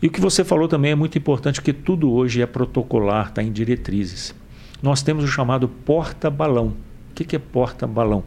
E 0.01 0.07
o 0.07 0.11
que 0.11 0.21
você 0.21 0.45
falou 0.45 0.69
também 0.69 0.93
é 0.93 0.95
muito 0.95 1.19
importante, 1.19 1.57
porque 1.57 1.73
tudo 1.73 2.13
hoje 2.13 2.41
é 2.41 2.47
protocolar, 2.47 3.29
está 3.29 3.43
em 3.43 3.51
diretrizes. 3.51 4.33
Nós 4.81 5.03
temos 5.03 5.25
o 5.25 5.27
chamado 5.27 5.69
porta-balão. 5.69 6.77
O 7.11 7.15
que 7.15 7.35
é 7.35 7.39
porta-balão? 7.41 8.23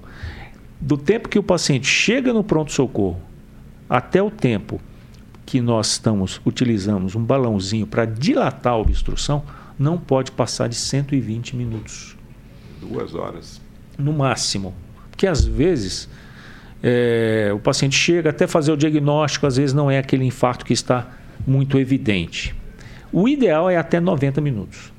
Do 0.80 0.98
tempo 0.98 1.30
que 1.30 1.40
o 1.40 1.44
paciente 1.44 1.88
chega 1.88 2.34
no 2.34 2.44
pronto-socorro 2.44 3.33
até 3.90 4.22
o 4.22 4.32
tempo 4.32 4.82
que 5.46 5.62
nós 5.62 5.92
estamos 5.92 6.42
utilizamos 6.46 7.16
um 7.16 7.24
balãozinho 7.24 7.86
para 7.86 8.06
dilatar 8.06 8.74
a 8.74 8.78
obstrução, 8.78 9.44
não 9.78 9.98
pode 9.98 10.32
passar 10.32 10.70
de 10.70 10.76
120 10.76 11.56
minutos. 11.56 12.16
Duas 12.80 13.14
horas. 13.14 13.62
No 13.98 14.14
máximo. 14.14 14.74
Porque 15.10 15.28
às 15.28 15.46
vezes 15.46 16.10
é, 16.82 17.52
o 17.54 17.60
paciente 17.60 17.96
chega 17.96 18.30
até 18.30 18.48
fazer 18.48 18.72
o 18.72 18.78
diagnóstico, 18.78 19.46
às 19.46 19.58
vezes 19.58 19.74
não 19.74 19.90
é 19.90 19.98
aquele 19.98 20.26
infarto 20.26 20.66
que 20.66 20.74
está 20.74 21.08
muito 21.46 21.78
evidente. 21.78 22.56
O 23.12 23.28
ideal 23.28 23.70
é 23.70 23.78
até 23.78 24.00
90 24.00 24.42
minutos. 24.42 24.92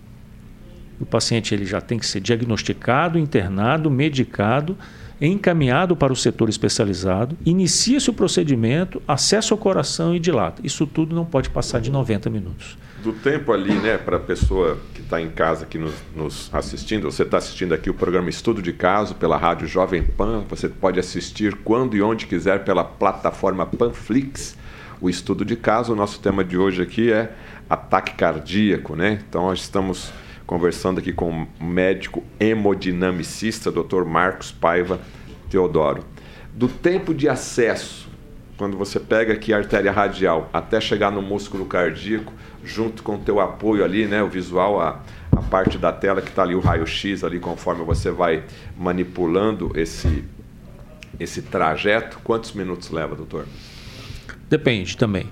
O 1.01 1.05
paciente 1.05 1.53
ele 1.55 1.67
já 1.67 1.81
tem 1.81 1.99
que 1.99 2.07
ser 2.07 2.21
diagnosticado, 2.21 3.19
internado, 3.19 3.91
medicado 3.91 4.79
encaminhado 5.21 5.97
para 5.97 6.13
o 6.13 6.17
setor 6.17 6.49
especializado, 6.49 7.37
inicia-se 7.45 8.11
o 8.11 8.13
procedimento, 8.13 9.03
acesso 9.07 9.55
ao 9.55 9.59
coração 9.59 10.15
e 10.15 10.19
dilata. 10.19 10.61
Isso 10.65 10.87
tudo 10.87 11.15
não 11.15 11.25
pode 11.25 11.51
passar 11.51 11.81
de 11.81 11.91
90 11.91 12.29
minutos. 12.31 12.77
Do 13.03 13.13
tempo 13.13 13.53
ali, 13.53 13.75
né, 13.75 13.99
para 13.99 14.17
a 14.17 14.21
pessoa 14.21 14.79
que 14.95 15.03
está 15.03 15.21
em 15.21 15.29
casa 15.29 15.65
aqui 15.65 15.79
nos, 15.79 15.95
nos 16.17 16.49
assistindo, 16.53 17.11
você 17.11 17.23
está 17.23 17.37
assistindo 17.37 17.75
aqui 17.75 17.91
o 17.91 17.95
programa 17.95 18.31
Estudo 18.31 18.63
de 18.63 18.73
Caso 18.73 19.15
pela 19.15 19.37
rádio 19.37 19.69
Jovem 19.69 20.03
Pan, 20.03 20.43
você 20.49 20.69
pode 20.69 20.99
assistir 20.99 21.55
quando 21.57 21.97
e 21.97 22.03
onde 22.03 22.27
quiser 22.27 22.65
pela 22.65 22.83
plataforma 22.83 23.67
Panflix. 23.67 24.57
O 25.01 25.11
estudo 25.11 25.45
de 25.45 25.55
caso, 25.55 25.93
o 25.93 25.97
nosso 25.97 26.19
tema 26.21 26.43
de 26.43 26.57
hoje 26.57 26.81
aqui 26.81 27.13
é 27.13 27.31
ataque 27.69 28.15
cardíaco, 28.15 28.97
né? 28.97 29.23
Então 29.29 29.43
nós 29.43 29.61
estamos 29.61 30.11
conversando 30.47 30.99
aqui 30.99 31.13
com 31.13 31.47
o 31.61 31.65
médico 31.65 32.23
hemodinamicista, 32.39 33.71
Dr. 33.71 34.05
Marcos 34.05 34.53
Paiva 34.53 35.01
Teodoro. 35.51 36.05
Do 36.53 36.69
tempo 36.69 37.15
de 37.15 37.29
acesso, 37.29 38.09
quando 38.57 38.77
você 38.77 39.01
pega 39.01 39.33
aqui 39.33 39.53
a 39.53 39.59
artéria 39.59 39.91
radial 39.91 40.49
até 40.53 40.81
chegar 40.81 41.11
no 41.11 41.23
músculo 41.23 41.65
cardíaco, 41.65 42.33
junto 42.63 43.03
com 43.03 43.17
o 43.17 43.19
teu 43.19 43.41
apoio 43.41 43.85
ali, 43.85 44.07
né, 44.07 44.23
o 44.23 44.29
visual, 44.29 44.81
a, 44.81 45.01
a 45.33 45.43
parte 45.43 45.77
da 45.79 45.93
tela 45.93 46.23
que 46.23 46.29
está 46.29 46.43
ali, 46.43 46.55
o 46.55 46.61
raio-x 46.61 47.25
ali, 47.25 47.41
conforme 47.41 47.85
você 47.85 48.11
vai 48.11 48.45
manipulando 48.77 49.73
esse, 49.75 50.25
esse 51.19 51.43
trajeto, 51.43 52.21
quantos 52.23 52.53
minutos 52.53 52.91
leva, 52.91 53.17
doutor? 53.17 53.47
Depende 54.49 54.97
também. 54.97 55.27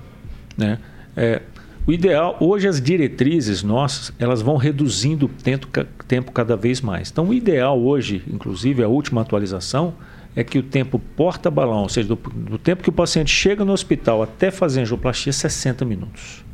Né? 0.57 0.79
É, 1.17 1.43
o 1.87 1.93
ideal, 1.93 2.37
hoje 2.41 2.69
as 2.69 2.81
diretrizes 2.81 3.63
nossas, 3.63 4.13
elas 4.19 4.41
vão 4.41 4.57
reduzindo 4.57 5.27
o 5.27 5.29
tempo, 5.29 5.67
tempo 6.07 6.31
cada 6.31 6.57
vez 6.57 6.81
mais. 6.81 7.11
Então 7.11 7.29
o 7.29 7.35
ideal 7.35 7.81
hoje, 7.81 8.23
inclusive 8.33 8.83
a 8.83 8.89
última 8.89 9.21
atualização, 9.21 9.95
é 10.35 10.43
que 10.45 10.59
o 10.59 10.63
tempo 10.63 10.99
porta-balão, 10.99 11.83
ou 11.83 11.89
seja, 11.89 12.09
do, 12.09 12.17
do, 12.17 12.59
tempo 12.59 12.83
que 12.83 12.89
o 12.89 12.93
paciente 12.93 13.31
chega 13.31 13.65
no 13.65 13.73
hospital 13.73 14.23
até 14.23 14.51
fazer 14.51 14.81
angioplastia, 14.81 15.31
é 15.31 15.33
60 15.33 15.85
minutos. 15.85 16.45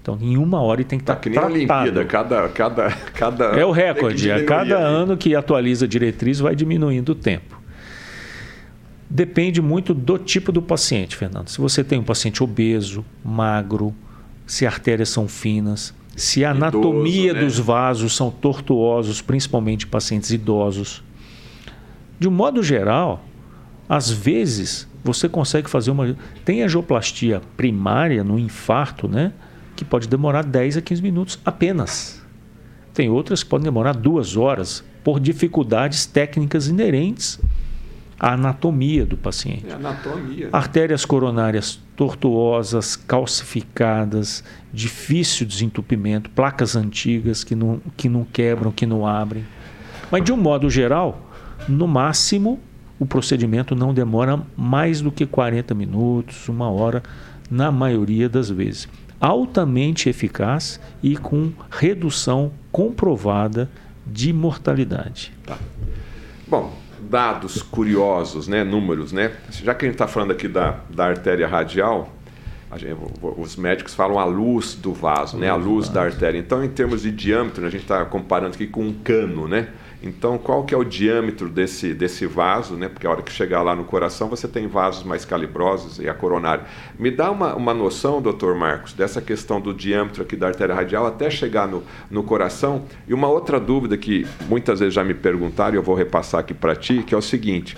Então, 0.00 0.18
em 0.20 0.36
uma 0.36 0.60
hora 0.60 0.80
ele 0.80 0.88
tem 0.88 0.98
que 0.98 1.04
estar 1.04 1.14
tá, 1.14 1.20
que 1.20 1.28
nem 1.28 1.38
tratado. 1.38 1.54
Olimpíada, 1.54 2.04
cada, 2.04 2.48
cada, 2.48 2.90
cada 3.14 3.44
É 3.58 3.64
o 3.64 3.70
recorde. 3.70 4.32
A 4.32 4.44
cada 4.44 4.76
ano 4.76 5.16
que 5.16 5.36
atualiza 5.36 5.84
a 5.84 5.88
diretriz, 5.88 6.40
vai 6.40 6.56
diminuindo 6.56 7.10
o 7.10 7.14
tempo. 7.14 7.60
Depende 9.08 9.62
muito 9.62 9.94
do 9.94 10.18
tipo 10.18 10.50
do 10.50 10.60
paciente, 10.60 11.14
Fernando. 11.14 11.48
Se 11.48 11.60
você 11.60 11.84
tem 11.84 12.00
um 12.00 12.02
paciente 12.02 12.42
obeso, 12.42 13.04
magro, 13.22 13.94
se 14.46 14.66
artérias 14.66 15.08
são 15.08 15.28
finas, 15.28 15.94
se 16.16 16.44
a 16.44 16.50
anatomia 16.50 17.30
Idoso, 17.30 17.34
né? 17.34 17.44
dos 17.44 17.58
vasos 17.58 18.16
são 18.16 18.30
tortuosos, 18.30 19.22
principalmente 19.22 19.86
pacientes 19.86 20.30
idosos. 20.30 21.02
De 22.18 22.28
um 22.28 22.30
modo 22.30 22.62
geral, 22.62 23.24
às 23.88 24.10
vezes 24.10 24.88
você 25.02 25.28
consegue 25.28 25.68
fazer 25.68 25.90
uma. 25.90 26.16
Tem 26.44 26.62
angioplastia 26.62 27.40
primária 27.56 28.22
no 28.22 28.38
infarto, 28.38 29.08
né? 29.08 29.32
Que 29.74 29.84
pode 29.84 30.06
demorar 30.06 30.44
10 30.44 30.76
a 30.76 30.82
15 30.82 31.02
minutos 31.02 31.38
apenas. 31.44 32.22
Tem 32.94 33.08
outras 33.08 33.42
que 33.42 33.48
podem 33.48 33.64
demorar 33.64 33.94
duas 33.94 34.36
horas 34.36 34.84
por 35.02 35.18
dificuldades 35.18 36.04
técnicas 36.04 36.68
inerentes 36.68 37.40
à 38.20 38.34
anatomia 38.34 39.04
do 39.04 39.16
paciente. 39.16 39.66
É 39.68 39.72
anatomia. 39.72 40.44
Né? 40.44 40.50
Artérias 40.52 41.04
coronárias 41.04 41.80
tortuosas, 42.02 42.96
calcificadas, 42.96 44.42
difícil 44.72 45.46
desentupimento, 45.46 46.28
placas 46.30 46.74
antigas 46.74 47.44
que 47.44 47.54
não, 47.54 47.80
que 47.96 48.08
não 48.08 48.24
quebram, 48.24 48.72
que 48.72 48.84
não 48.84 49.06
abrem. 49.06 49.44
Mas, 50.10 50.24
de 50.24 50.32
um 50.32 50.36
modo 50.36 50.68
geral, 50.68 51.30
no 51.68 51.86
máximo, 51.86 52.58
o 52.98 53.06
procedimento 53.06 53.76
não 53.76 53.94
demora 53.94 54.42
mais 54.56 55.00
do 55.00 55.12
que 55.12 55.24
40 55.24 55.76
minutos, 55.76 56.48
uma 56.48 56.68
hora, 56.68 57.04
na 57.48 57.70
maioria 57.70 58.28
das 58.28 58.50
vezes. 58.50 58.88
Altamente 59.20 60.08
eficaz 60.08 60.80
e 61.04 61.16
com 61.16 61.52
redução 61.70 62.50
comprovada 62.72 63.70
de 64.04 64.32
mortalidade. 64.32 65.32
Tá. 65.46 65.56
Bom, 66.48 66.74
dados 67.12 67.60
curiosos, 67.62 68.48
né, 68.48 68.64
números, 68.64 69.12
né? 69.12 69.32
Já 69.50 69.74
que 69.74 69.84
a 69.84 69.88
gente 69.88 69.96
está 69.96 70.08
falando 70.08 70.30
aqui 70.30 70.48
da, 70.48 70.80
da 70.88 71.04
artéria 71.04 71.46
radial, 71.46 72.10
gente, 72.76 72.96
os 73.20 73.54
médicos 73.54 73.94
falam 73.94 74.18
a 74.18 74.24
luz 74.24 74.74
do 74.74 74.94
vaso, 74.94 75.36
né, 75.36 75.50
a 75.50 75.54
luz 75.54 75.90
da 75.90 76.04
artéria. 76.04 76.38
Então, 76.38 76.64
em 76.64 76.70
termos 76.70 77.02
de 77.02 77.10
diâmetro, 77.10 77.66
a 77.66 77.68
gente 77.68 77.82
está 77.82 78.02
comparando 78.06 78.54
aqui 78.54 78.66
com 78.66 78.86
um 78.86 78.94
cano, 78.94 79.46
né? 79.46 79.68
Então, 80.02 80.36
qual 80.36 80.64
que 80.64 80.74
é 80.74 80.76
o 80.76 80.82
diâmetro 80.82 81.48
desse, 81.48 81.94
desse 81.94 82.26
vaso, 82.26 82.74
né? 82.74 82.88
Porque 82.88 83.06
a 83.06 83.10
hora 83.10 83.22
que 83.22 83.30
chegar 83.30 83.62
lá 83.62 83.74
no 83.74 83.84
coração, 83.84 84.28
você 84.28 84.48
tem 84.48 84.66
vasos 84.66 85.04
mais 85.04 85.24
calibrosos 85.24 86.00
e 86.00 86.08
a 86.08 86.14
coronária. 86.14 86.64
Me 86.98 87.08
dá 87.08 87.30
uma, 87.30 87.54
uma 87.54 87.72
noção, 87.72 88.20
doutor 88.20 88.56
Marcos, 88.56 88.92
dessa 88.92 89.22
questão 89.22 89.60
do 89.60 89.72
diâmetro 89.72 90.22
aqui 90.22 90.34
da 90.34 90.48
artéria 90.48 90.74
radial 90.74 91.06
até 91.06 91.30
chegar 91.30 91.68
no, 91.68 91.84
no 92.10 92.24
coração. 92.24 92.84
E 93.06 93.14
uma 93.14 93.28
outra 93.28 93.60
dúvida 93.60 93.96
que 93.96 94.26
muitas 94.48 94.80
vezes 94.80 94.92
já 94.92 95.04
me 95.04 95.14
perguntaram, 95.14 95.74
e 95.74 95.76
eu 95.76 95.82
vou 95.82 95.94
repassar 95.94 96.40
aqui 96.40 96.52
para 96.52 96.74
ti, 96.74 97.04
que 97.06 97.14
é 97.14 97.18
o 97.18 97.22
seguinte. 97.22 97.76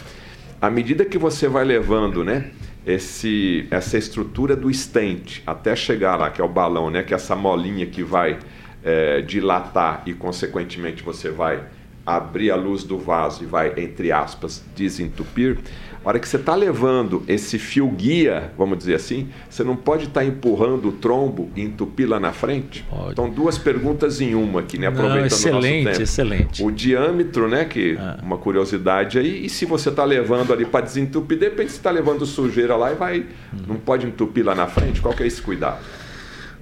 À 0.63 0.71
medida 0.71 1.05
que 1.05 1.19
você 1.19 1.47
vai 1.47 1.65
levando, 1.65 2.25
né? 2.25 2.53
Esse, 2.87 3.67
essa 3.71 3.99
estrutura 3.99 4.57
do 4.57 4.73
stent 4.73 5.43
até 5.47 5.77
chegar 5.77 6.17
lá, 6.17 6.31
que 6.31 6.41
é 6.41 6.45
o 6.45 6.49
balão, 6.49 6.91
né? 6.91 7.03
Que 7.03 7.13
é 7.13 7.17
essa 7.17 7.37
molinha 7.37 7.85
que 7.85 8.03
vai 8.03 8.39
é, 8.83 9.21
dilatar 9.21 10.03
e, 10.07 10.15
consequentemente, 10.15 11.03
você 11.03 11.31
vai 11.31 11.63
abrir 12.07 12.51
a 12.51 12.57
luz 12.57 12.85
do 12.85 12.99
vaso 12.99 13.43
e 13.43 13.47
vai, 13.47 13.73
entre 13.77 14.13
aspas, 14.13 14.63
desentupir, 14.75 15.59
a 16.05 16.11
hora 16.11 16.19
que 16.19 16.29
você 16.29 16.37
está 16.37 16.55
levando 16.55 17.23
esse 17.27 17.59
fio 17.59 17.89
guia, 17.89 18.53
vamos 18.59 18.77
dizer 18.77 18.95
assim, 18.95 19.29
você 19.49 19.65
não 19.65 19.75
pode 19.75 20.05
estar 20.05 20.21
tá 20.21 20.27
empurrando 20.27 20.91
o 20.91 20.93
trombo 20.93 21.51
e 21.57 21.63
entupir 21.63 22.07
lá 22.07 22.21
na 22.21 22.31
frente? 22.31 22.85
Pode. 22.91 23.13
Então, 23.13 23.31
duas 23.31 23.57
perguntas 23.57 24.21
em 24.21 24.35
uma 24.35 24.61
aqui, 24.61 24.77
né? 24.77 24.89
Aproveitando 24.89 25.21
não, 25.21 25.27
excelente, 25.27 25.81
o 25.81 25.85
nosso 25.85 25.91
tempo. 25.93 26.03
Excelente, 26.03 26.63
O 26.63 26.71
diâmetro, 26.71 27.49
né? 27.49 27.65
Que 27.65 27.97
ah. 27.99 28.19
uma 28.23 28.37
curiosidade 28.37 29.19
aí. 29.19 29.47
E 29.47 29.49
se 29.49 29.65
você 29.65 29.89
está 29.89 30.05
levando 30.05 30.53
ali 30.53 30.67
para 30.67 30.85
desentupir, 30.85 31.39
de 31.39 31.47
repente 31.47 31.71
você 31.73 31.79
está 31.79 31.91
levando 31.91 32.27
sujeira 32.27 32.77
lá 32.77 32.93
e 32.93 32.97
vai. 32.97 33.21
Hum. 33.21 33.59
Não 33.67 33.77
pode 33.77 34.07
entupir 34.07 34.45
lá 34.45 34.55
na 34.55 34.67
frente? 34.67 35.01
Qual 35.01 35.15
que 35.15 35.23
é 35.23 35.27
esse 35.27 35.41
cuidado? 35.41 35.79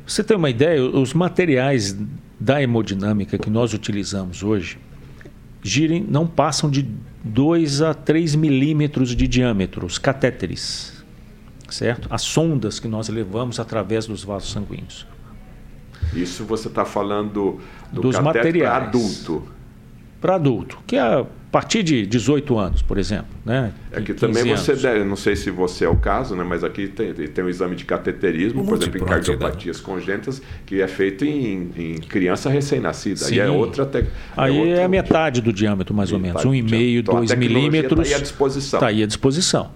Você 0.06 0.22
tem 0.22 0.36
uma 0.36 0.50
ideia? 0.50 0.80
Os 0.84 1.12
materiais 1.12 1.96
da 2.38 2.62
hemodinâmica 2.62 3.36
que 3.36 3.50
nós 3.50 3.74
utilizamos 3.74 4.44
hoje, 4.44 4.78
girem, 5.62 6.04
não 6.06 6.26
passam 6.26 6.68
de 6.68 6.88
2 7.24 7.82
a 7.82 7.94
3 7.94 8.34
milímetros 8.34 9.14
de 9.14 9.28
diâmetro, 9.28 9.86
os 9.86 9.98
catéteres, 9.98 11.04
certo? 11.70 12.08
As 12.10 12.22
sondas 12.22 12.80
que 12.80 12.88
nós 12.88 13.08
levamos 13.08 13.60
através 13.60 14.06
dos 14.06 14.24
vasos 14.24 14.50
sanguíneos. 14.50 15.06
Isso 16.12 16.44
você 16.44 16.68
está 16.68 16.84
falando 16.84 17.60
do 17.92 18.00
dos 18.02 18.18
materiais 18.18 18.74
para 18.74 18.86
adulto. 18.88 19.46
Para 20.22 20.36
adulto, 20.36 20.78
que 20.86 20.96
é 20.96 21.26
partir 21.52 21.82
de 21.82 22.06
18 22.06 22.58
anos, 22.58 22.80
por 22.80 22.96
exemplo. 22.96 23.26
Né? 23.44 23.72
É 23.92 24.00
que 24.00 24.14
também 24.14 24.42
você 24.44 24.74
deve, 24.74 25.04
não 25.04 25.16
sei 25.16 25.36
se 25.36 25.50
você 25.50 25.84
é 25.84 25.88
o 25.88 25.96
caso, 25.96 26.34
né? 26.34 26.42
mas 26.42 26.64
aqui 26.64 26.88
tem, 26.88 27.12
tem 27.12 27.44
um 27.44 27.48
exame 27.48 27.76
de 27.76 27.84
cateterismo, 27.84 28.64
por 28.64 28.78
exemplo, 28.78 29.02
em 29.02 29.04
cardiopatias 29.04 29.78
congênitas, 29.78 30.40
que 30.64 30.80
é 30.80 30.88
feito 30.88 31.26
em, 31.26 31.70
em 31.76 31.94
criança 31.98 32.48
recém-nascida. 32.48 33.26
Aí 33.26 33.38
é 33.38 33.50
outra 33.50 33.84
te... 33.84 34.06
Aí 34.34 34.70
é, 34.70 34.78
é 34.78 34.84
a 34.84 34.88
metade 34.88 35.42
do 35.42 35.52
diâmetro, 35.52 35.94
mais 35.94 36.10
ou 36.10 36.18
menos. 36.18 36.42
Um 36.42 36.54
e 36.54 36.62
meio, 36.62 37.00
então, 37.00 37.16
dois 37.16 37.34
milímetros. 37.34 38.06
Está 38.06 38.16
aí 38.16 38.20
à 38.20 38.22
disposição. 38.22 38.78
Está 38.78 38.86
aí 38.86 39.02
à 39.02 39.06
disposição. 39.06 39.70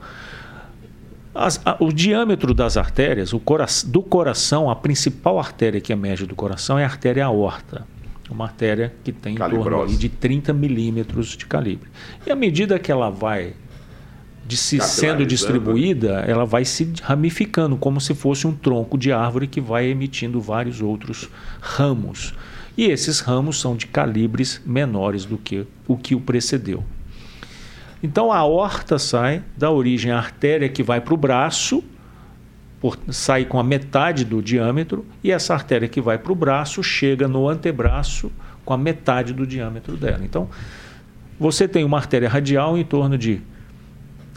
As, 1.34 1.60
a, 1.62 1.76
o 1.78 1.92
diâmetro 1.92 2.54
das 2.54 2.78
artérias, 2.78 3.34
o 3.34 3.38
cora, 3.38 3.66
do 3.84 4.00
coração, 4.00 4.70
a 4.70 4.76
principal 4.76 5.38
artéria 5.38 5.78
que 5.82 5.92
emerge 5.92 6.24
do 6.24 6.34
coração 6.34 6.78
é 6.78 6.84
a 6.84 6.86
artéria 6.86 7.26
aorta 7.26 7.84
uma 8.30 8.44
artéria 8.44 8.94
que 9.04 9.12
tem 9.12 9.34
em 9.34 9.38
torno 9.38 9.86
de 9.86 10.08
30 10.08 10.52
milímetros 10.52 11.36
de 11.36 11.46
calibre. 11.46 11.88
E 12.26 12.30
à 12.30 12.36
medida 12.36 12.78
que 12.78 12.90
ela 12.90 13.10
vai 13.10 13.54
de 14.46 14.56
se 14.56 14.80
sendo 14.80 15.26
distribuída, 15.26 16.24
ela 16.26 16.44
vai 16.44 16.64
se 16.64 16.92
ramificando, 17.02 17.76
como 17.76 18.00
se 18.00 18.14
fosse 18.14 18.46
um 18.46 18.54
tronco 18.54 18.96
de 18.96 19.12
árvore 19.12 19.48
que 19.48 19.60
vai 19.60 19.86
emitindo 19.86 20.40
vários 20.40 20.80
outros 20.80 21.28
ramos. 21.60 22.32
E 22.76 22.84
esses 22.84 23.20
ramos 23.20 23.60
são 23.60 23.74
de 23.74 23.86
calibres 23.86 24.60
menores 24.64 25.24
do 25.24 25.36
que 25.36 25.66
o 25.88 25.96
que 25.96 26.14
o 26.14 26.20
precedeu. 26.20 26.84
Então 28.02 28.30
a 28.30 28.38
aorta 28.38 28.98
sai 28.98 29.42
da 29.56 29.70
origem 29.70 30.12
artéria 30.12 30.68
que 30.68 30.82
vai 30.82 31.00
para 31.00 31.14
o 31.14 31.16
braço, 31.16 31.82
por, 32.80 32.98
sai 33.08 33.44
com 33.44 33.58
a 33.58 33.64
metade 33.64 34.24
do 34.24 34.42
diâmetro 34.42 35.04
e 35.22 35.30
essa 35.30 35.54
artéria 35.54 35.88
que 35.88 36.00
vai 36.00 36.18
para 36.18 36.32
o 36.32 36.34
braço 36.34 36.82
chega 36.82 37.26
no 37.26 37.48
antebraço 37.48 38.30
com 38.64 38.74
a 38.74 38.78
metade 38.78 39.32
do 39.32 39.46
diâmetro 39.46 39.96
dela. 39.96 40.24
Então, 40.24 40.48
você 41.38 41.68
tem 41.68 41.84
uma 41.84 41.96
artéria 41.96 42.28
radial 42.28 42.76
em 42.76 42.84
torno 42.84 43.16
de 43.16 43.40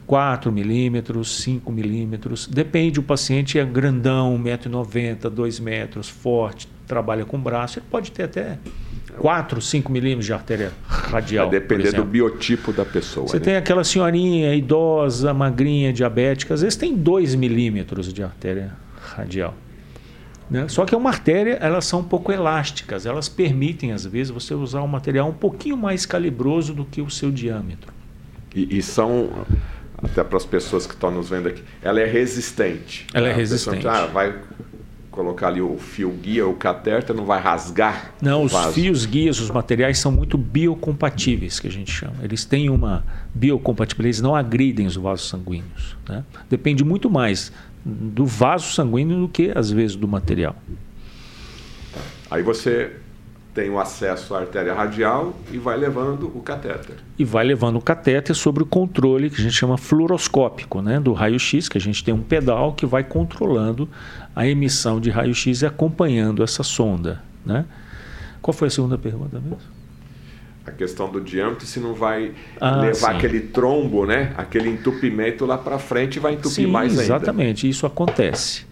4 0.06 0.52
milímetros, 0.52 1.44
5 1.44 1.72
milímetros, 1.72 2.48
depende, 2.48 3.00
o 3.00 3.04
paciente 3.04 3.60
é 3.60 3.66
grandão, 3.66 4.36
1,90m, 4.44 5.30
2 5.30 5.60
metros, 5.60 6.10
forte, 6.10 6.68
trabalha 6.88 7.26
com 7.26 7.40
braço, 7.40 7.78
ele 7.78 7.86
pode 7.92 8.12
ter 8.12 8.24
até 8.24 8.58
4, 9.18 9.62
5 9.62 9.92
milímetros 9.92 10.26
de 10.26 10.34
artéria 10.34 10.72
radial. 10.88 11.50
Vai 11.50 11.60
depender 11.60 11.92
do 11.92 12.04
biotipo 12.04 12.72
da 12.72 12.86
pessoa. 12.86 13.28
Você 13.28 13.38
né? 13.38 13.44
tem 13.44 13.56
aquela 13.56 13.84
senhorinha 13.84 14.54
idosa, 14.56 15.34
magrinha, 15.34 15.92
diabética, 15.92 16.54
às 16.54 16.62
vezes 16.62 16.76
tem 16.76 16.96
2 16.96 17.36
milímetros 17.36 18.14
de 18.14 18.24
artéria 18.24 18.74
radial. 19.16 19.54
Né? 20.50 20.68
Só 20.68 20.86
que 20.86 20.96
é 20.96 20.98
uma 20.98 21.10
artéria, 21.10 21.58
elas 21.62 21.86
são 21.86 22.00
um 22.00 22.04
pouco 22.04 22.32
elásticas, 22.32 23.06
elas 23.06 23.30
permitem, 23.30 23.92
às 23.92 24.06
vezes, 24.06 24.32
você 24.32 24.54
usar 24.54 24.82
um 24.82 24.88
material 24.88 25.30
um 25.30 25.34
pouquinho 25.34 25.78
mais 25.78 26.06
calibroso 26.06 26.74
do 26.74 26.86
que 26.86 27.02
o 27.02 27.10
seu 27.10 27.30
diâmetro. 27.30 27.94
E, 28.56 28.78
e 28.78 28.82
são, 28.82 29.30
até 29.98 30.24
para 30.24 30.38
as 30.38 30.46
pessoas 30.46 30.88
que 30.88 30.94
estão 30.94 31.12
nos 31.12 31.30
vendo 31.30 31.50
aqui, 31.50 31.64
ela 31.84 32.00
é 32.00 32.06
resistente. 32.06 33.06
Ela 33.14 33.30
é 33.30 33.34
resistente. 33.34 33.78
Pessoa, 33.78 34.04
ah, 34.04 34.06
vai 34.08 34.34
colocar 35.20 35.48
ali 35.50 35.62
o 35.62 35.78
fio 35.78 36.12
guia, 36.12 36.48
o 36.48 36.54
catéter, 36.54 37.14
não 37.14 37.26
vai 37.26 37.42
rasgar? 37.42 38.14
Não, 38.22 38.46
os 38.46 38.54
fios 38.74 39.06
guias, 39.06 39.38
os 39.42 39.52
materiais 39.52 40.00
são 40.00 40.14
muito 40.14 40.38
biocompatíveis, 40.38 41.60
que 41.60 41.68
a 41.68 41.72
gente 41.72 41.92
chama. 41.92 42.14
Eles 42.24 42.46
têm 42.46 42.70
uma 42.70 43.04
biocompatibilidade, 43.36 44.16
eles 44.16 44.22
não 44.22 44.34
agridem 44.34 44.88
os 44.88 44.96
vasos 44.96 45.28
sanguíneos. 45.28 45.98
Né? 46.08 46.24
Depende 46.50 46.86
muito 46.86 47.10
mais 47.10 47.52
do 47.84 48.26
vaso 48.26 48.74
sanguíneo 48.74 49.20
do 49.20 49.28
que, 49.28 49.52
às 49.54 49.70
vezes, 49.70 49.98
do 49.98 50.08
material. 50.08 50.56
Aí 52.32 52.42
você 52.42 52.94
tem 53.54 53.70
o 53.70 53.78
acesso 53.78 54.36
à 54.36 54.40
artéria 54.40 54.74
radial 54.74 55.34
e 55.52 55.58
vai 55.58 55.76
levando 55.76 56.32
o 56.34 56.42
catéter. 56.42 56.96
E 57.18 57.26
vai 57.26 57.44
levando 57.44 57.76
o 57.76 57.82
catéter 57.82 58.34
sobre 58.34 58.64
o 58.64 58.66
controle 58.66 59.30
que 59.30 59.36
a 59.36 59.44
gente 59.44 59.54
chama 59.54 59.78
fluoroscópico, 59.78 60.82
né, 60.82 60.98
do 60.98 61.12
raio-x, 61.12 61.68
que 61.68 61.78
a 61.78 61.82
gente 61.82 62.02
tem 62.02 62.14
um 62.14 62.22
pedal 62.22 62.72
que 62.72 62.86
vai 62.86 63.04
controlando 63.04 63.90
a 64.40 64.48
emissão 64.48 65.02
de 65.02 65.10
raio-x 65.10 65.66
acompanhando 65.66 66.42
essa 66.42 66.64
sonda. 66.64 67.22
Né? 67.46 67.66
Qual 68.42 68.54
foi 68.56 68.70
a 68.70 68.72
segunda 68.72 68.98
pergunta 68.98 69.38
mesmo? 69.38 69.58
A 70.66 70.72
questão 70.72 71.12
do 71.12 71.20
diâmetro, 71.20 71.66
se 71.66 71.78
não 71.78 71.94
vai 71.94 72.32
ah, 72.58 72.78
levar 72.78 73.12
sim. 73.12 73.18
aquele 73.18 73.42
trombo, 73.42 74.06
né? 74.06 74.34
aquele 74.38 74.70
entupimento 74.70 75.46
lá 75.46 75.58
para 75.58 75.78
frente 75.78 76.16
e 76.16 76.20
vai 76.22 76.36
entupir 76.36 76.52
sim, 76.52 76.68
mais 76.68 76.92
ainda. 76.92 77.04
Exatamente, 77.04 77.68
isso 77.68 77.86
acontece. 77.86 78.66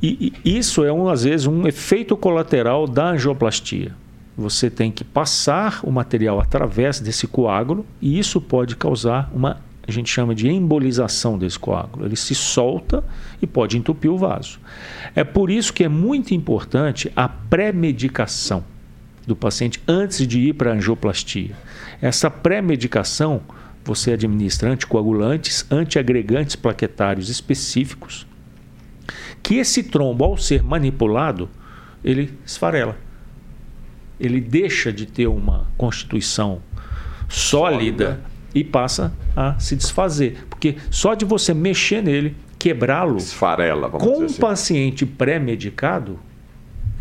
E, 0.00 0.32
e 0.44 0.56
isso 0.56 0.84
é, 0.84 0.92
um, 0.92 1.08
às 1.08 1.24
vezes, 1.24 1.44
um 1.48 1.66
efeito 1.66 2.16
colateral 2.16 2.86
da 2.86 3.08
angioplastia. 3.08 3.92
Você 4.36 4.70
tem 4.70 4.92
que 4.92 5.02
passar 5.02 5.80
o 5.82 5.90
material 5.90 6.40
através 6.40 7.00
desse 7.00 7.26
coágulo 7.26 7.84
e 8.00 8.20
isso 8.20 8.40
pode 8.40 8.76
causar 8.76 9.28
uma, 9.34 9.60
a 9.88 9.92
gente 9.92 10.10
chama 10.10 10.34
de 10.34 10.48
embolização 10.48 11.38
desse 11.38 11.58
coágulo. 11.58 12.04
Ele 12.04 12.14
se 12.14 12.34
solta 12.34 13.02
e 13.40 13.46
pode 13.46 13.78
entupir 13.78 14.10
o 14.10 14.18
vaso. 14.18 14.60
É 15.14 15.24
por 15.24 15.50
isso 15.50 15.72
que 15.72 15.82
é 15.82 15.88
muito 15.88 16.34
importante 16.34 17.10
a 17.16 17.26
pré-medicação 17.26 18.62
do 19.26 19.34
paciente 19.34 19.82
antes 19.88 20.26
de 20.26 20.40
ir 20.40 20.52
para 20.52 20.72
a 20.72 20.74
angioplastia. 20.74 21.56
Essa 22.02 22.30
pré-medicação 22.30 23.40
você 23.82 24.12
administra 24.12 24.70
anticoagulantes, 24.70 25.66
antiagregantes 25.70 26.54
plaquetários 26.54 27.30
específicos, 27.30 28.26
que 29.42 29.54
esse 29.54 29.82
trombo, 29.82 30.24
ao 30.24 30.36
ser 30.36 30.62
manipulado, 30.62 31.48
ele 32.04 32.34
esfarela. 32.44 32.98
Ele 34.20 34.40
deixa 34.40 34.92
de 34.92 35.06
ter 35.06 35.26
uma 35.26 35.66
constituição 35.78 36.60
sólida, 37.28 38.04
sólida. 38.04 38.20
E 38.54 38.64
passa 38.64 39.12
a 39.36 39.58
se 39.58 39.76
desfazer. 39.76 40.44
Porque 40.48 40.76
só 40.90 41.14
de 41.14 41.24
você 41.24 41.52
mexer 41.52 42.02
nele, 42.02 42.36
quebrá-lo, 42.58 43.16
esfarela, 43.16 43.88
vamos 43.88 44.06
com 44.06 44.22
um 44.22 44.24
assim. 44.26 44.40
paciente 44.40 45.06
pré-medicado, 45.06 46.18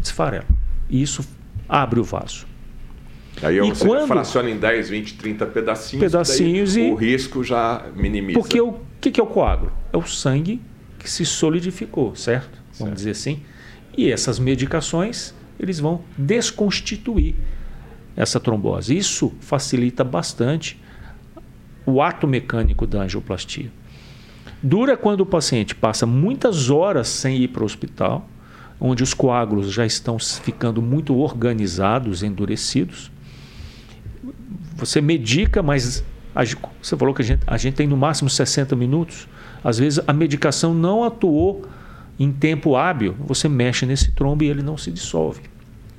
esfarela. 0.02 0.46
E 0.90 1.02
isso 1.02 1.28
abre 1.68 2.00
o 2.00 2.04
vaso. 2.04 2.46
Aí 3.42 3.58
e 3.58 3.62
você 3.62 3.86
quando... 3.86 4.08
fraciona 4.08 4.50
em 4.50 4.58
10, 4.58 4.90
20, 4.90 5.14
30 5.16 5.46
pedacinhos. 5.48 6.04
Pedacinhos 6.04 6.76
e. 6.76 6.82
O 6.82 6.96
risco 6.96 7.44
já 7.44 7.86
minimiza. 7.96 8.40
Porque 8.40 8.60
o 8.60 8.80
que, 9.00 9.12
que 9.12 9.20
é 9.20 9.24
o 9.24 9.28
coágulo? 9.28 9.72
É 9.94 9.98
o 9.98 10.06
sangue 10.06 10.62
que 10.98 11.10
se 11.10 11.26
solidificou, 11.26 12.16
certo? 12.16 12.58
Vamos 12.74 12.78
certo. 12.78 12.96
dizer 12.96 13.12
assim. 13.12 13.42
E 13.96 14.12
essas 14.12 14.40
medicações, 14.40 15.34
eles 15.60 15.80
vão 15.80 16.02
desconstituir 16.18 17.36
essa 18.16 18.40
trombose. 18.40 18.98
Isso 18.98 19.34
facilita 19.40 20.04
bastante 20.04 20.80
o 21.88 22.02
ato 22.02 22.28
mecânico 22.28 22.86
da 22.86 23.02
angioplastia. 23.02 23.72
Dura 24.62 24.96
quando 24.96 25.22
o 25.22 25.26
paciente 25.26 25.74
passa 25.74 26.06
muitas 26.06 26.70
horas 26.70 27.08
sem 27.08 27.38
ir 27.38 27.48
para 27.48 27.64
o 27.64 27.66
hospital, 27.66 28.30
onde 28.80 29.02
os 29.02 29.16
coágulos 29.16 29.72
já 29.72 29.86
estão 29.86 30.20
ficando 30.20 30.84
muito 30.84 31.18
organizados, 31.18 32.22
endurecidos 32.22 33.10
você 34.78 35.02
medica, 35.02 35.64
mas 35.64 36.04
você 36.82 36.96
falou 36.96 37.14
que 37.14 37.22
a 37.24 37.26
gente, 37.26 37.42
a 37.48 37.58
gente 37.58 37.74
tem 37.74 37.88
no 37.88 37.98
máximo 37.98 38.30
60 38.30 38.76
minutos. 38.76 39.28
Às 39.64 39.80
vezes 39.80 40.00
a 40.08 40.14
medicação 40.14 40.74
não 40.74 41.04
atuou 41.04 41.66
em 42.20 42.32
tempo 42.32 42.76
hábil, 42.76 43.16
você 43.20 43.50
mexe 43.50 43.86
nesse 43.86 44.12
trombo 44.12 44.44
e 44.44 44.48
ele 44.48 44.62
não 44.62 44.78
se 44.78 44.92
dissolve. 44.92 45.42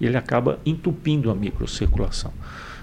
Ele 0.01 0.17
acaba 0.17 0.61
entupindo 0.65 1.31
a 1.31 1.35
microcirculação. 1.35 2.33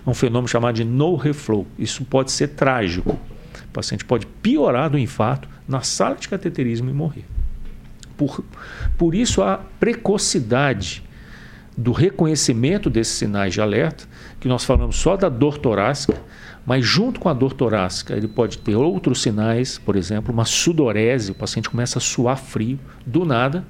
Um 0.06 0.14
fenômeno 0.14 0.48
chamado 0.48 0.76
de 0.76 0.84
no 0.84 1.16
reflow. 1.16 1.66
Isso 1.78 2.06
pode 2.06 2.32
ser 2.32 2.50
trágico. 2.50 3.12
O 3.12 3.72
paciente 3.74 4.06
pode 4.06 4.26
piorar 4.26 4.90
do 4.90 4.98
infarto 4.98 5.48
na 5.68 5.82
sala 5.82 6.16
de 6.16 6.30
cateterismo 6.30 6.90
e 6.90 6.94
morrer. 6.94 7.26
Por, 8.16 8.44
por 8.98 9.14
isso 9.14 9.42
a 9.42 9.58
precocidade 9.80 11.04
do 11.78 11.92
reconhecimento 11.92 12.90
desses 12.90 13.16
sinais 13.16 13.54
de 13.54 13.60
alerta 13.60 14.06
que 14.40 14.48
nós 14.48 14.64
falamos 14.64 14.96
só 14.96 15.18
da 15.18 15.28
dor 15.28 15.58
torácica, 15.58 16.22
mas 16.66 16.86
junto 16.86 17.20
com 17.20 17.28
a 17.28 17.34
dor 17.34 17.54
torácica 17.54 18.16
ele 18.16 18.28
pode 18.28 18.58
ter 18.60 18.76
outros 18.76 19.22
sinais, 19.22 19.78
por 19.78 19.96
exemplo, 19.96 20.34
uma 20.34 20.46
sudorese, 20.46 21.32
o 21.32 21.36
paciente 21.36 21.70
começa 21.70 22.00
a 22.00 22.02
suar 22.02 22.38
frio 22.38 22.80
do 23.06 23.26
nada, 23.26 23.66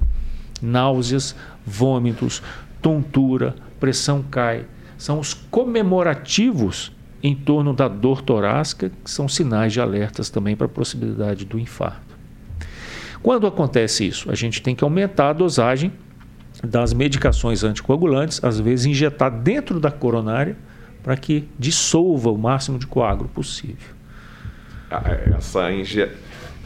náuseas, 0.62 1.34
vômitos, 1.66 2.42
tontura, 2.80 3.54
pressão 3.80 4.22
cai. 4.22 4.64
São 4.96 5.18
os 5.18 5.34
comemorativos 5.34 6.92
em 7.22 7.34
torno 7.34 7.72
da 7.72 7.88
dor 7.88 8.22
torácica, 8.22 8.90
que 9.04 9.10
são 9.10 9.28
sinais 9.28 9.72
de 9.72 9.80
alertas 9.80 10.30
também 10.30 10.54
para 10.54 10.66
a 10.66 10.70
possibilidade 10.70 11.44
do 11.44 11.58
infarto. 11.58 12.16
Quando 13.22 13.46
acontece 13.46 14.06
isso, 14.06 14.30
a 14.30 14.34
gente 14.34 14.62
tem 14.62 14.74
que 14.74 14.84
aumentar 14.84 15.30
a 15.30 15.32
dosagem 15.32 15.92
das 16.62 16.92
medicações 16.92 17.64
anticoagulantes, 17.64 18.42
às 18.44 18.60
vezes 18.60 18.86
injetar 18.86 19.30
dentro 19.30 19.80
da 19.80 19.90
coronária 19.90 20.56
para 21.02 21.16
que 21.16 21.48
dissolva 21.58 22.30
o 22.30 22.38
máximo 22.38 22.78
de 22.78 22.86
coágulo 22.86 23.28
possível. 23.28 23.94
Ah, 24.90 25.02
é, 25.06 25.34
essa, 25.36 25.72
inje... 25.72 26.08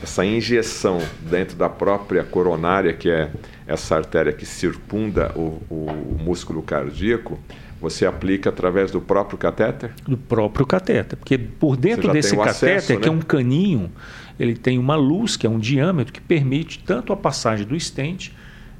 essa 0.02 0.24
injeção 0.24 0.98
dentro 1.22 1.56
da 1.56 1.68
própria 1.68 2.22
coronária, 2.24 2.92
que 2.92 3.10
é 3.10 3.30
essa 3.66 3.96
artéria 3.96 4.32
que 4.32 4.44
circunda 4.44 5.32
o, 5.34 5.62
o 5.70 6.16
músculo 6.18 6.62
cardíaco, 6.62 7.38
você 7.80 8.04
aplica 8.04 8.50
através 8.50 8.90
do 8.90 9.00
próprio 9.00 9.38
catéter? 9.38 9.92
Do 10.06 10.16
próprio 10.16 10.66
catéter, 10.66 11.18
porque 11.18 11.38
por 11.38 11.76
dentro 11.76 12.12
desse 12.12 12.36
catéter, 12.36 12.76
acesso, 12.76 12.94
né? 12.94 13.00
que 13.00 13.08
é 13.08 13.12
um 13.12 13.20
caninho, 13.20 13.90
ele 14.38 14.54
tem 14.54 14.78
uma 14.78 14.96
luz, 14.96 15.36
que 15.36 15.46
é 15.46 15.50
um 15.50 15.58
diâmetro, 15.58 16.12
que 16.12 16.20
permite 16.20 16.78
tanto 16.80 17.12
a 17.12 17.16
passagem 17.16 17.66
do 17.66 17.74
estente 17.74 18.34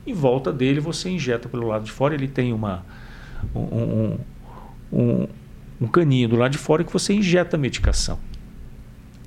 em 0.07 0.13
volta 0.13 0.53
dele 0.53 0.81
você 0.81 1.09
injeta 1.09 1.49
pelo 1.49 1.67
lado 1.67 1.85
de 1.85 1.93
fora. 1.93 2.15
Ele 2.15 2.29
tem 2.29 2.53
uma, 2.53 2.85
um, 3.55 4.19
um, 4.93 5.29
um 5.81 5.87
caninho 5.87 6.29
do 6.29 6.37
lado 6.37 6.53
de 6.53 6.59
fora 6.59 6.85
que 6.85 6.93
você 6.93 7.13
injeta 7.13 7.57
a 7.57 7.59
medicação. 7.59 8.19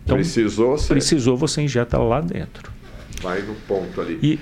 Então, 0.04 0.16
precisou, 0.16 0.78
você... 0.78 0.88
precisou, 0.88 1.38
você 1.38 1.62
injeta 1.62 1.98
lá 1.98 2.20
dentro. 2.20 2.72
Vai 3.22 3.42
no 3.42 3.56
ponto 3.56 4.02
ali. 4.02 4.20
E, 4.22 4.40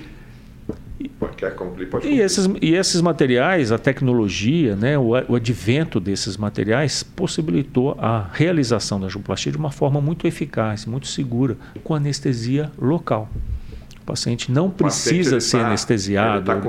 Quer? 1.36 1.54
Pode 1.90 2.06
e, 2.06 2.20
esses, 2.20 2.48
e 2.60 2.74
esses 2.74 3.00
materiais, 3.00 3.72
a 3.72 3.78
tecnologia, 3.78 4.76
né, 4.76 4.98
o, 4.98 5.10
o 5.28 5.34
advento 5.34 5.98
desses 5.98 6.36
materiais 6.36 7.02
possibilitou 7.02 7.96
a 7.98 8.28
realização 8.32 9.00
da 9.00 9.06
angioplastia 9.06 9.52
de 9.52 9.58
uma 9.58 9.70
forma 9.70 10.00
muito 10.00 10.26
eficaz, 10.26 10.86
muito 10.86 11.06
segura, 11.06 11.56
com 11.82 11.94
anestesia 11.94 12.70
local. 12.78 13.28
O 14.02 14.04
paciente 14.04 14.50
não 14.50 14.68
precisa 14.68 15.38
ser 15.38 15.58
tá, 15.58 15.66
anestesiado. 15.68 16.44
Tá 16.44 16.60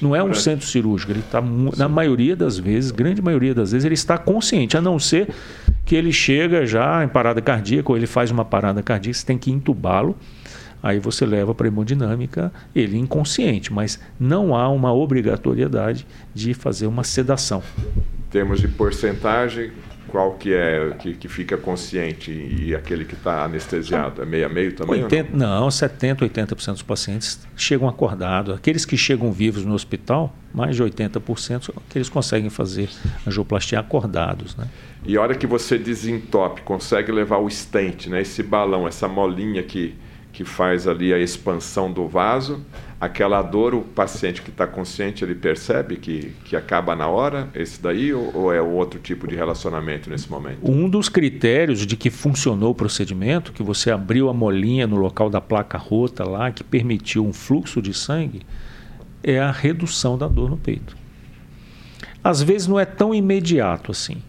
não 0.00 0.14
é 0.14 0.22
um 0.22 0.32
centro 0.32 0.64
cirúrgico. 0.66 1.10
Ele 1.10 1.18
está, 1.18 1.42
na 1.76 1.88
maioria 1.88 2.36
das 2.36 2.58
vezes, 2.58 2.92
grande 2.92 3.20
maioria 3.20 3.52
das 3.52 3.72
vezes, 3.72 3.84
ele 3.84 3.94
está 3.94 4.16
consciente, 4.16 4.76
a 4.76 4.80
não 4.80 4.96
ser 4.96 5.28
que 5.84 5.96
ele 5.96 6.12
chega 6.12 6.64
já 6.64 7.02
em 7.02 7.08
parada 7.08 7.42
cardíaca 7.42 7.90
ou 7.90 7.96
ele 7.96 8.06
faz 8.06 8.30
uma 8.30 8.44
parada 8.44 8.80
cardíaca, 8.82 9.18
você 9.18 9.26
tem 9.26 9.36
que 9.36 9.50
entubá-lo. 9.50 10.16
Aí 10.82 10.98
você 10.98 11.26
leva 11.26 11.54
para 11.54 11.66
a 11.66 11.68
hemodinâmica 11.68 12.52
ele 12.74 12.96
inconsciente, 12.96 13.72
mas 13.72 14.00
não 14.18 14.54
há 14.54 14.68
uma 14.68 14.92
obrigatoriedade 14.92 16.06
de 16.34 16.54
fazer 16.54 16.86
uma 16.86 17.04
sedação. 17.04 17.62
Em 17.86 18.30
termos 18.30 18.60
de 18.60 18.68
porcentagem, 18.68 19.72
qual 20.10 20.34
que 20.34 20.52
é 20.52 20.92
que, 20.98 21.14
que 21.14 21.28
fica 21.28 21.56
consciente 21.56 22.30
e 22.32 22.74
aquele 22.74 23.04
que 23.04 23.14
está 23.14 23.44
anestesiado? 23.44 24.20
É 24.20 24.26
meio 24.26 24.46
a 24.46 24.48
meio 24.48 24.72
também? 24.72 25.04
80, 25.04 25.36
não? 25.36 25.60
não, 25.62 25.70
70, 25.70 26.28
80% 26.28 26.72
dos 26.72 26.82
pacientes 26.82 27.40
chegam 27.56 27.88
acordados. 27.88 28.54
Aqueles 28.54 28.84
que 28.84 28.96
chegam 28.96 29.32
vivos 29.32 29.64
no 29.64 29.72
hospital, 29.72 30.34
mais 30.52 30.74
de 30.74 30.82
80% 30.82 31.72
que 31.88 31.98
eles 31.98 32.08
conseguem 32.08 32.50
fazer 32.50 32.88
angioplastia 33.26 33.78
acordados. 33.78 34.56
Né? 34.56 34.66
E 35.06 35.16
a 35.16 35.22
hora 35.22 35.34
que 35.34 35.46
você 35.46 35.78
desentope, 35.78 36.62
consegue 36.62 37.12
levar 37.12 37.38
o 37.38 37.48
stent, 37.48 38.08
né? 38.08 38.20
esse 38.20 38.42
balão, 38.42 38.88
essa 38.88 39.06
molinha 39.06 39.62
que, 39.62 39.94
que 40.32 40.44
faz 40.44 40.86
ali 40.86 41.12
a 41.12 41.18
expansão 41.18 41.92
do 41.92 42.06
vaso, 42.06 42.64
aquela 43.00 43.40
dor, 43.40 43.74
o 43.74 43.82
paciente 43.82 44.42
que 44.42 44.50
está 44.50 44.66
consciente, 44.66 45.24
ele 45.24 45.34
percebe 45.34 45.96
que, 45.96 46.32
que 46.44 46.54
acaba 46.54 46.94
na 46.94 47.08
hora, 47.08 47.48
esse 47.54 47.80
daí, 47.80 48.12
ou, 48.12 48.30
ou, 48.36 48.52
é 48.52 48.60
outro 48.60 49.00
tipo 49.00 49.26
de 49.26 49.34
relacionamento 49.34 50.10
nesse 50.10 50.30
momento? 50.30 50.58
Um 50.62 50.88
dos 50.88 51.08
critérios 51.08 51.86
de 51.86 51.96
que 51.96 52.10
funcionou 52.10 52.72
o 52.72 52.74
procedimento, 52.74 53.52
que 53.52 53.62
você 53.62 53.90
abriu 53.90 54.28
a 54.28 54.34
molinha 54.34 54.86
no 54.86 54.96
local 54.96 55.30
da 55.30 55.40
placa 55.40 55.78
rota 55.78 56.24
lá, 56.24 56.50
que 56.50 56.62
permitiu 56.62 57.24
um 57.24 57.32
fluxo 57.32 57.80
de 57.80 57.94
sangue, 57.94 58.42
é 59.22 59.38
a 59.38 59.50
redução 59.50 60.18
da 60.18 60.28
dor 60.28 60.50
no 60.50 60.56
peito. 60.56 60.96
Às 62.22 62.42
vezes 62.42 62.68
não 62.68 62.78
é 62.78 62.84
tão 62.84 63.14
imediato 63.14 63.90
assim, 63.90 64.22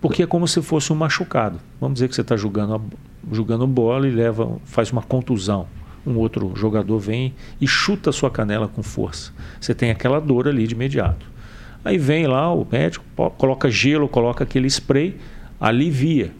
porque 0.00 0.24
é 0.24 0.26
como 0.26 0.48
se 0.48 0.60
fosse 0.60 0.92
um 0.92 0.96
machucado. 0.96 1.60
Vamos 1.80 1.94
dizer 1.94 2.08
que 2.08 2.14
você 2.14 2.22
está 2.22 2.36
jogando, 2.36 2.80
jogando 3.32 3.66
bola 3.66 4.06
e 4.06 4.10
leva, 4.10 4.58
faz 4.64 4.90
uma 4.90 5.02
contusão 5.02 5.66
um 6.06 6.16
outro 6.18 6.52
jogador 6.54 6.98
vem 6.98 7.34
e 7.60 7.66
chuta 7.66 8.10
a 8.10 8.12
sua 8.12 8.30
canela 8.30 8.68
com 8.68 8.82
força. 8.82 9.32
Você 9.60 9.74
tem 9.74 9.90
aquela 9.90 10.20
dor 10.20 10.46
ali 10.46 10.66
de 10.66 10.74
imediato. 10.74 11.26
Aí 11.84 11.98
vem 11.98 12.26
lá 12.26 12.52
o 12.52 12.66
médico, 12.70 13.04
coloca 13.36 13.70
gelo, 13.70 14.08
coloca 14.08 14.44
aquele 14.44 14.68
spray, 14.68 15.16
alivia, 15.60 16.32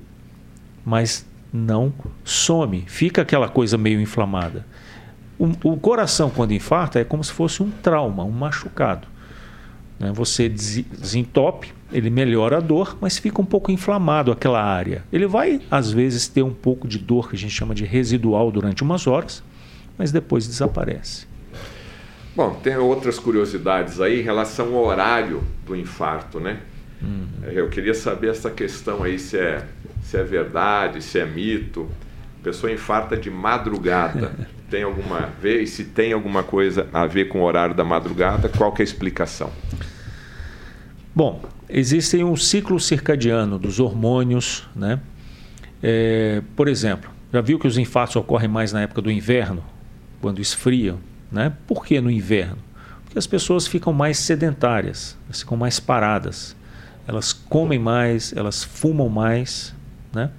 mas 0.85 1.27
não 1.53 1.93
some, 2.25 2.85
fica 2.87 3.23
aquela 3.23 3.49
coisa 3.49 3.77
meio 3.77 4.01
inflamada. 4.01 4.65
O, 5.39 5.51
o 5.65 5.77
coração, 5.77 6.31
quando 6.31 6.53
infarta, 6.53 6.99
é 6.99 7.05
como 7.05 7.23
se 7.23 7.33
fosse 7.33 7.63
um 7.63 7.71
trauma, 7.71 8.25
um 8.25 8.31
machucado. 8.31 9.07
Né? 9.99 10.13
Você 10.13 10.49
desentope, 10.49 11.73
ele 11.93 12.11
melhora 12.11 12.59
a 12.59 12.61
dor, 12.61 12.97
mas 13.01 13.19
fica 13.19 13.41
um 13.41 13.45
pouco 13.45 13.71
inflamado 13.71 14.31
aquela 14.31 14.63
área. 14.63 15.05
Ele 15.13 15.27
vai, 15.27 15.61
às 15.71 15.91
vezes, 15.91 16.29
ter 16.29 16.43
um 16.43 16.53
pouco 16.53 16.87
de 16.87 16.99
dor 16.99 17.29
que 17.29 17.37
a 17.37 17.39
gente 17.39 17.53
chama 17.55 17.75
de 17.75 17.85
residual 17.85 18.51
durante 18.51 18.83
umas 18.83 19.07
horas, 19.07 19.43
mas 19.97 20.13
depois 20.13 20.47
desaparece. 20.47 21.27
Bom, 22.35 22.51
tem 22.63 22.77
outras 22.77 23.19
curiosidades 23.19 24.01
aí 24.01 24.21
em 24.21 24.23
relação 24.23 24.75
ao 24.75 24.85
horário 24.85 25.43
do 25.65 25.75
infarto, 25.75 26.39
né? 26.39 26.61
Hum. 27.03 27.27
Eu 27.45 27.69
queria 27.71 27.95
saber 27.95 28.29
essa 28.29 28.51
questão 28.51 29.03
aí 29.03 29.19
se 29.19 29.39
é, 29.39 29.67
se 30.03 30.19
é 30.19 30.23
verdade, 30.23 31.03
se 31.03 31.19
é 31.19 31.25
mito. 31.25 31.89
A 32.41 32.45
pessoa 32.45 32.71
infarta 32.71 33.17
de 33.17 33.31
madrugada. 33.31 34.33
tem 34.71 34.83
alguma 34.83 35.27
vez? 35.41 35.71
Se 35.71 35.85
tem 35.85 36.13
alguma 36.13 36.43
coisa 36.43 36.89
a 36.93 37.07
ver 37.07 37.27
com 37.27 37.41
o 37.41 37.45
horário 37.45 37.75
da 37.75 37.85
madrugada, 37.85 38.49
qual 38.49 38.73
que 38.73 38.83
é 38.83 38.85
a 38.85 38.85
explicação? 38.85 39.51
Bom, 41.15 41.43
existe 41.69 42.23
um 42.23 42.37
ciclo 42.37 42.79
circadiano 42.79 43.59
dos 43.59 43.81
hormônios, 43.81 44.69
né? 44.75 45.01
É, 45.83 46.43
por 46.55 46.69
exemplo, 46.69 47.11
já 47.33 47.41
viu 47.41 47.59
que 47.59 47.67
os 47.67 47.79
infartos 47.79 48.17
ocorrem 48.17 48.49
mais 48.49 48.73
na 48.73 48.83
época 48.83 49.03
do 49.03 49.11
inverno, 49.11 49.63
quando 50.21 50.41
esfriam? 50.41 50.99
Né? 51.31 51.53
Por 51.67 51.85
que 51.85 52.01
no 52.01 52.11
inverno? 52.11 52.59
Porque 53.05 53.19
as 53.19 53.27
pessoas 53.27 53.67
ficam 53.67 53.93
mais 53.93 54.19
sedentárias, 54.19 55.17
ficam 55.31 55.57
mais 55.57 55.81
paradas. 55.81 56.57
Elas 57.07 57.33
comem 57.33 57.79
mais, 57.79 58.33
elas 58.35 58.65
fumam 58.65 59.09
mais, 59.09 59.75
né? 60.13 60.31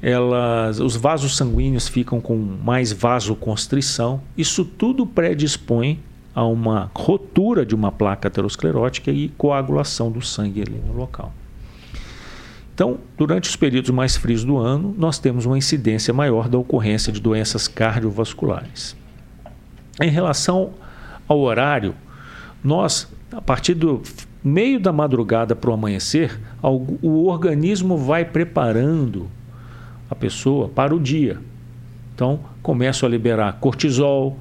Elas, 0.00 0.78
os 0.78 0.96
vasos 0.96 1.36
sanguíneos 1.36 1.88
ficam 1.88 2.20
com 2.20 2.36
mais 2.36 2.92
vasoconstrição. 2.92 4.20
Isso 4.36 4.64
tudo 4.64 5.06
predispõe 5.06 6.00
a 6.34 6.44
uma 6.44 6.90
rotura 6.94 7.66
de 7.66 7.74
uma 7.74 7.90
placa 7.90 8.28
aterosclerótica 8.28 9.10
e 9.10 9.28
coagulação 9.30 10.10
do 10.10 10.22
sangue 10.22 10.62
ali 10.62 10.80
no 10.86 10.92
local. 10.92 11.32
Então, 12.72 12.98
durante 13.16 13.50
os 13.50 13.56
períodos 13.56 13.90
mais 13.90 14.16
frios 14.16 14.44
do 14.44 14.56
ano, 14.56 14.94
nós 14.96 15.18
temos 15.18 15.46
uma 15.46 15.58
incidência 15.58 16.14
maior 16.14 16.48
da 16.48 16.56
ocorrência 16.56 17.12
de 17.12 17.20
doenças 17.20 17.66
cardiovasculares. 17.66 18.96
Em 20.00 20.08
relação 20.08 20.70
ao 21.26 21.40
horário, 21.40 21.92
nós, 22.62 23.12
a 23.32 23.40
partir 23.40 23.74
do 23.74 24.00
meio 24.44 24.78
da 24.78 24.92
madrugada 24.92 25.56
para 25.56 25.70
o 25.70 25.72
amanhecer, 25.74 26.40
o 26.62 27.26
organismo 27.26 27.96
vai 27.96 28.24
preparando 28.24 29.28
a 30.10 30.14
pessoa 30.14 30.68
para 30.68 30.94
o 30.94 31.00
dia. 31.00 31.38
Então, 32.14 32.40
começo 32.62 33.06
a 33.06 33.08
liberar 33.08 33.58
cortisol, 33.60 34.36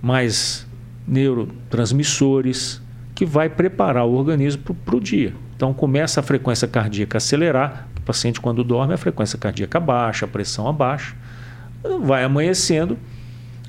mais 0.00 0.66
neurotransmissores, 1.06 2.80
que 3.14 3.24
vai 3.24 3.48
preparar 3.48 4.06
o 4.06 4.14
organismo 4.14 4.74
para 4.84 4.96
o 4.96 5.00
dia. 5.00 5.34
Então 5.56 5.72
começa 5.72 6.20
a 6.20 6.22
frequência 6.22 6.66
cardíaca 6.66 7.18
acelerar. 7.18 7.88
O 7.96 8.00
paciente, 8.02 8.40
quando 8.40 8.64
dorme, 8.64 8.94
a 8.94 8.98
frequência 8.98 9.38
cardíaca 9.38 9.78
baixa, 9.78 10.24
a 10.26 10.28
pressão 10.28 10.68
abaixa. 10.68 11.14
Vai 12.02 12.24
amanhecendo, 12.24 12.98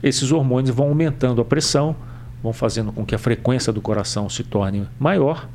esses 0.01 0.31
hormônios 0.31 0.75
vão 0.75 0.87
aumentando 0.87 1.41
a 1.41 1.45
pressão, 1.45 1.95
vão 2.41 2.53
fazendo 2.53 2.91
com 2.91 3.05
que 3.05 3.13
a 3.13 3.17
frequência 3.17 3.71
do 3.71 3.81
coração 3.81 4.29
se 4.29 4.43
torne 4.43 4.87
maior, 4.99 5.47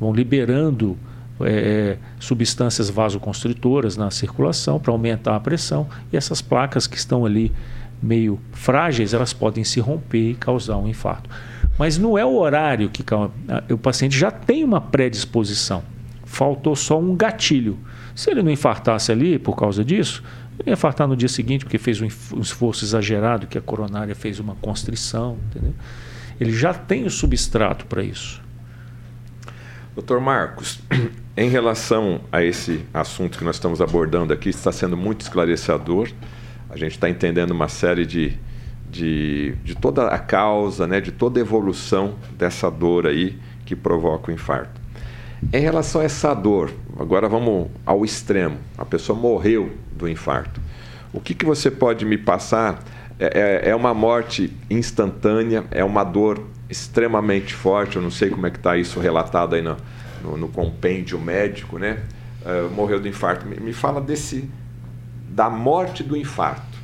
vão 0.00 0.12
liberando 0.12 0.96
é, 1.40 1.98
substâncias 2.18 2.88
vasoconstritoras 2.88 3.96
na 3.96 4.10
circulação 4.10 4.78
para 4.78 4.92
aumentar 4.92 5.36
a 5.36 5.40
pressão 5.40 5.86
e 6.12 6.16
essas 6.16 6.40
placas 6.40 6.86
que 6.86 6.96
estão 6.96 7.26
ali 7.26 7.52
meio 8.02 8.38
frágeis, 8.52 9.14
elas 9.14 9.32
podem 9.32 9.64
se 9.64 9.80
romper 9.80 10.30
e 10.30 10.34
causar 10.34 10.76
um 10.76 10.88
infarto. 10.88 11.28
Mas 11.78 11.98
não 11.98 12.16
é 12.16 12.24
o 12.24 12.36
horário 12.36 12.88
que 12.90 13.04
o 13.72 13.78
paciente 13.78 14.18
já 14.18 14.30
tem 14.30 14.64
uma 14.64 14.80
predisposição. 14.80 15.82
Faltou 16.24 16.74
só 16.74 16.98
um 16.98 17.14
gatilho. 17.14 17.78
Se 18.14 18.30
ele 18.30 18.42
não 18.42 18.50
infartasse 18.50 19.12
ali 19.12 19.38
por 19.38 19.56
causa 19.56 19.84
disso, 19.84 20.22
ele 20.58 20.70
ia 20.70 20.72
infartar 20.72 21.06
no 21.06 21.16
dia 21.16 21.28
seguinte 21.28 21.64
porque 21.64 21.78
fez 21.78 22.00
um 22.00 22.06
esforço 22.40 22.84
exagerado, 22.84 23.46
que 23.46 23.58
a 23.58 23.60
coronária 23.60 24.14
fez 24.14 24.40
uma 24.40 24.54
constrição, 24.56 25.36
entendeu? 25.50 25.74
Ele 26.40 26.52
já 26.52 26.72
tem 26.72 27.04
o 27.04 27.10
substrato 27.10 27.86
para 27.86 28.02
isso. 28.02 28.42
Doutor 29.94 30.20
Marcos, 30.20 30.80
em 31.36 31.48
relação 31.48 32.20
a 32.32 32.42
esse 32.42 32.84
assunto 32.94 33.38
que 33.38 33.44
nós 33.44 33.56
estamos 33.56 33.80
abordando 33.80 34.32
aqui, 34.32 34.48
está 34.48 34.72
sendo 34.72 34.96
muito 34.96 35.20
esclarecedor. 35.20 36.08
A 36.70 36.76
gente 36.76 36.92
está 36.92 37.08
entendendo 37.08 37.50
uma 37.50 37.68
série 37.68 38.06
de 38.06 38.38
de, 38.90 39.54
de 39.64 39.74
toda 39.74 40.08
a 40.08 40.18
causa, 40.18 40.86
né, 40.86 41.00
de 41.00 41.12
toda 41.12 41.38
a 41.38 41.42
evolução 41.42 42.14
dessa 42.36 42.70
dor 42.70 43.06
aí 43.06 43.38
que 43.64 43.74
provoca 43.74 44.30
o 44.30 44.34
infarto. 44.34 44.80
Em 45.52 45.60
relação 45.60 46.00
a 46.00 46.04
essa 46.04 46.32
dor, 46.32 46.72
agora 46.98 47.28
vamos 47.28 47.68
ao 47.84 48.04
extremo. 48.04 48.56
A 48.78 48.84
pessoa 48.84 49.18
morreu 49.18 49.72
do 49.92 50.08
infarto. 50.08 50.60
O 51.12 51.20
que, 51.20 51.34
que 51.34 51.44
você 51.44 51.70
pode 51.70 52.04
me 52.04 52.16
passar? 52.16 52.82
É, 53.18 53.62
é, 53.66 53.70
é 53.70 53.74
uma 53.74 53.92
morte 53.92 54.52
instantânea, 54.70 55.64
é 55.70 55.84
uma 55.84 56.04
dor 56.04 56.42
extremamente 56.70 57.54
forte. 57.54 57.96
Eu 57.96 58.02
não 58.02 58.10
sei 58.10 58.30
como 58.30 58.46
é 58.46 58.50
que 58.50 58.56
está 58.56 58.76
isso 58.76 58.98
relatado 58.98 59.54
aí 59.54 59.62
no, 59.62 59.76
no, 60.22 60.36
no 60.36 60.48
compêndio 60.48 61.20
médico, 61.20 61.78
né? 61.78 62.02
Uh, 62.42 62.70
morreu 62.72 63.00
do 63.00 63.08
infarto. 63.08 63.46
Me, 63.46 63.56
me 63.56 63.72
fala 63.72 64.00
desse 64.00 64.48
da 65.28 65.50
morte 65.50 66.02
do 66.02 66.16
infarto 66.16 66.76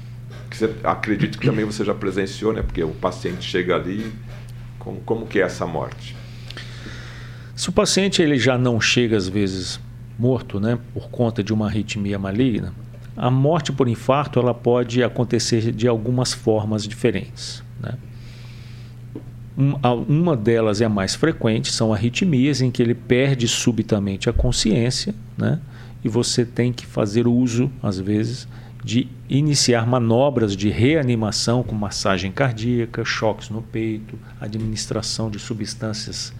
que 0.52 0.58
você, 0.58 0.74
acredito 0.84 1.38
que 1.38 1.46
também 1.46 1.64
você 1.64 1.84
já 1.84 1.94
presenciou, 1.94 2.52
né? 2.52 2.62
Porque 2.62 2.82
o 2.84 2.90
paciente 2.90 3.42
chega 3.42 3.74
ali, 3.74 4.12
como, 4.78 5.00
como 5.00 5.26
que 5.26 5.40
é 5.40 5.42
essa 5.42 5.66
morte? 5.66 6.14
Se 7.56 7.68
o 7.68 7.72
paciente 7.72 8.20
ele 8.20 8.38
já 8.38 8.58
não 8.58 8.80
chega 8.80 9.16
às 9.16 9.28
vezes 9.28 9.80
morto, 10.18 10.60
né, 10.60 10.78
por 10.92 11.08
conta 11.08 11.42
de 11.42 11.52
uma 11.52 11.66
arritmia 11.66 12.18
maligna, 12.18 12.74
a 13.16 13.30
morte 13.30 13.72
por 13.72 13.88
infarto 13.88 14.38
ela 14.38 14.54
pode 14.54 15.02
acontecer 15.02 15.72
de 15.72 15.88
algumas 15.88 16.32
formas 16.32 16.86
diferentes, 16.86 17.62
né? 19.56 19.74
Uma 20.08 20.36
delas 20.36 20.80
é 20.80 20.84
a 20.84 20.88
mais 20.88 21.14
frequente, 21.14 21.72
são 21.72 21.92
arritmias 21.92 22.60
em 22.60 22.70
que 22.70 22.82
ele 22.82 22.94
perde 22.94 23.46
subitamente 23.46 24.28
a 24.28 24.32
consciência, 24.32 25.14
né? 25.36 25.60
E 26.04 26.08
você 26.08 26.44
tem 26.44 26.72
que 26.72 26.84
fazer 26.84 27.26
uso, 27.26 27.70
às 27.82 27.98
vezes, 27.98 28.48
de 28.84 29.08
iniciar 29.28 29.86
manobras 29.86 30.56
de 30.56 30.68
reanimação 30.68 31.62
com 31.62 31.74
massagem 31.74 32.32
cardíaca, 32.32 33.04
choques 33.04 33.48
no 33.48 33.62
peito, 33.62 34.18
administração 34.40 35.30
de 35.30 35.38
substâncias 35.38 36.32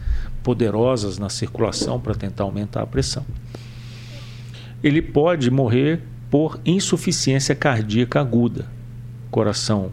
poderosas 0.42 1.18
na 1.18 1.28
circulação 1.28 2.00
para 2.00 2.14
tentar 2.14 2.42
aumentar 2.42 2.82
a 2.82 2.86
pressão. 2.86 3.24
Ele 4.82 5.00
pode 5.00 5.48
morrer 5.50 6.00
por 6.28 6.58
insuficiência 6.66 7.54
cardíaca 7.54 8.20
aguda. 8.20 8.66
Coração, 9.30 9.92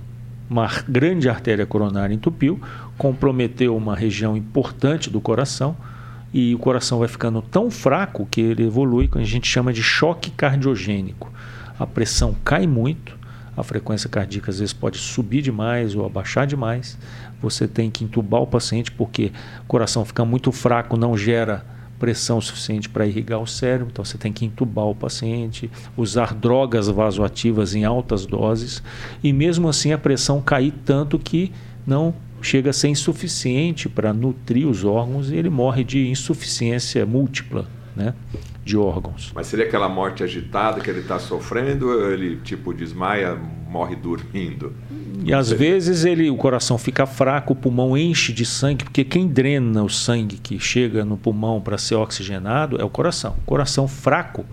uma 0.50 0.68
grande 0.88 1.30
artéria 1.30 1.66
coronária 1.68 2.14
entupiu, 2.14 2.60
comprometeu 3.00 3.76
uma 3.76 3.96
região 3.96 4.38
importante 4.38 5.10
do 5.10 5.20
coração 5.20 5.76
e 6.32 6.54
o 6.54 6.60
coração 6.60 7.00
vai 7.00 7.08
ficando 7.08 7.42
tão 7.42 7.72
fraco 7.72 8.28
que 8.30 8.40
ele 8.40 8.64
evolui 8.64 9.08
com 9.08 9.18
a 9.18 9.24
gente 9.24 9.48
chama 9.48 9.74
de 9.74 9.82
choque 9.82 10.30
cardiogênico 10.30 11.32
a 11.80 11.88
pressão 11.88 12.36
cai 12.44 12.68
muito, 12.68 13.18
a 13.56 13.64
frequência 13.64 14.10
cardíaca 14.10 14.52
às 14.52 14.60
vezes 14.60 14.74
pode 14.74 14.98
subir 14.98 15.42
demais 15.42 15.96
ou 15.96 16.06
abaixar 16.06 16.46
demais. 16.46 16.98
Você 17.42 17.68
tem 17.68 17.90
que 17.90 18.04
entubar 18.04 18.42
o 18.42 18.48
paciente 18.48 18.92
porque 18.92 19.32
o 19.62 19.66
coração 19.66 20.04
fica 20.04 20.26
muito 20.26 20.52
fraco, 20.52 20.98
não 20.98 21.18
gera 21.18 21.66
pressão 21.98 22.40
suficiente 22.40 22.88
para 22.88 23.06
irrigar 23.06 23.40
o 23.40 23.48
cérebro, 23.48 23.90
então 23.92 24.06
você 24.06 24.18
tem 24.18 24.32
que 24.32 24.46
entubar 24.46 24.86
o 24.86 24.96
paciente, 24.96 25.70
usar 25.98 26.34
drogas 26.34 26.88
vasoativas 26.88 27.76
em 27.76 27.84
altas 27.84 28.26
doses 28.26 28.84
e 29.22 29.34
mesmo 29.34 29.68
assim 29.68 29.92
a 29.92 29.98
pressão 29.98 30.42
cair 30.42 30.74
tanto 30.86 31.20
que 31.20 31.52
não 31.86 32.14
chega 32.42 32.70
a 32.70 32.74
ser 32.74 32.90
insuficiente 32.90 33.90
para 33.90 34.14
nutrir 34.14 34.68
os 34.68 34.84
órgãos 34.84 35.32
e 35.32 35.36
ele 35.36 35.50
morre 35.50 35.84
de 35.84 36.08
insuficiência 36.08 37.06
múltipla, 37.06 37.68
né? 37.96 38.14
de 38.64 38.78
órgãos. 38.78 39.32
Mas 39.34 39.48
seria 39.48 39.66
aquela 39.66 39.90
morte 39.90 40.24
agitada 40.24 40.80
que 40.80 40.90
ele 40.90 41.00
está 41.00 41.18
sofrendo 41.18 41.88
ou 41.88 42.12
ele 42.12 42.38
tipo 42.38 42.74
desmaia, 42.74 43.36
morre 43.68 43.96
dormindo? 43.96 44.74
E 45.24 45.34
às 45.34 45.52
vezes 45.52 46.06
ele, 46.06 46.30
o 46.30 46.36
coração 46.36 46.78
fica 46.78 47.06
fraco, 47.06 47.54
o 47.54 47.56
pulmão 47.56 47.98
enche 47.98 48.32
de 48.32 48.46
sangue, 48.46 48.84
porque 48.84 49.04
quem 49.04 49.28
drena 49.28 49.84
o 49.84 49.90
sangue 49.90 50.38
que 50.38 50.60
chega 50.60 51.04
no 51.04 51.18
pulmão 51.18 51.60
para 51.60 51.78
ser 51.78 51.96
oxigenado 51.96 52.80
é 52.80 52.84
o 52.84 52.90
coração. 52.90 53.36
O 53.44 53.46
coração 53.46 53.88
fraco 53.88 54.46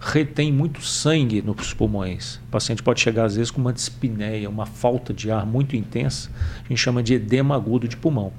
retém 0.00 0.52
muito 0.52 0.80
sangue 0.82 1.42
nos 1.42 1.74
pulmões. 1.74 2.36
O 2.46 2.50
paciente 2.50 2.82
pode 2.82 3.00
chegar 3.00 3.24
às 3.24 3.36
vezes 3.36 3.50
com 3.50 3.60
uma 3.60 3.72
dispneia, 3.72 4.48
uma 4.48 4.66
falta 4.66 5.12
de 5.12 5.30
ar 5.30 5.44
muito 5.44 5.76
intensa, 5.76 6.30
a 6.64 6.68
gente 6.68 6.78
chama 6.78 7.02
de 7.02 7.14
edema 7.14 7.54
agudo 7.54 7.88
de 7.88 7.96
pulmão. 7.96 8.32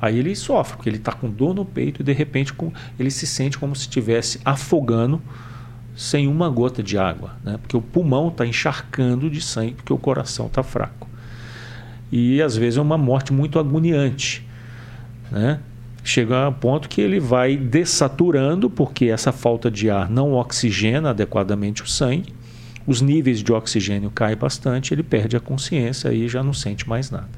Aí 0.00 0.18
ele 0.18 0.34
sofre, 0.34 0.76
porque 0.76 0.88
ele 0.88 0.96
está 0.96 1.12
com 1.12 1.30
dor 1.30 1.54
no 1.54 1.64
peito 1.64 2.02
e 2.02 2.04
de 2.04 2.12
repente 2.12 2.52
ele 2.98 3.10
se 3.10 3.26
sente 3.26 3.56
como 3.56 3.74
se 3.74 3.82
estivesse 3.82 4.40
afogando 4.44 5.22
sem 5.94 6.26
uma 6.26 6.48
gota 6.48 6.82
de 6.82 6.96
água, 6.98 7.36
né? 7.44 7.58
porque 7.58 7.76
o 7.76 7.82
pulmão 7.82 8.28
está 8.28 8.46
encharcando 8.46 9.30
de 9.30 9.40
sangue, 9.40 9.74
porque 9.74 9.92
o 9.92 9.98
coração 9.98 10.46
está 10.46 10.62
fraco. 10.62 11.08
E 12.10 12.42
às 12.42 12.56
vezes 12.56 12.78
é 12.78 12.82
uma 12.82 12.98
morte 12.98 13.32
muito 13.32 13.58
agoniante. 13.58 14.46
Né? 15.30 15.60
Chega 16.04 16.48
a 16.48 16.52
ponto 16.52 16.88
que 16.88 17.00
ele 17.00 17.20
vai 17.20 17.56
dessaturando, 17.56 18.68
porque 18.68 19.06
essa 19.06 19.30
falta 19.30 19.70
de 19.70 19.88
ar 19.88 20.10
não 20.10 20.32
oxigena 20.32 21.10
adequadamente 21.10 21.82
o 21.82 21.86
sangue, 21.86 22.34
os 22.86 23.00
níveis 23.00 23.42
de 23.42 23.52
oxigênio 23.52 24.10
caem 24.10 24.36
bastante, 24.36 24.92
ele 24.92 25.04
perde 25.04 25.36
a 25.36 25.40
consciência 25.40 26.12
e 26.12 26.28
já 26.28 26.42
não 26.42 26.52
sente 26.52 26.88
mais 26.88 27.10
nada. 27.10 27.30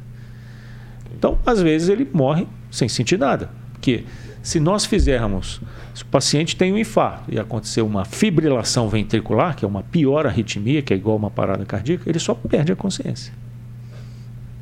Então, 1.16 1.38
às 1.44 1.60
vezes, 1.60 1.88
ele 1.88 2.08
morre 2.12 2.46
sem 2.70 2.88
sentir 2.88 3.18
nada. 3.18 3.50
Porque 3.72 4.04
se 4.42 4.58
nós 4.58 4.86
fizermos, 4.86 5.60
se 5.94 6.02
o 6.02 6.06
paciente 6.06 6.56
tem 6.56 6.72
um 6.72 6.78
infarto 6.78 7.32
e 7.32 7.38
acontecer 7.38 7.82
uma 7.82 8.04
fibrilação 8.04 8.88
ventricular, 8.88 9.54
que 9.54 9.64
é 9.64 9.68
uma 9.68 9.82
pior 9.82 10.26
arritmia, 10.26 10.82
que 10.82 10.92
é 10.92 10.96
igual 10.96 11.16
uma 11.16 11.30
parada 11.30 11.64
cardíaca, 11.64 12.08
ele 12.08 12.18
só 12.18 12.34
perde 12.34 12.72
a 12.72 12.76
consciência. 12.76 13.32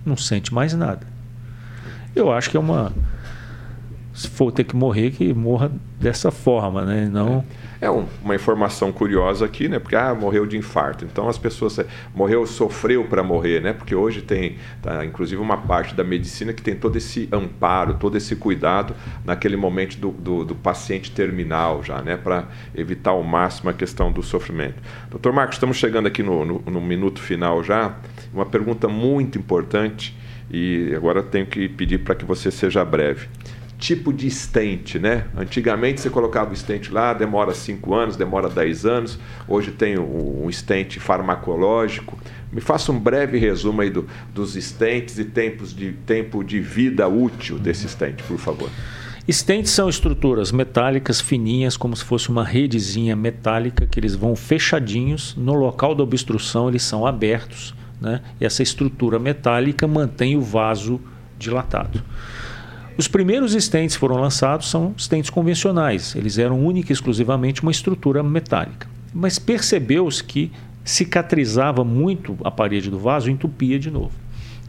Não 0.05 0.17
sente 0.17 0.53
mais 0.53 0.75
nada. 0.75 1.07
Eu 2.15 2.31
acho 2.31 2.51
que 2.51 2.57
é 2.57 2.61
uma 2.61 2.93
se 4.13 4.29
for 4.29 4.53
ter 4.53 4.65
que 4.65 4.77
morrer, 4.77 5.11
que 5.11 5.33
morra 5.33 5.73
dessa 5.99 6.31
forma, 6.31 6.85
né? 6.85 7.09
Não. 7.11 7.45
É, 7.81 7.87
é 7.87 7.91
um, 7.91 8.07
uma 8.23 8.35
informação 8.35 8.93
curiosa 8.93 9.47
aqui, 9.47 9.69
né? 9.69 9.79
Porque 9.79 9.97
ah, 9.97 10.15
morreu 10.15 10.47
de 10.47 10.57
infarto. 10.57 11.05
Então 11.05 11.29
as 11.29 11.39
pessoas 11.39 11.79
é, 11.79 11.87
morreu, 12.15 12.47
sofreu 12.47 13.05
para 13.05 13.23
morrer, 13.23 13.63
né? 13.63 13.73
Porque 13.73 13.95
hoje 13.95 14.21
tem, 14.21 14.57
tá, 14.83 15.05
inclusive, 15.05 15.41
uma 15.41 15.57
parte 15.57 15.95
da 15.95 16.05
medicina 16.05 16.53
que 16.53 16.61
tem 16.61 16.75
todo 16.75 16.97
esse 16.97 17.29
amparo, 17.33 17.95
todo 17.95 18.17
esse 18.17 18.37
cuidado 18.37 18.95
naquele 19.25 19.57
momento 19.57 19.97
do, 19.97 20.11
do, 20.11 20.45
do 20.45 20.55
paciente 20.55 21.11
terminal 21.11 21.83
já, 21.83 22.03
né? 22.03 22.17
Para 22.17 22.49
evitar 22.75 23.13
ao 23.13 23.23
máximo 23.23 23.71
a 23.71 23.73
questão 23.73 24.13
do 24.13 24.23
sofrimento. 24.23 24.77
Doutor 25.11 25.33
Marcos, 25.33 25.57
estamos 25.57 25.77
chegando 25.79 26.07
aqui 26.07 26.23
no, 26.23 26.45
no, 26.45 26.63
no 26.67 26.81
minuto 26.81 27.21
final 27.21 27.65
já. 27.65 27.97
Uma 28.35 28.45
pergunta 28.45 28.89
muito 28.89 29.39
importante 29.39 30.15
e 30.51 30.93
agora 30.95 31.23
tenho 31.23 31.47
que 31.47 31.67
pedir 31.69 31.99
para 31.99 32.15
que 32.15 32.27
você 32.27 32.51
seja 32.51 32.85
breve. 32.85 33.27
Tipo 33.83 34.13
de 34.13 34.29
estente, 34.29 34.97
né? 34.99 35.27
Antigamente 35.37 36.01
você 36.01 36.09
colocava 36.09 36.51
o 36.51 36.53
estente 36.53 36.93
lá, 36.93 37.13
demora 37.13 37.53
5 37.53 37.93
anos, 37.93 38.17
demora 38.17 38.49
10 38.49 38.87
anos. 38.87 39.19
Hoje 39.49 39.73
tem 39.73 39.99
um 39.99 40.49
estente 40.49 41.01
farmacológico. 41.01 42.17
Me 42.53 42.61
faça 42.61 42.93
um 42.93 42.99
breve 42.99 43.39
resumo 43.39 43.81
aí 43.83 43.91
do, 43.91 44.07
dos 44.33 44.55
estentes 44.55 45.19
e 45.19 45.25
tempos 45.25 45.75
de, 45.75 45.93
tempo 46.07 46.45
de 46.45 46.61
vida 46.61 47.09
útil 47.09 47.59
desse 47.59 47.87
estente, 47.87 48.23
por 48.23 48.39
favor. 48.39 48.71
Estentes 49.27 49.73
são 49.73 49.89
estruturas 49.89 50.53
metálicas 50.53 51.21
fininhas, 51.21 51.77
como 51.77 51.97
se 51.97 52.05
fosse 52.05 52.29
uma 52.29 52.45
redezinha 52.45 53.17
metálica, 53.17 53.85
que 53.87 53.99
eles 53.99 54.15
vão 54.15 54.37
fechadinhos. 54.37 55.35
No 55.37 55.55
local 55.55 55.95
da 55.95 56.05
obstrução, 56.05 56.69
eles 56.69 56.85
são 56.85 57.05
abertos 57.05 57.75
né? 58.03 58.21
E 58.41 58.45
essa 58.45 58.65
estrutura 58.65 59.19
metálica 59.19 59.87
mantém 59.87 60.37
o 60.37 60.43
vaso 60.43 61.01
dilatado. 61.39 62.03
Os 62.97 63.09
primeiros 63.09 63.55
estentes 63.55 63.97
foram 63.97 64.17
lançados 64.17 64.69
são 64.69 64.95
estentes 64.97 65.31
convencionais. 65.31 66.15
Eles 66.15 66.37
eram 66.37 66.65
única 66.65 66.93
e 66.93 66.95
exclusivamente 66.95 67.63
uma 67.63 67.71
estrutura 67.71 68.23
metálica. 68.23 68.87
Mas 69.15 69.39
percebeu-se 69.39 70.23
que 70.23 70.53
cicatrizava 70.85 71.85
muito 71.85 72.37
a 72.45 72.51
parede 72.51 72.91
do 72.91 72.99
vaso 72.99 73.29
e 73.29 73.33
entupia 73.33 73.79
de 73.79 73.91
novo. 73.91 74.13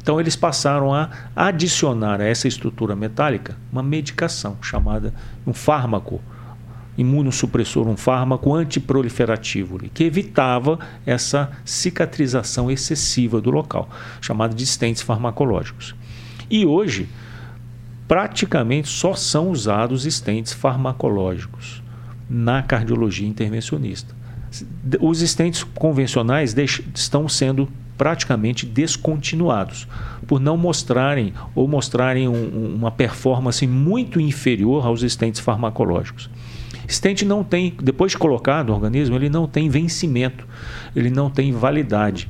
Então 0.01 0.19
eles 0.19 0.35
passaram 0.35 0.93
a 0.93 1.09
adicionar 1.35 2.21
a 2.21 2.25
essa 2.25 2.47
estrutura 2.47 2.95
metálica 2.95 3.57
uma 3.71 3.81
medicação 3.81 4.57
chamada 4.61 5.13
um 5.47 5.53
fármaco 5.53 6.21
imunossupressor, 6.97 7.87
um 7.87 7.97
fármaco 7.97 8.53
antiproliferativo, 8.53 9.79
que 9.93 10.03
evitava 10.03 10.77
essa 11.05 11.51
cicatrização 11.65 12.69
excessiva 12.69 13.41
do 13.41 13.49
local, 13.49 13.89
chamado 14.21 14.53
de 14.53 14.63
estentes 14.63 15.01
farmacológicos. 15.01 15.95
E 16.49 16.65
hoje, 16.65 17.09
praticamente 18.13 18.89
só 18.89 19.15
são 19.15 19.49
usados 19.49 20.05
estentes 20.05 20.53
farmacológicos 20.53 21.81
na 22.29 22.61
cardiologia 22.61 23.27
intervencionista. 23.27 24.13
Os 25.01 25.23
estentes 25.23 25.63
convencionais 25.63 26.55
estão 26.93 27.27
sendo 27.27 27.67
praticamente 27.97 28.67
descontinuados 28.67 29.87
por 30.27 30.39
não 30.39 30.55
mostrarem 30.55 31.33
ou 31.55 31.67
mostrarem 31.67 32.27
um, 32.27 32.75
uma 32.75 32.91
performance 32.91 33.65
muito 33.65 34.21
inferior 34.21 34.85
aos 34.85 35.01
estentes 35.01 35.41
farmacológicos. 35.41 36.29
Stent 36.87 37.23
não 37.23 37.43
tem, 37.43 37.75
depois 37.81 38.11
de 38.11 38.19
colocado 38.19 38.67
no 38.67 38.75
organismo, 38.75 39.15
ele 39.15 39.27
não 39.27 39.47
tem 39.47 39.69
vencimento, 39.69 40.47
ele 40.95 41.09
não 41.09 41.31
tem 41.31 41.51
validade. 41.51 42.29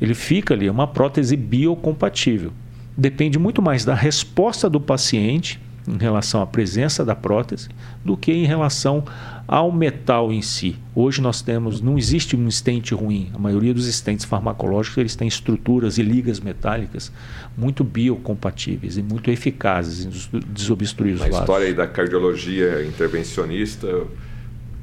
Ele 0.00 0.14
fica 0.14 0.54
ali, 0.54 0.68
é 0.68 0.72
uma 0.72 0.86
prótese 0.86 1.36
biocompatível. 1.36 2.50
Depende 2.96 3.38
muito 3.38 3.62
mais 3.62 3.84
da 3.84 3.94
resposta 3.94 4.68
do 4.68 4.80
paciente 4.80 5.60
em 5.86 5.98
relação 5.98 6.40
à 6.40 6.46
presença 6.46 7.04
da 7.04 7.14
prótese 7.14 7.68
do 8.04 8.16
que 8.16 8.32
em 8.32 8.44
relação 8.44 9.04
ao 9.48 9.72
metal 9.72 10.32
em 10.32 10.40
si. 10.40 10.76
Hoje 10.94 11.20
nós 11.20 11.42
temos, 11.42 11.80
não 11.80 11.98
existe 11.98 12.36
um 12.36 12.50
stent 12.50 12.92
ruim. 12.92 13.30
A 13.34 13.38
maioria 13.38 13.74
dos 13.74 13.86
stents 13.86 14.24
farmacológicos 14.24 14.98
eles 14.98 15.16
têm 15.16 15.26
estruturas 15.26 15.98
e 15.98 16.02
ligas 16.02 16.38
metálicas 16.38 17.12
muito 17.56 17.82
biocompatíveis 17.82 18.96
e 18.96 19.02
muito 19.02 19.30
eficazes 19.30 20.04
em 20.04 20.40
desobstruir 20.52 21.14
os 21.14 21.20
Na 21.20 21.28
história 21.28 21.66
aí 21.66 21.74
da 21.74 21.86
cardiologia 21.86 22.84
intervencionista, 22.84 23.88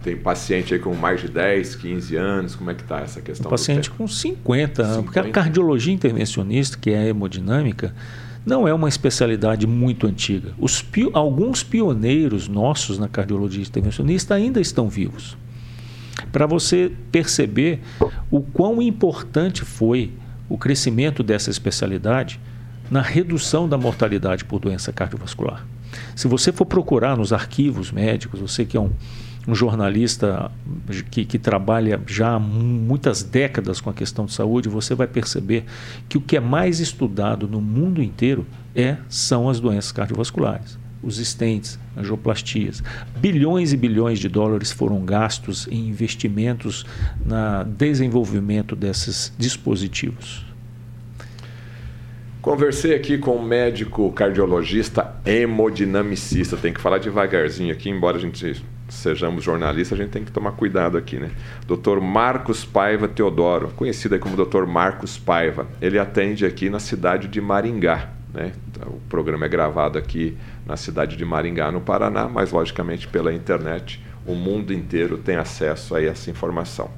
tem 0.01 0.15
paciente 0.15 0.73
aí 0.73 0.79
com 0.79 0.93
mais 0.95 1.19
de 1.21 1.27
10, 1.27 1.75
15 1.75 2.15
anos, 2.15 2.55
como 2.55 2.71
é 2.71 2.73
que 2.73 2.81
está 2.83 3.01
essa 3.01 3.21
questão? 3.21 3.47
Um 3.47 3.49
paciente 3.49 3.89
com 3.89 4.07
50, 4.07 4.83
50, 4.83 5.03
porque 5.03 5.19
a 5.19 5.29
cardiologia 5.29 5.93
intervencionista, 5.93 6.77
que 6.77 6.91
é 6.91 6.99
a 6.99 7.05
hemodinâmica, 7.07 7.93
não 8.45 8.67
é 8.67 8.73
uma 8.73 8.87
especialidade 8.87 9.67
muito 9.67 10.07
antiga. 10.07 10.53
Os, 10.57 10.85
alguns 11.13 11.63
pioneiros 11.63 12.47
nossos 12.47 12.97
na 12.97 13.09
cardiologia 13.09 13.61
intervencionista 13.61 14.33
ainda 14.33 14.61
estão 14.61 14.87
vivos. 14.87 15.37
Para 16.31 16.45
você 16.45 16.91
perceber 17.11 17.81
o 18.31 18.41
quão 18.41 18.81
importante 18.81 19.65
foi 19.65 20.13
o 20.47 20.57
crescimento 20.57 21.21
dessa 21.21 21.49
especialidade 21.49 22.39
na 22.89 23.01
redução 23.01 23.67
da 23.67 23.77
mortalidade 23.77 24.45
por 24.45 24.59
doença 24.59 24.91
cardiovascular. 24.91 25.65
Se 26.15 26.27
você 26.27 26.51
for 26.51 26.65
procurar 26.65 27.17
nos 27.17 27.33
arquivos 27.33 27.91
médicos, 27.91 28.39
você 28.39 28.65
que 28.65 28.77
é 28.77 28.79
um 28.79 28.91
um 29.49 29.55
jornalista 29.55 30.51
que, 31.09 31.25
que, 31.25 31.39
trabalha 31.39 31.99
já 32.05 32.35
há 32.35 32.39
muitas 32.39 33.23
décadas 33.23 33.81
com 33.81 33.89
a 33.89 33.93
questão 33.93 34.25
de 34.25 34.33
saúde, 34.33 34.69
você 34.69 34.93
vai 34.93 35.07
perceber 35.07 35.65
que 36.07 36.17
o 36.17 36.21
que 36.21 36.37
é 36.37 36.39
mais 36.39 36.79
estudado 36.79 37.47
no 37.47 37.59
mundo 37.59 38.01
inteiro 38.01 38.45
é, 38.75 38.97
são 39.07 39.49
as 39.49 39.59
doenças 39.59 39.91
cardiovasculares. 39.91 40.77
Os 41.01 41.17
estentes, 41.17 41.79
angioplastias. 41.97 42.83
Bilhões 43.17 43.73
e 43.73 43.77
bilhões 43.77 44.19
de 44.19 44.29
dólares 44.29 44.71
foram 44.71 45.03
gastos 45.03 45.67
em 45.71 45.87
investimentos 45.87 46.85
no 47.25 47.63
desenvolvimento 47.65 48.75
desses 48.75 49.33
dispositivos. 49.37 50.45
Conversei 52.41 52.93
aqui 52.93 53.17
com 53.17 53.37
um 53.37 53.43
médico 53.43 54.11
cardiologista 54.11 55.15
hemodinamicista. 55.25 56.55
Tem 56.55 56.71
que 56.71 56.79
falar 56.81 56.99
devagarzinho 56.99 57.73
aqui, 57.73 57.89
embora 57.89 58.17
a 58.17 58.19
gente 58.19 58.37
sejamos 58.89 59.43
jornalistas, 59.43 59.99
a 59.99 60.01
gente 60.01 60.11
tem 60.11 60.23
que 60.23 60.31
tomar 60.31 60.51
cuidado 60.53 60.97
aqui, 60.97 61.17
né? 61.17 61.31
Dr. 61.67 61.99
Marcos 62.01 62.65
Paiva 62.65 63.07
Teodoro, 63.07 63.69
conhecido 63.75 64.17
como 64.19 64.35
Dr. 64.35 64.65
Marcos 64.65 65.17
Paiva. 65.17 65.67
Ele 65.81 65.99
atende 65.99 66.45
aqui 66.45 66.69
na 66.69 66.79
cidade 66.79 67.27
de 67.27 67.39
Maringá, 67.39 68.09
né? 68.33 68.53
O 68.85 68.99
programa 69.09 69.45
é 69.45 69.49
gravado 69.49 69.97
aqui 69.97 70.37
na 70.65 70.77
cidade 70.77 71.15
de 71.15 71.25
Maringá, 71.25 71.71
no 71.71 71.81
Paraná, 71.81 72.27
mas 72.27 72.51
logicamente 72.51 73.07
pela 73.07 73.33
internet 73.33 74.01
o 74.25 74.35
mundo 74.35 74.73
inteiro 74.73 75.17
tem 75.17 75.35
acesso 75.35 75.95
a 75.95 76.03
essa 76.03 76.29
informação. 76.29 76.89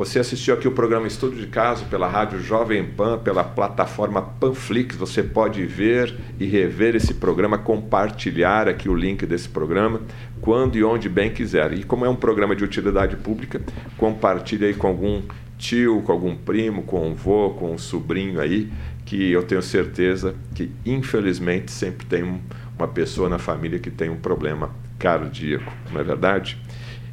Você 0.00 0.18
assistiu 0.18 0.54
aqui 0.54 0.66
o 0.66 0.72
programa 0.72 1.06
Estudo 1.06 1.36
de 1.36 1.46
Caso 1.46 1.84
pela 1.84 2.08
Rádio 2.08 2.40
Jovem 2.40 2.82
Pan, 2.82 3.18
pela 3.18 3.44
plataforma 3.44 4.22
Panflix. 4.22 4.96
Você 4.96 5.22
pode 5.22 5.66
ver 5.66 6.16
e 6.38 6.46
rever 6.46 6.96
esse 6.96 7.12
programa, 7.12 7.58
compartilhar 7.58 8.66
aqui 8.66 8.88
o 8.88 8.94
link 8.94 9.26
desse 9.26 9.50
programa, 9.50 10.00
quando 10.40 10.78
e 10.78 10.82
onde 10.82 11.06
bem 11.06 11.30
quiser. 11.30 11.74
E 11.74 11.82
como 11.82 12.06
é 12.06 12.08
um 12.08 12.16
programa 12.16 12.56
de 12.56 12.64
utilidade 12.64 13.14
pública, 13.16 13.60
compartilhe 13.98 14.64
aí 14.64 14.72
com 14.72 14.86
algum 14.86 15.20
tio, 15.58 16.00
com 16.00 16.12
algum 16.12 16.34
primo, 16.34 16.82
com 16.84 17.06
um 17.06 17.12
vô, 17.12 17.50
com 17.50 17.70
um 17.70 17.76
sobrinho 17.76 18.40
aí, 18.40 18.72
que 19.04 19.30
eu 19.30 19.42
tenho 19.42 19.60
certeza 19.60 20.34
que, 20.54 20.70
infelizmente, 20.86 21.70
sempre 21.70 22.06
tem 22.06 22.22
um, 22.22 22.40
uma 22.78 22.88
pessoa 22.88 23.28
na 23.28 23.38
família 23.38 23.78
que 23.78 23.90
tem 23.90 24.08
um 24.08 24.16
problema 24.16 24.70
cardíaco, 24.98 25.70
não 25.92 26.00
é 26.00 26.04
verdade? 26.04 26.56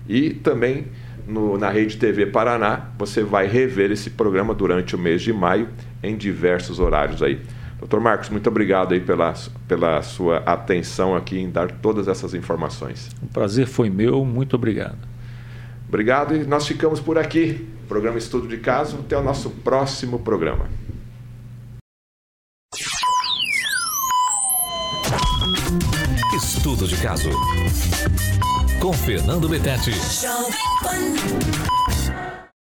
E 0.08 0.30
também 0.30 0.86
no, 1.28 1.58
na 1.58 1.70
Rede 1.70 1.98
TV 1.98 2.26
Paraná, 2.26 2.90
você 2.98 3.22
vai 3.22 3.48
rever 3.48 3.92
esse 3.92 4.10
programa 4.10 4.54
durante 4.54 4.96
o 4.96 5.00
mês 5.00 5.22
de 5.22 5.34
maio 5.34 5.70
em 6.02 6.16
diversos 6.16 6.80
horários 6.80 7.22
aí. 7.22 7.42
Doutor 7.80 8.00
Marcos, 8.00 8.30
muito 8.30 8.48
obrigado 8.50 8.94
aí 8.94 9.00
pela, 9.00 9.34
pela 9.68 10.02
sua 10.02 10.38
atenção 10.38 11.16
aqui 11.16 11.38
em 11.38 11.50
dar 11.50 11.70
todas 11.70 12.08
essas 12.08 12.34
informações. 12.34 13.12
O 13.22 13.28
prazer 13.28 13.68
foi 13.68 13.90
meu, 13.90 14.26
muito 14.26 14.56
obrigado. 14.56 14.98
Obrigado 15.88 16.36
e 16.36 16.44
nós 16.44 16.68
ficamos 16.68 17.00
por 17.00 17.18
aqui. 17.18 17.68
Programa 17.88 18.18
Estudo 18.18 18.48
de 18.48 18.58
Caso, 18.58 18.98
até 19.00 19.18
o 19.18 19.24
nosso 19.24 19.50
próximo 19.50 20.20
programa. 20.20 20.68
Estudo 26.36 26.88
de 26.88 26.98
Caso 26.98 27.30
com 28.88 28.94
Fernando 28.94 29.50
Betete. 29.50 29.92